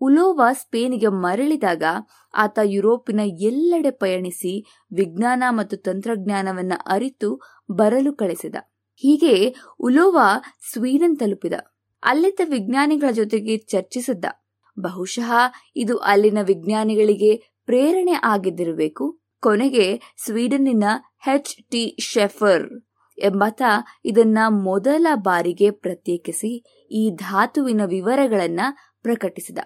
ಉಲೋವಾ 0.01 0.53
ಸ್ಪೇನಿಗೆ 0.53 1.09
ಮರಳಿದಾಗ 1.09 1.85
ಆತ 2.35 2.59
ಯುರೋಪಿನ 2.65 3.21
ಎಲ್ಲೆಡೆ 3.25 3.91
ಪಯಣಿಸಿ 3.91 4.65
ವಿಜ್ಞಾನ 4.93 5.43
ಮತ್ತು 5.51 5.77
ತಂತ್ರಜ್ಞಾನವನ್ನ 5.77 6.73
ಅರಿತು 6.87 7.41
ಬರಲು 7.73 8.13
ಕಳಿಸಿದ. 8.13 8.57
ಹೀಗೆ 9.01 9.55
ಉಲೋವಾ 9.79 10.41
ಸ್ವೀಡನ್ 10.73 11.19
ತಲುಪಿದ. 11.19 11.53
ಅಲ್ಲಿದ್ದ 12.03 12.41
ವಿಜ್ಞಾನಿಗಳ 12.45 13.11
ಜೊತೆಗೆ 13.11 13.57
ಚರ್ಚಿಸಿದ್ದ. 13.57 14.25
ಬಹುಶಃ 14.81 15.33
ಇದು 15.77 15.97
ಅಲ್ಲಿನ 15.97 16.39
ವಿಜ್ಞಾನಿಗಳಿಗೆ 16.43 17.37
ಪ್ರೇರಣೆ 17.67 18.13
ಆಗಿದ್ದಿರಬೇಕು. 18.13 19.21
ಕೊನೆಗೆ 19.43 20.15
ಸ್ವೀಡನ್ನಿನ 20.25 20.85
ಹೆಚ್. 21.25 21.71
ಟಿ. 21.71 21.97
ಶೆಫರ್ 22.01 22.83
ಎಂಬಾತ 23.19 23.63
ಇದನ್ನ 24.05 24.39
ಮೊದಲ 24.49 25.07
ಬಾರಿಗೆ 25.15 25.71
ಪ್ರತ್ಯೇಕಿಸಿ 25.71 26.65
ಈ 26.91 27.11
ಧಾತುವಿನ 27.11 27.81
ವಿವರಗಳನ್ನ 27.85 28.61
ಪ್ರಕಟಿಸಿದ. 29.03 29.59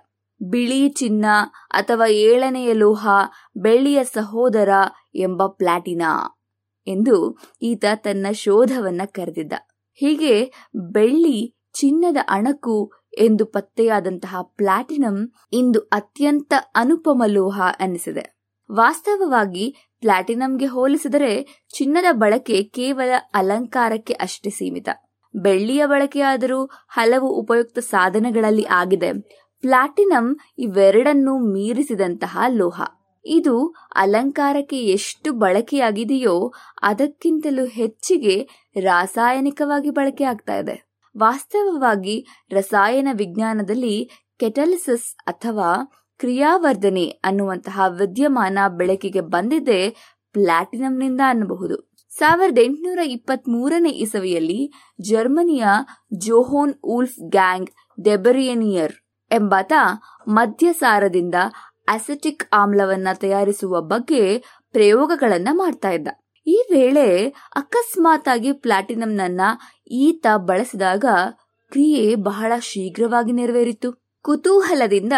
ಬಿಳಿ 0.42 0.88
ಚಿನ್ನ 0.88 1.24
ಅಥವಾ 1.70 2.06
ಏಳನೆಯ 2.06 2.72
ಲೋಹ, 2.72 3.08
ಬೆಳ್ಳಿಯ 3.56 4.04
ಸಹೋದರ 4.04 4.68
ಎಂಬ 5.14 5.46
ಪ್ಲಾಟಿನಾ. 5.46 6.40
ಎಂದು 6.86 7.38
ಈತ 7.62 7.84
ತನ್ನ 7.94 8.26
ಶೋಧವನ್ನ 8.32 9.02
ಕರೆದಿದ್ದ. 9.04 9.52
ಹೀಗೆ 9.94 10.52
ಬೆಳ್ಳಿ 10.74 11.54
ಚಿನ್ನದ 11.72 12.16
ಅಣಕು 12.28 12.92
ಎಂದು 13.18 13.46
ಪತ್ತೆಯಾದಂತಹ 13.46 14.36
ಪ್ಲಾಟಿನಂ 14.42 15.32
ಇಂದು 15.52 15.80
ಅತ್ಯಂತ 15.80 16.54
ಅನುಪಮ 16.74 17.22
ಲೋಹ 17.26 17.62
ಅನ್ನಿಸಿದೆ 17.80 18.34
ವಾಸ್ತವವಾಗಿ 18.72 19.76
ಪ್ಲಾಟಿನಂಗೆ 20.00 20.66
ಹೋಲಿಸಿದರೆ 20.66 21.64
ಚಿನ್ನದ 21.74 22.04
ಬಳಕೆ 22.12 22.62
ಕೇವಲ 22.62 23.10
ಅಲಂಕಾರಕ್ಕೆ 23.34 24.12
ಅಷ್ಟೇ 24.12 24.50
ಸೀಮಿತ. 24.50 24.88
ಬೆಳ್ಳಿಯ 25.34 25.86
ಬಳಕೆಯಾದರೂ 25.86 26.64
ಹಲವು 26.88 27.28
ಉಪಯುಕ್ತ 27.28 27.78
ಸಾಧನಗಳಲ್ಲಿ 27.78 28.64
ಆಗಿದೆ. 28.64 29.12
ಪ್ಲಾಟಿನಂ 29.60 30.36
ಇವೆರಡನ್ನೂ 30.58 31.52
ಮೀರಿಸಿದಂತಹ 31.52 32.38
ಲೋಹ. 32.48 32.82
ಇದು 33.24 33.74
ಅಲಂಕಾರಕ್ಕೆ 33.94 34.76
ಎಷ್ಟು 34.76 35.32
ಬಳಕೆಯಾಗಿದೆಯೋ 35.32 36.52
ಅದಕ್ಕಿಂತಲೂ 36.82 37.66
ಹೆಚ್ಚಿಗೆ 37.66 38.48
ರಾಸಾಯನಿಕವಾಗಿ 38.80 39.90
ಬಳಕೆ 39.90 40.24
ಆಗ್ತಾ 40.24 40.56
ಇದೆ. 40.56 40.94
ವಾಸ್ತವವಾಗಿ 41.18 42.26
ರಸಾಯನ 42.50 43.08
ವಿಜ್ಞಾನದಲ್ಲಿ 43.12 44.10
ಕೆಟಲಿಸಿಸ್ 44.38 45.16
ಅಥವಾ 45.26 46.00
ಕ್ರಿಯಾವರ್ಧನೆ 46.18 47.06
ಅನ್ನುವಂತಹ 47.06 47.80
ವಿದ್ಯಮಾನ 47.88 48.58
ಬೆಳಕಿಗೆ 48.68 49.20
ಬಂದಿದೆ 49.20 49.90
ಪ್ಲಾಟಿನಂನಿಂದ 50.32 51.20
ಅನ್ನಬಹುದು. 51.26 51.90
ಸಾವಿರದ 52.10 52.58
ಎಂಟುನೂರ 52.58 52.98
ಇಪ್ಪತ್ತ್ 52.98 53.48
ಮೂರನೇ 53.48 53.90
ಇಸವಿಯಲ್ಲಿ 53.90 54.72
ಜರ್ಮನಿಯ 55.00 55.64
ಜೋಹೋನ್ 56.16 56.74
ಉಲ್ಫ್ 56.84 57.30
ಗ್ಯಾಂಗ್ 57.30 57.70
ಡೆಬರಿಯನಿಯರ್ 58.04 58.92
ಎಂಬಾತ 59.30 59.72
ಮದ್ಯಸಾರದಿಂದ 60.28 61.34
ಅಸೆಟಿಕ್ 61.88 62.44
ಆಮ್ಲವನ್ನ 62.52 63.08
ತಯಾರಿಸುವ 63.14 63.80
ಬಗ್ಗೆ 63.80 64.38
ಪ್ರಯೋಗಗಳನ್ನ 64.72 65.48
ಮಾಡ್ತಾ 65.52 65.90
ಇದ್ದ. 65.90 66.08
ಈ 66.46 66.64
ವೇಳೆ 66.72 67.28
ಅಕಸ್ಮಾತ್ 67.56 68.28
ಆಗಿ 68.28 68.52
ಪ್ಲಾಟಿನಂನನ್ನ 68.52 69.40
ಈತ 69.90 70.26
ಬಳಸಿದಾಗ 70.36 71.04
ಕ್ರಿಯೆ 71.70 72.14
ಬಹಳ 72.14 72.52
ಶೀಘ್ರವಾಗಿ 72.58 73.32
ನೆರವೇರಿತು. 73.32 74.12
ಕುತೂಹಲದಿಂದ 74.22 75.12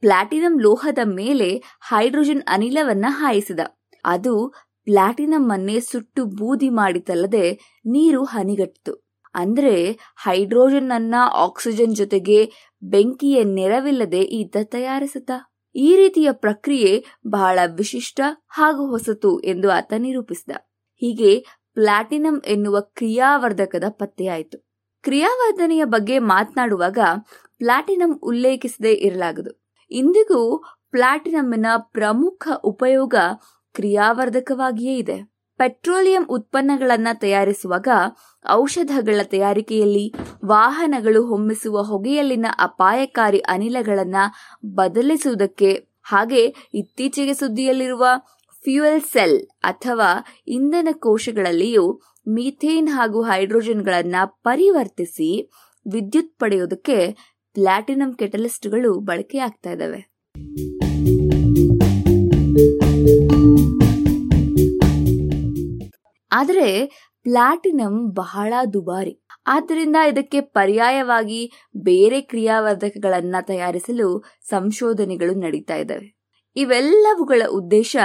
ಪ್ಲಾಟಿನಂ 0.00 0.60
ಲೋಹದ 0.60 0.98
ಮೇಲೆ 1.04 1.62
ಹೈಡ್ರೋಜನ್ 1.88 2.42
ಅನಿಲವನ್ನ 2.48 3.06
ಹಾಯಿಸಿದ. 3.08 3.60
ಅದು 4.04 4.54
ಪ್ಲಾಟಿನಂ 4.84 5.52
ಅನ್ನೇ 5.52 5.80
ಸುಟ್ಟು 5.80 6.24
ಬೂದಿ 6.24 6.68
ಮಾಡಿತಲ್ಲದೆ 6.68 7.52
ನೀರು 7.86 8.24
ಹನಿಗಟ್ಟಿತು. 8.24 9.04
ಅಂದ್ರೆ 9.34 9.92
ಹೈಡ್ರೋಜನ್ 10.22 10.90
ಅನ್ನ 10.90 11.14
ಆಕ್ಸಿಜನ್ 11.32 11.96
ಜೊತೆಗೆ 11.96 12.52
ಬೆಂಕಿಯ 12.82 13.44
ನೆರವಿಲ್ಲದೆ 13.44 14.20
ಈತ 14.20 14.56
ತಯಾರಿಸುತ್ತ. 14.64 15.30
ಈ 15.74 15.96
ರೀತಿಯ 15.96 16.32
ಪ್ರಕ್ರಿಯೆ 16.32 17.04
ಬಹಳ 17.26 17.58
ವಿಶಿಷ್ಟ 17.76 18.20
ಹಾಗೂ 18.48 18.86
ಹೊಸತು 18.86 19.40
ಎಂದು 19.40 19.70
ಆತ 19.70 19.92
ನಿರೂಪಿಸಿದ. 19.98 20.50
ಹೀಗೆ 20.96 21.46
ಪ್ಲಾಟಿನಂ 21.74 22.42
ಎನ್ನುವ 22.46 22.80
ಕ್ರಿಯಾವರ್ಧಕದ 22.80 23.84
ಪತ್ತೆಯಾಯಿತು. 23.88 24.58
ಕ್ರಿಯಾವರ್ಧನೆಯ 25.02 25.84
ಬಗ್ಗೆ 25.84 26.18
ಮಾತನಾಡುವಾಗ 26.18 26.98
ಪ್ಲಾಟಿನಂ 27.58 28.20
ಉಲ್ಲೇಖಿಸದೇ 28.22 28.92
ಇರಲಾಗದು. 28.92 29.64
ಇಂದಿಗೂ 29.90 30.64
ಪ್ಲಾಟಿನಂನ 30.90 31.66
ಪ್ರಮುಖ 31.76 32.48
ಉಪಯೋಗ 32.64 33.14
ಕ್ರಿಯಾವರ್ಧಕವಾಗಿಯೇ 33.72 34.96
ಇದೆ. 34.96 35.33
ಪೆಟ್ರೋಲಿಯಂ 35.60 36.24
ಉತ್ಪನ್ನಗಳನ್ನು 36.28 37.20
ತಯಾರಿಸುವಾಗ 37.20 37.88
ಔಷಧಗಳ 38.44 39.20
ತಯಾರಿಕೆಯಲ್ಲಿ 39.30 40.06
ವಾಹನಗಳು 40.44 41.26
ಹೊಮ್ಮಿಸುವ 41.26 41.82
ಹೊಗೆಯಲ್ಲಿನ 41.82 42.46
ಅಪಾಯಕಾರಿ 42.60 43.40
ಅನಿಲಗಳನ್ನು 43.48 44.24
ಬದಲಿಸುವುದಕ್ಕೆ 44.74 45.70
ಹಾಗೆ 46.02 46.42
ಇತ್ತೀಚೆಗೆ 46.74 47.34
ಸುದ್ದಿಯಲ್ಲಿರುವ 47.34 48.04
ಫ್ಯೂಯಲ್ 48.64 49.02
ಸೆಲ್ 49.12 49.38
ಅಥವಾ 49.64 50.10
ಇಂಧನ 50.48 50.88
ಕೋಶಗಳಲ್ಲಿಯೂ 50.98 51.84
ಮೀಥೇನ್ 52.26 52.88
ಹಾಗೂ 52.88 53.22
ಹೈಡ್ರೋಜನ್ಗಳನ್ನು 53.22 54.22
ಪರಿವರ್ತಿಸಿ 54.44 55.30
ವಿದ್ಯುತ್ 55.86 56.34
ಪಡೆಯೋದಕ್ಕೆ 56.38 56.98
ಪ್ಲಾಟಿನಂ 57.56 58.14
ಕೆಟಲಿಸ್ಟ್ಗಳು 58.14 59.00
ಬಳಕೆಯಾಗ್ತಾ 59.00 59.72
ಇದ್ದಾವೆ 59.72 60.02
ಆದರೆ 66.34 66.86
ಪ್ಲಾಟಿನಂ 67.22 68.14
ಬಹಳ 68.14 68.54
ದುಬಾರಿ. 68.72 69.26
ಆದ್ದರಿಂದ 69.46 69.96
ಇದಕ್ಕೆ 69.96 70.40
ಪರ್ಯಾಯವಾಗಿ 70.40 71.52
ಬೇರೆ 71.76 72.20
ಕ್ರಿಯಾವರ್ಧಕಗಳನ್ನ 72.20 73.36
ತಯಾರಿಸಲು 73.42 74.24
ಸಂಶೋಧನೆಗಳು 74.42 75.34
ನಡೀತಾ 75.34 75.76
ಇದ್ದಾವೆ. 75.76 76.16
ಇವೆಲ್ಲವುಗಳ 76.56 77.42
ಉದ್ದೇಶ 77.50 77.96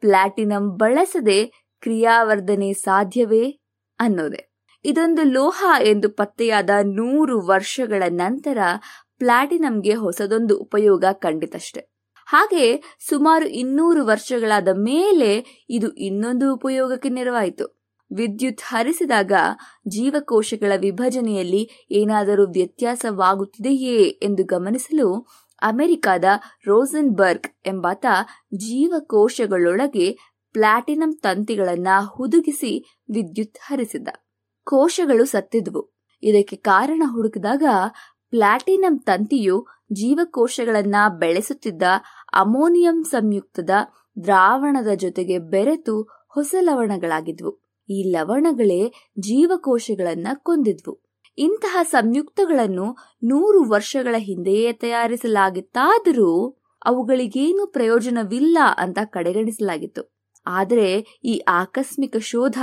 ಪ್ಲಾಟಿನಂ 0.00 0.76
ಬಳಸದೆ 0.76 1.46
ಕ್ರಿಯಾವರ್ಧನೆ 1.80 2.72
ಸಾಧ್ಯವೇ 2.72 3.60
ಅನ್ನೋದೆ. 3.98 4.54
ಇದೊಂದು 4.84 5.22
ಲೋಹ 5.22 5.64
ಎಂದು 5.80 6.08
ಪತ್ತೆಯಾದ 6.10 6.70
ನೂರು 6.82 7.46
ವರ್ಷಗಳ 7.46 8.02
ನಂತರ 8.08 8.58
ಪ್ಲಾಟಿನಂಗೆ 9.18 9.94
ಹೊಸದೊಂದು 9.94 10.58
ಉಪಯೋಗ 10.58 11.04
ಕಂಡಿತಷ್ಟೆ. 11.12 11.93
ಹಾಗೆ 12.26 12.96
ಸುಮಾರು 13.08 13.46
ಇನ್ನೂರು 13.48 14.06
ವರ್ಷಗಳಾದ 14.06 14.68
ಮೇಲೆ 14.72 15.30
ಇದು 15.70 15.88
ಇನ್ನೊಂದು 15.92 16.54
ಉಪಯೋಗಕ್ಕೆ 16.54 17.08
ನೆರವಾಯಿತು. 17.08 17.84
ವಿದ್ಯುತ್ 18.10 18.60
ಹರಿಸಿದಾಗ 18.64 19.32
ಜೀವಕೋಶಗಳ 19.88 20.72
ವಿಭಜನೆಯಲ್ಲಿ 20.76 21.86
ಏನಾದರೂ 21.90 22.46
ವ್ಯತ್ಯಾಸವಾಗುತ್ತಿದೆಯೇ 22.46 24.02
ಎಂದು 24.02 24.44
ಗಮನಿಸಲು 24.44 25.26
ಅಮೆರಿಕದ 25.62 26.24
ರೋಸನ್ಬರ್ಗ್ 26.66 27.46
ಎಂಬಾತ 27.66 28.06
ಜೀವಕೋಶಗಳೊಳಗೆ 28.56 30.18
ಪ್ಲಾಟಿನಂ 30.52 31.12
ತಂತಿಗಳನ್ನ 31.14 31.88
ಹುದುಗಿಸಿ 32.06 32.96
ವಿದ್ಯುತ್ 33.10 33.58
ಹರಿಸಿದ. 33.62 34.08
ಕೋಶಗಳು 34.64 35.24
ಸತ್ತಿದ್ವು. 35.24 35.82
ಇದಕ್ಕೆ 36.22 36.56
ಕಾರಣ 36.56 37.02
ಹುಡುಕಿದಾಗ 37.06 37.62
ಪ್ಲಾಟಿನಂ 38.30 38.98
ತಂತಿಯು 38.98 39.66
ಜೀವಕೋಶಗಳನ್ನ 39.92 40.94
ಬೆಳೆಸುತ್ತಿದ್ದ 41.18 41.82
ಅಮೋನಿಯಂ 42.32 43.04
ಸಂಯುಕ್ತದ 43.04 43.70
ದ್ರಾವಣದ 44.24 44.88
ಜೊತೆಗೆ 44.94 45.38
ಬೆರೆತು 45.38 46.02
ಹೊಸ 46.28 46.54
ಲವಣಗಳಾಗಿದ್ವು. 46.60 47.64
ಈ 47.90 48.12
ಲವಣಗಳೇ 48.12 48.88
ಜೀವಕೋಶಗಳನ್ನ 49.18 50.28
ಕೊಂದಿದ್ವು. 50.34 51.00
ಇಂತಹ 51.38 51.78
ಸಂಯುಕ್ತಗಳನ್ನು 51.82 52.96
ನೂರು 53.24 53.70
ವರ್ಷಗಳ 53.70 54.14
ಹಿಂದೆಯೇ 54.18 54.72
ತಯಾರಿಸಲಾಗಿತ್ತಾದರೂ 54.72 56.60
ಅವುಗಳಿಗೇನು 56.84 57.66
ಪ್ರಯೋಜನವಿಲ್ಲ 57.66 58.58
ಅಂತ 58.78 58.98
ಕಡೆಗಣಿಸಲಾಗಿತ್ತು. 59.04 60.14
ಆದರೆ 60.46 61.20
ಈ 61.24 61.42
ಆಕಸ್ಮಿಕ 61.48 62.16
ಶೋಧ 62.16 62.58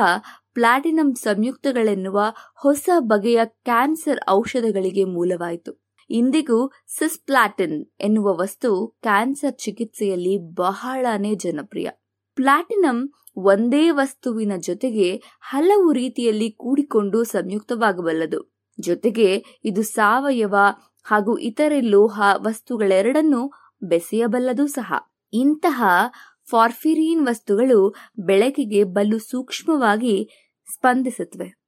ಪ್ಲಾಟಿನಂ 0.53 1.15
ಸಂಯುಕ್ತಗಳೆನ್ನುವ 1.15 2.21
ಹೊಸ 2.55 2.89
ಬಗೆಯ 2.99 3.39
ಕ್ಯಾನ್ಸರ್ 3.45 4.19
ಔಷಧಗಳಿಗೆ 4.29 5.03
ಮೂಲವಾಯಿತು. 5.03 5.90
ಇಂದಿಗೂ 6.11 6.67
ಸಿಸ್ಪ್ಲಾಟಿನ್ 6.67 7.85
ಎನ್ನುವ 8.01 8.35
ವಸ್ತು 8.37 8.97
ಕ್ಯಾನ್ಸರ್ 9.01 9.57
ಚಿಕಿತ್ಸೆಯಲ್ಲಿ 9.57 10.53
ಬಹಳನೇ 10.53 11.35
ಜನಪ್ರಿಯ. 11.35 11.89
ಪ್ಲಾಟಿನಂ 12.35 13.13
ಒಂದೇ 13.35 13.89
ವಸ್ತುವಿನ 13.89 14.51
ಜೊತೆಗೆ 14.59 15.21
ಹಲವು 15.39 15.91
ರೀತಿಯಲ್ಲಿ 15.91 16.51
ಕೂಡಿಕೊಂಡು 16.51 17.23
ಸಂಯುಕ್ತವಾಗಬಲ್ಲದು. 17.23 18.55
ಜೊತೆಗೆ 18.79 19.43
ಇದು 19.63 19.83
ಸಾವಯವ 19.83 20.55
ಹಾಗೂ 21.03 21.37
ಇತರೆ 21.37 21.81
ಲೋಹ 21.81 22.21
ವಸ್ತುಗಳೆರಡನ್ನೂ 22.35 23.51
ಬೆಸೆಯಬಲ್ಲದು 23.83 24.67
ಸಹ. 24.67 24.93
ಇಂತಹ 25.33 25.83
ಫಾರ್ಫಿರಿನ್ 26.49 27.27
ವಸ್ತುಗಳು 27.27 27.95
ಬೆಳಕಿಗೆ 28.19 28.83
ಬಲು 28.83 29.19
ಸೂಕ್ಷ್ಮವಾಗಿ 29.19 30.29
ಸ್ಪಂದಿಸುತ್ತವೆ. 30.73 31.61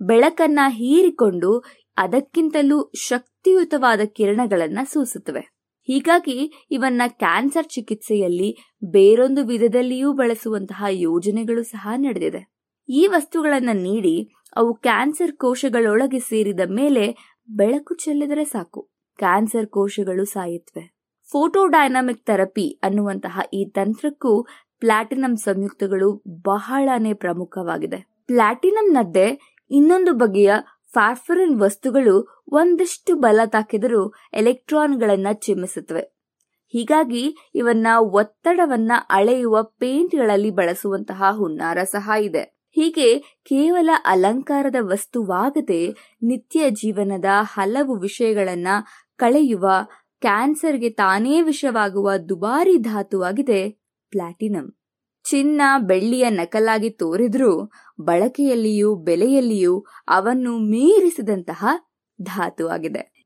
ಬೆಳಕನ್ನ 0.00 0.60
ಹೀರಿಕೊಂಡು 0.68 1.64
ಅದಕ್ಕಿಂತಲೂ 1.96 2.92
ಶಕ್ತಿಯುತವಾದ 2.94 4.00
ಕಿರಣಗಳನ್ನ 4.04 4.78
ಸೂಸುತ್ತವೆ. 4.92 5.54
ಹೀಗಾಗಿ 5.86 6.66
ಇವನ್ನ 6.70 7.02
ಕ್ಯಾನ್ಸರ್ 7.08 7.66
ಚಿಕಿತ್ಸೆಯಲ್ಲಿ 7.66 8.56
ಬೇರೊಂದು 8.84 9.46
ವಿಧದಲ್ಲಿಯೂ 9.46 10.12
ಬಳಸುವಂತಹ 10.12 10.84
ಯೋಜನೆಗಳು 10.90 11.62
ಸಹ 11.62 11.88
ನಡೆದಿದೆ. 11.96 12.54
ಈ 12.88 13.06
ವಸ್ತುಗಳನ್ನ 13.06 13.70
ನೀಡಿ 13.72 14.32
ಅವು 14.56 14.74
ಕ್ಯಾನ್ಸರ್ 14.74 15.36
ಕೋಶಗಳೊಳಗೆ 15.36 16.18
ಸೇರಿದ 16.18 16.60
ಮೇಲೆ 16.70 17.34
ಬೆಳಕು 17.48 17.94
ಚೆಲ್ಲಿದರೆ 17.94 18.44
ಸಾಕು. 18.44 18.90
ಕ್ಯಾನ್ಸರ್ 19.16 19.66
ಕೋಶಗಳು 19.66 20.24
ಸಾಯುತ್ತವೆ. 20.24 20.94
ಫೋಟೋಡೈನಾಮಿಕ್ 21.30 22.26
ಥೆರಪಿ 22.26 22.80
ಅನ್ನುವಂತಹ 22.82 23.40
ಈ 23.54 23.64
ತಂತ್ರಕ್ಕೂ 23.64 24.46
ಪ್ಲಾಟಿನಂ 24.80 25.36
ಸಂಯುಕ್ತಗಳು 25.36 26.22
ಬಹಳನೇ 26.42 27.12
ಪ್ರಮುಖವಾಗಿದೆ. 27.12 28.14
ಪ್ಲಾಟಿನಂನದ್ದೇ 28.26 29.38
ಇನ್ನೊಂದು 29.70 30.12
ಬಗೆಯ 30.12 30.52
ಫಾರ್ಫರಿನ್ 30.94 31.60
ವಸ್ತುಗಳು 31.60 32.44
ಒಂದಷ್ಟು 32.52 33.14
ಬಲ 33.14 33.40
ತಾಕಿದರೂ 33.46 34.14
ಎಲೆಕ್ಟ್ರಾನ್ಗಳನ್ನ 34.34 35.26
ಚಿಮ್ಮಿಸುತ್ತವೆ 35.32 36.14
ಹೀಗಾಗಿ 36.68 37.36
ಇವನ್ನ 37.54 37.86
ಒತ್ತಡವನ್ನ 37.98 38.92
ಅಳೆಯುವ 39.10 39.62
ಪೇಂಟ್ಗಳಲ್ಲಿ 39.62 40.50
ಬಳಸುವಂತಹ 40.50 41.22
ಹುನ್ನಾರ 41.36 41.78
ಸಹ 41.84 42.10
ಇದೆ. 42.20 42.42
ಹೀಗೆ 42.70 43.18
ಕೇವಲ 43.18 43.90
ಅಲಂಕಾರದ 44.04 44.76
ವಸ್ತುವಾಗದೆ 44.80 45.94
ನಿತ್ಯ 46.22 46.70
ಜೀವನದ 46.70 47.24
ಹಲವು 47.42 47.98
ವಿಷಯಗಳನ್ನ 47.98 48.68
ಕಳೆಯುವ 49.16 49.70
ಕ್ಯಾನ್ಸರ್ಗೆ 50.20 50.90
ತಾನೇ 50.90 51.42
ವಿಷವಾಗುವ 51.42 52.16
ದುಬಾರಿ 52.28 52.78
ಧಾತುವಾಗಿದೆ 52.78 53.70
ಪ್ಲಾಟಿನಂ. 54.10 54.76
ಚಿನ್ನ 55.30 55.62
ಬೆಳ್ಳಿಯ 55.78 56.30
ನಕಲಾಗಿ 56.30 56.90
ತೋರಿದ್ರೂ 56.90 57.70
ಬಳಕೆಯಲ್ಲಿಯೂ 58.00 58.94
ಬೆಲೆಯಲ್ಲಿಯೂ 58.94 59.84
ಅವನ್ನು 60.08 60.58
ಮೀರಿಸಿದಂತಹ 60.58 61.66
ಧಾತು 62.22 62.68
ಆಗಿದೆ. 62.68 63.24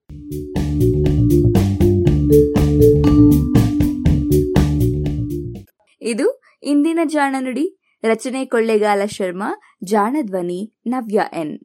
ಇದು 6.03 6.43
ಇಂದಿನ 6.63 6.99
ಜಾಣ 7.05 7.37
ನುಡಿ. 7.39 7.79
ರಚನೆ 8.05 8.45
ಕೊಳ್ಳೆಗಾಲ 8.45 9.01
ಶರ್ಮಾ, 9.07 9.61
ಜಾಣ 9.85 10.17
ಧ್ವನಿ 10.23 10.75
ನವ್ಯ 10.87 11.23
ಎನ್. 11.33 11.59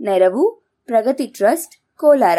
ನೆರವು 0.00 0.50
ಪ್ರಗತಿ 0.86 1.26
ಟ್ರಸ್ಟ್, 1.26 1.98
ಕೋಲಾರ. 1.98 2.38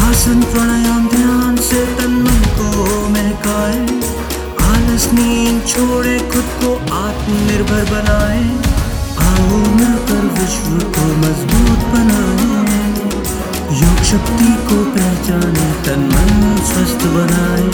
आसन 0.00 0.40
प्राणायाम 0.52 1.08
ध्यान 1.08 1.56
से 1.68 1.80
तन 1.98 2.12
मन 2.24 2.42
को 2.58 2.68
महकाए 3.08 3.80
आलस 4.68 5.06
नींद 5.14 5.60
छोड़े 5.72 6.18
खुद 6.32 6.48
को 6.62 6.70
आत्मनिर्भर 6.96 7.84
बनाए 7.92 8.42
आओ 9.26 9.58
मिलकर 9.78 10.24
विश्व 10.38 10.78
को 10.96 11.06
मजबूत 11.22 11.86
बनाए 11.94 12.80
योग 13.82 14.02
शक्ति 14.12 14.50
को 14.68 14.78
पहचाने 14.96 15.68
तन 15.86 16.08
मन 16.14 16.32
स्वस्थ 16.72 17.06
बनाए 17.16 17.68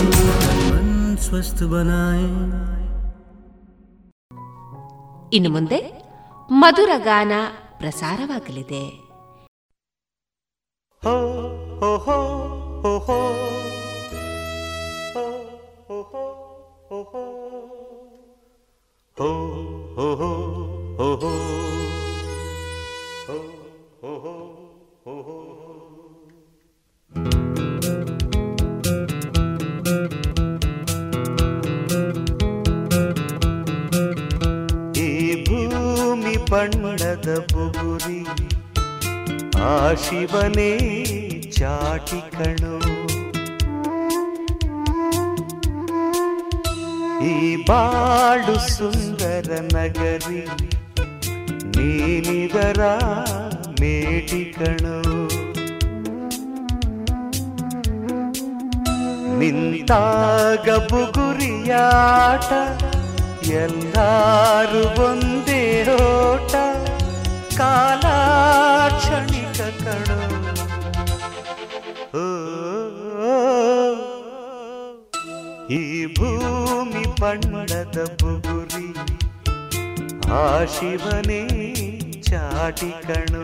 तन 0.44 0.62
मन 0.70 1.16
स्वस्थ 1.28 1.62
बनाए 1.74 2.26
ಇನ್ನು 5.36 5.50
ಮುಂದೆ 5.54 5.78
ಮಧುರ 6.50 6.92
ಗಾನ 7.06 7.32
ಪ್ರಸಾರವಾಗಲಿದೆ 7.80 8.84
ಬಣ್ಣದ 36.53 37.29
ಬುಗುರಿ 37.51 38.19
ಆ 39.65 39.71
ಶಿವನೇ 40.03 40.71
ಚಾಟಿ 41.57 42.19
ಕಣು. 42.35 42.73
ಈ 47.31 47.35
ಬಾಳು 47.67 48.55
ಸುಂದರ 48.75 49.49
ನಗರಿ 49.75 50.41
ನೀನಿದರ 51.75 52.81
ಮೇಟಿ 53.81 54.41
ಕಣು. 54.57 54.97
ನಿಂತಾಗ 59.39 60.69
ಬುಗುರಿಯಾಟ, 60.91 62.51
ಎಲ್ಲಾರು 63.63 64.83
ಒಂದೇ 65.07 65.63
ಓಟ 65.95 66.53
ಕಾಲ 67.59 68.03
ಕ್ಷಣಿಕ 68.99 69.59
ಕಣು. 69.83 70.19
ಬಣ್ಣದ 77.23 77.97
ಬುಗುರಿ 78.21 78.87
ಆ 80.37 80.45
ಶಿವನೇ 80.73 81.41
ಚಾಟಿ 82.27 82.89
ಕಣು. 83.07 83.43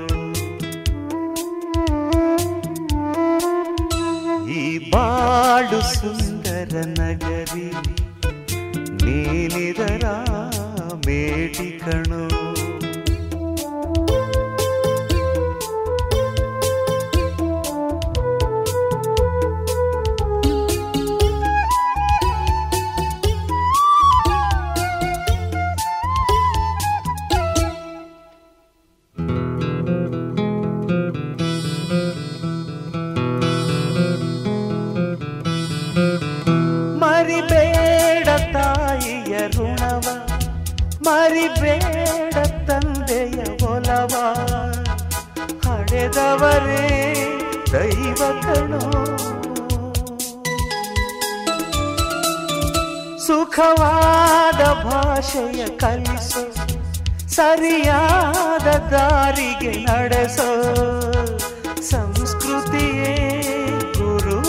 ಈ 4.59 4.63
ಬಾಳು 4.91 5.79
ಸುಂದರ 5.93 6.73
ನಗರಿ 6.99 7.69
ನೀನಿದರ 9.05 10.05
ಮೇಟಿ 11.07 11.69
ಕಣು. 11.85 12.23
ಕಲಿಸೋ 55.79 56.67
ಸರಿಯಾದ 57.27 58.67
ದಾರಿಗೆ 58.67 59.71
ನಡೆಸೋ. 59.71 60.73
ಸಂಸ್ಕೃತಿಯೇ 61.81 63.37
ಗುರು 63.97 64.39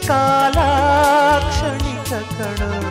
ಕಾಲಾಕ್ಷಣಿಕ 0.07 2.13
ಕಣೋ. 2.13 2.84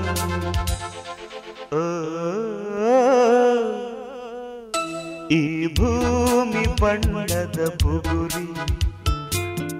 ಬಣ್ಣದ 6.83 7.59
ಬುಗುರಿ 7.81 8.47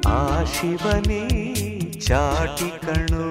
ಆ 0.09 0.19
ಶಿವನೇ 0.51 1.23
ಚಾಟಿ 2.05 2.69
ಕಣು 2.83 3.25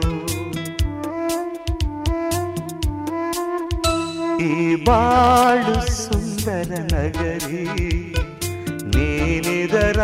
ಈ 4.47 4.53
ಬಾಳು 4.87 5.77
ಸುಂದರ 5.97 6.71
ನಗರಿ 6.93 7.65
ನೀನಿದರ 8.93 10.01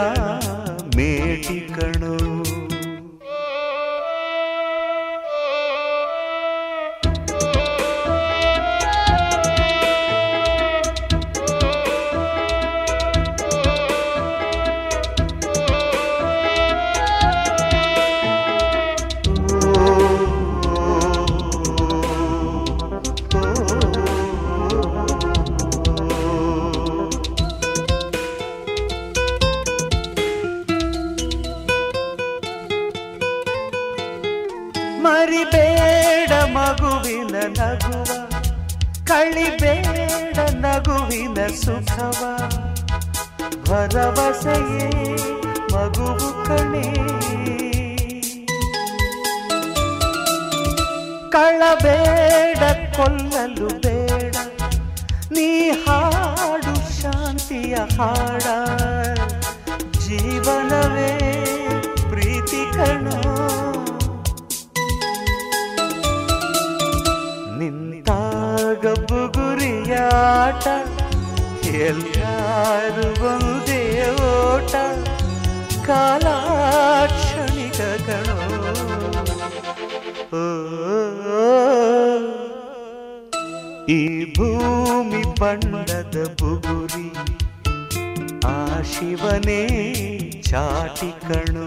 ಮೇಟಿ 0.97 1.61
ಕಣೋ 1.77 2.17
ಬುಗುರಿ 86.41 87.09
ಆ 88.47 88.57
ಶಿವನೇ 88.83 89.63
ಚಾಟಿ 90.49 91.11
ಕಣು. 91.27 91.67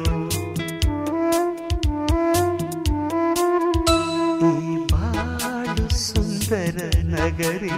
ಈ 4.50 4.78
ಬಾಳು 4.92 5.86
ಸುಂದರ 6.06 6.78
ನಗರಿ 7.14 7.78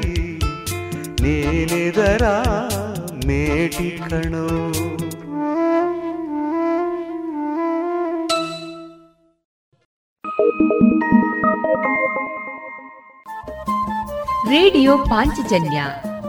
ನೀನಿದರ 1.23 2.25
ಮೇಟಿ 3.27 3.89
ಕಣು. 4.09 4.47
ರೇಡಿಯೋ 14.53 14.97
ಪಾಂಚಜನ್ಯ 14.97 15.79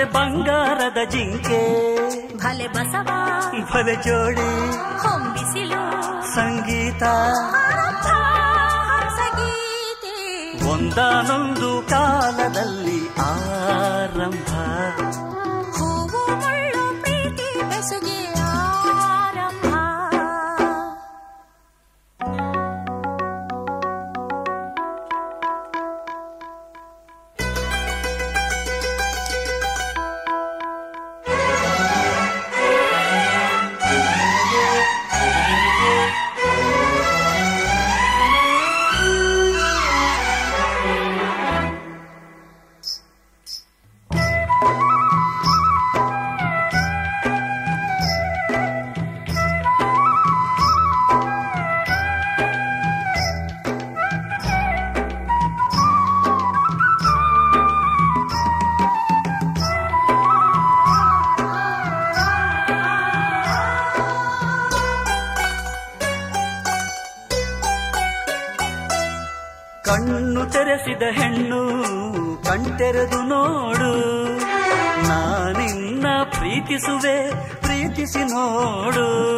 ಸೊಸೆ 0.00 0.12
ಬಂಗಾರದ 0.12 1.08
ಜಿಂಕೆ. 1.10 1.60
ಭಲೆ 2.36 2.68
ಬಸವ. 2.68 3.08
ಭಲೆ 3.74 3.94
ಜೋಡಿ. 3.94 4.70
ಹೊಂಬಿಸಿಲು. 5.02 5.82
ಸಂಗೀತ. 6.34 7.02
ಒಂದಾನೊಂದು 10.70 11.79
ಹೆಣ್ಣು 71.10 71.60
ಕಣ್ತೆರೆದು 72.44 73.22
ನೋಡು. 73.22 73.92
ನಾನಿನ್ನ 75.08 76.06
ಪ್ರೀತಿಸುವೆ 76.24 77.16
ಪ್ರೀತಿಸಿ 77.60 78.24
ನೋಡು. 78.24 79.30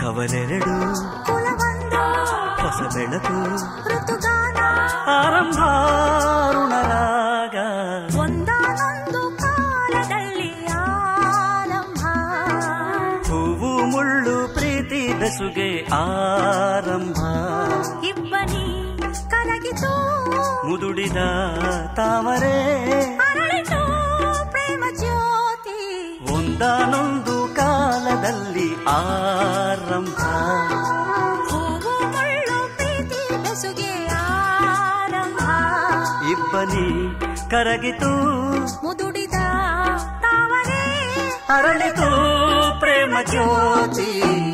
ಕವಲೆರಡು 0.00 0.74
ಹೊಸ 2.62 2.94
ಬೆಳಕು 2.94 3.38
ಋತುಗಾನ 3.88 4.56
ಆರಂಭ. 5.10 5.58
ಬೆಸುಗೆ 15.34 15.86
ಆರಂಭ. 15.94 17.16
ಇಬ್ಬನಿ 18.04 18.98
ಕರಗಿತು. 19.30 19.94
ಮುದುಡಿದ 20.68 21.16
ತಾವರೆ. 21.96 23.16
ಪ್ರೇಮ 24.50 24.84
ಜ್ಯೋತಿ. 24.96 26.18
ಒಂದಾನೊಂದು 26.32 27.56
ಕಾಲದಲ್ಲಿ 27.56 28.84
ಆರಂಭ. 28.84 30.20
ಇಬ್ಬನಿ 36.30 37.20
ಕರಗಿತು. 37.50 38.12
ಮುದುಡಿದ 38.86 39.34
ತಾವರೆ. 40.20 41.04
ಅರಳಿತು 41.48 42.34
ಪ್ರೇಮ 42.80 43.16
ಜ್ಯೋತಿ. 43.26 44.53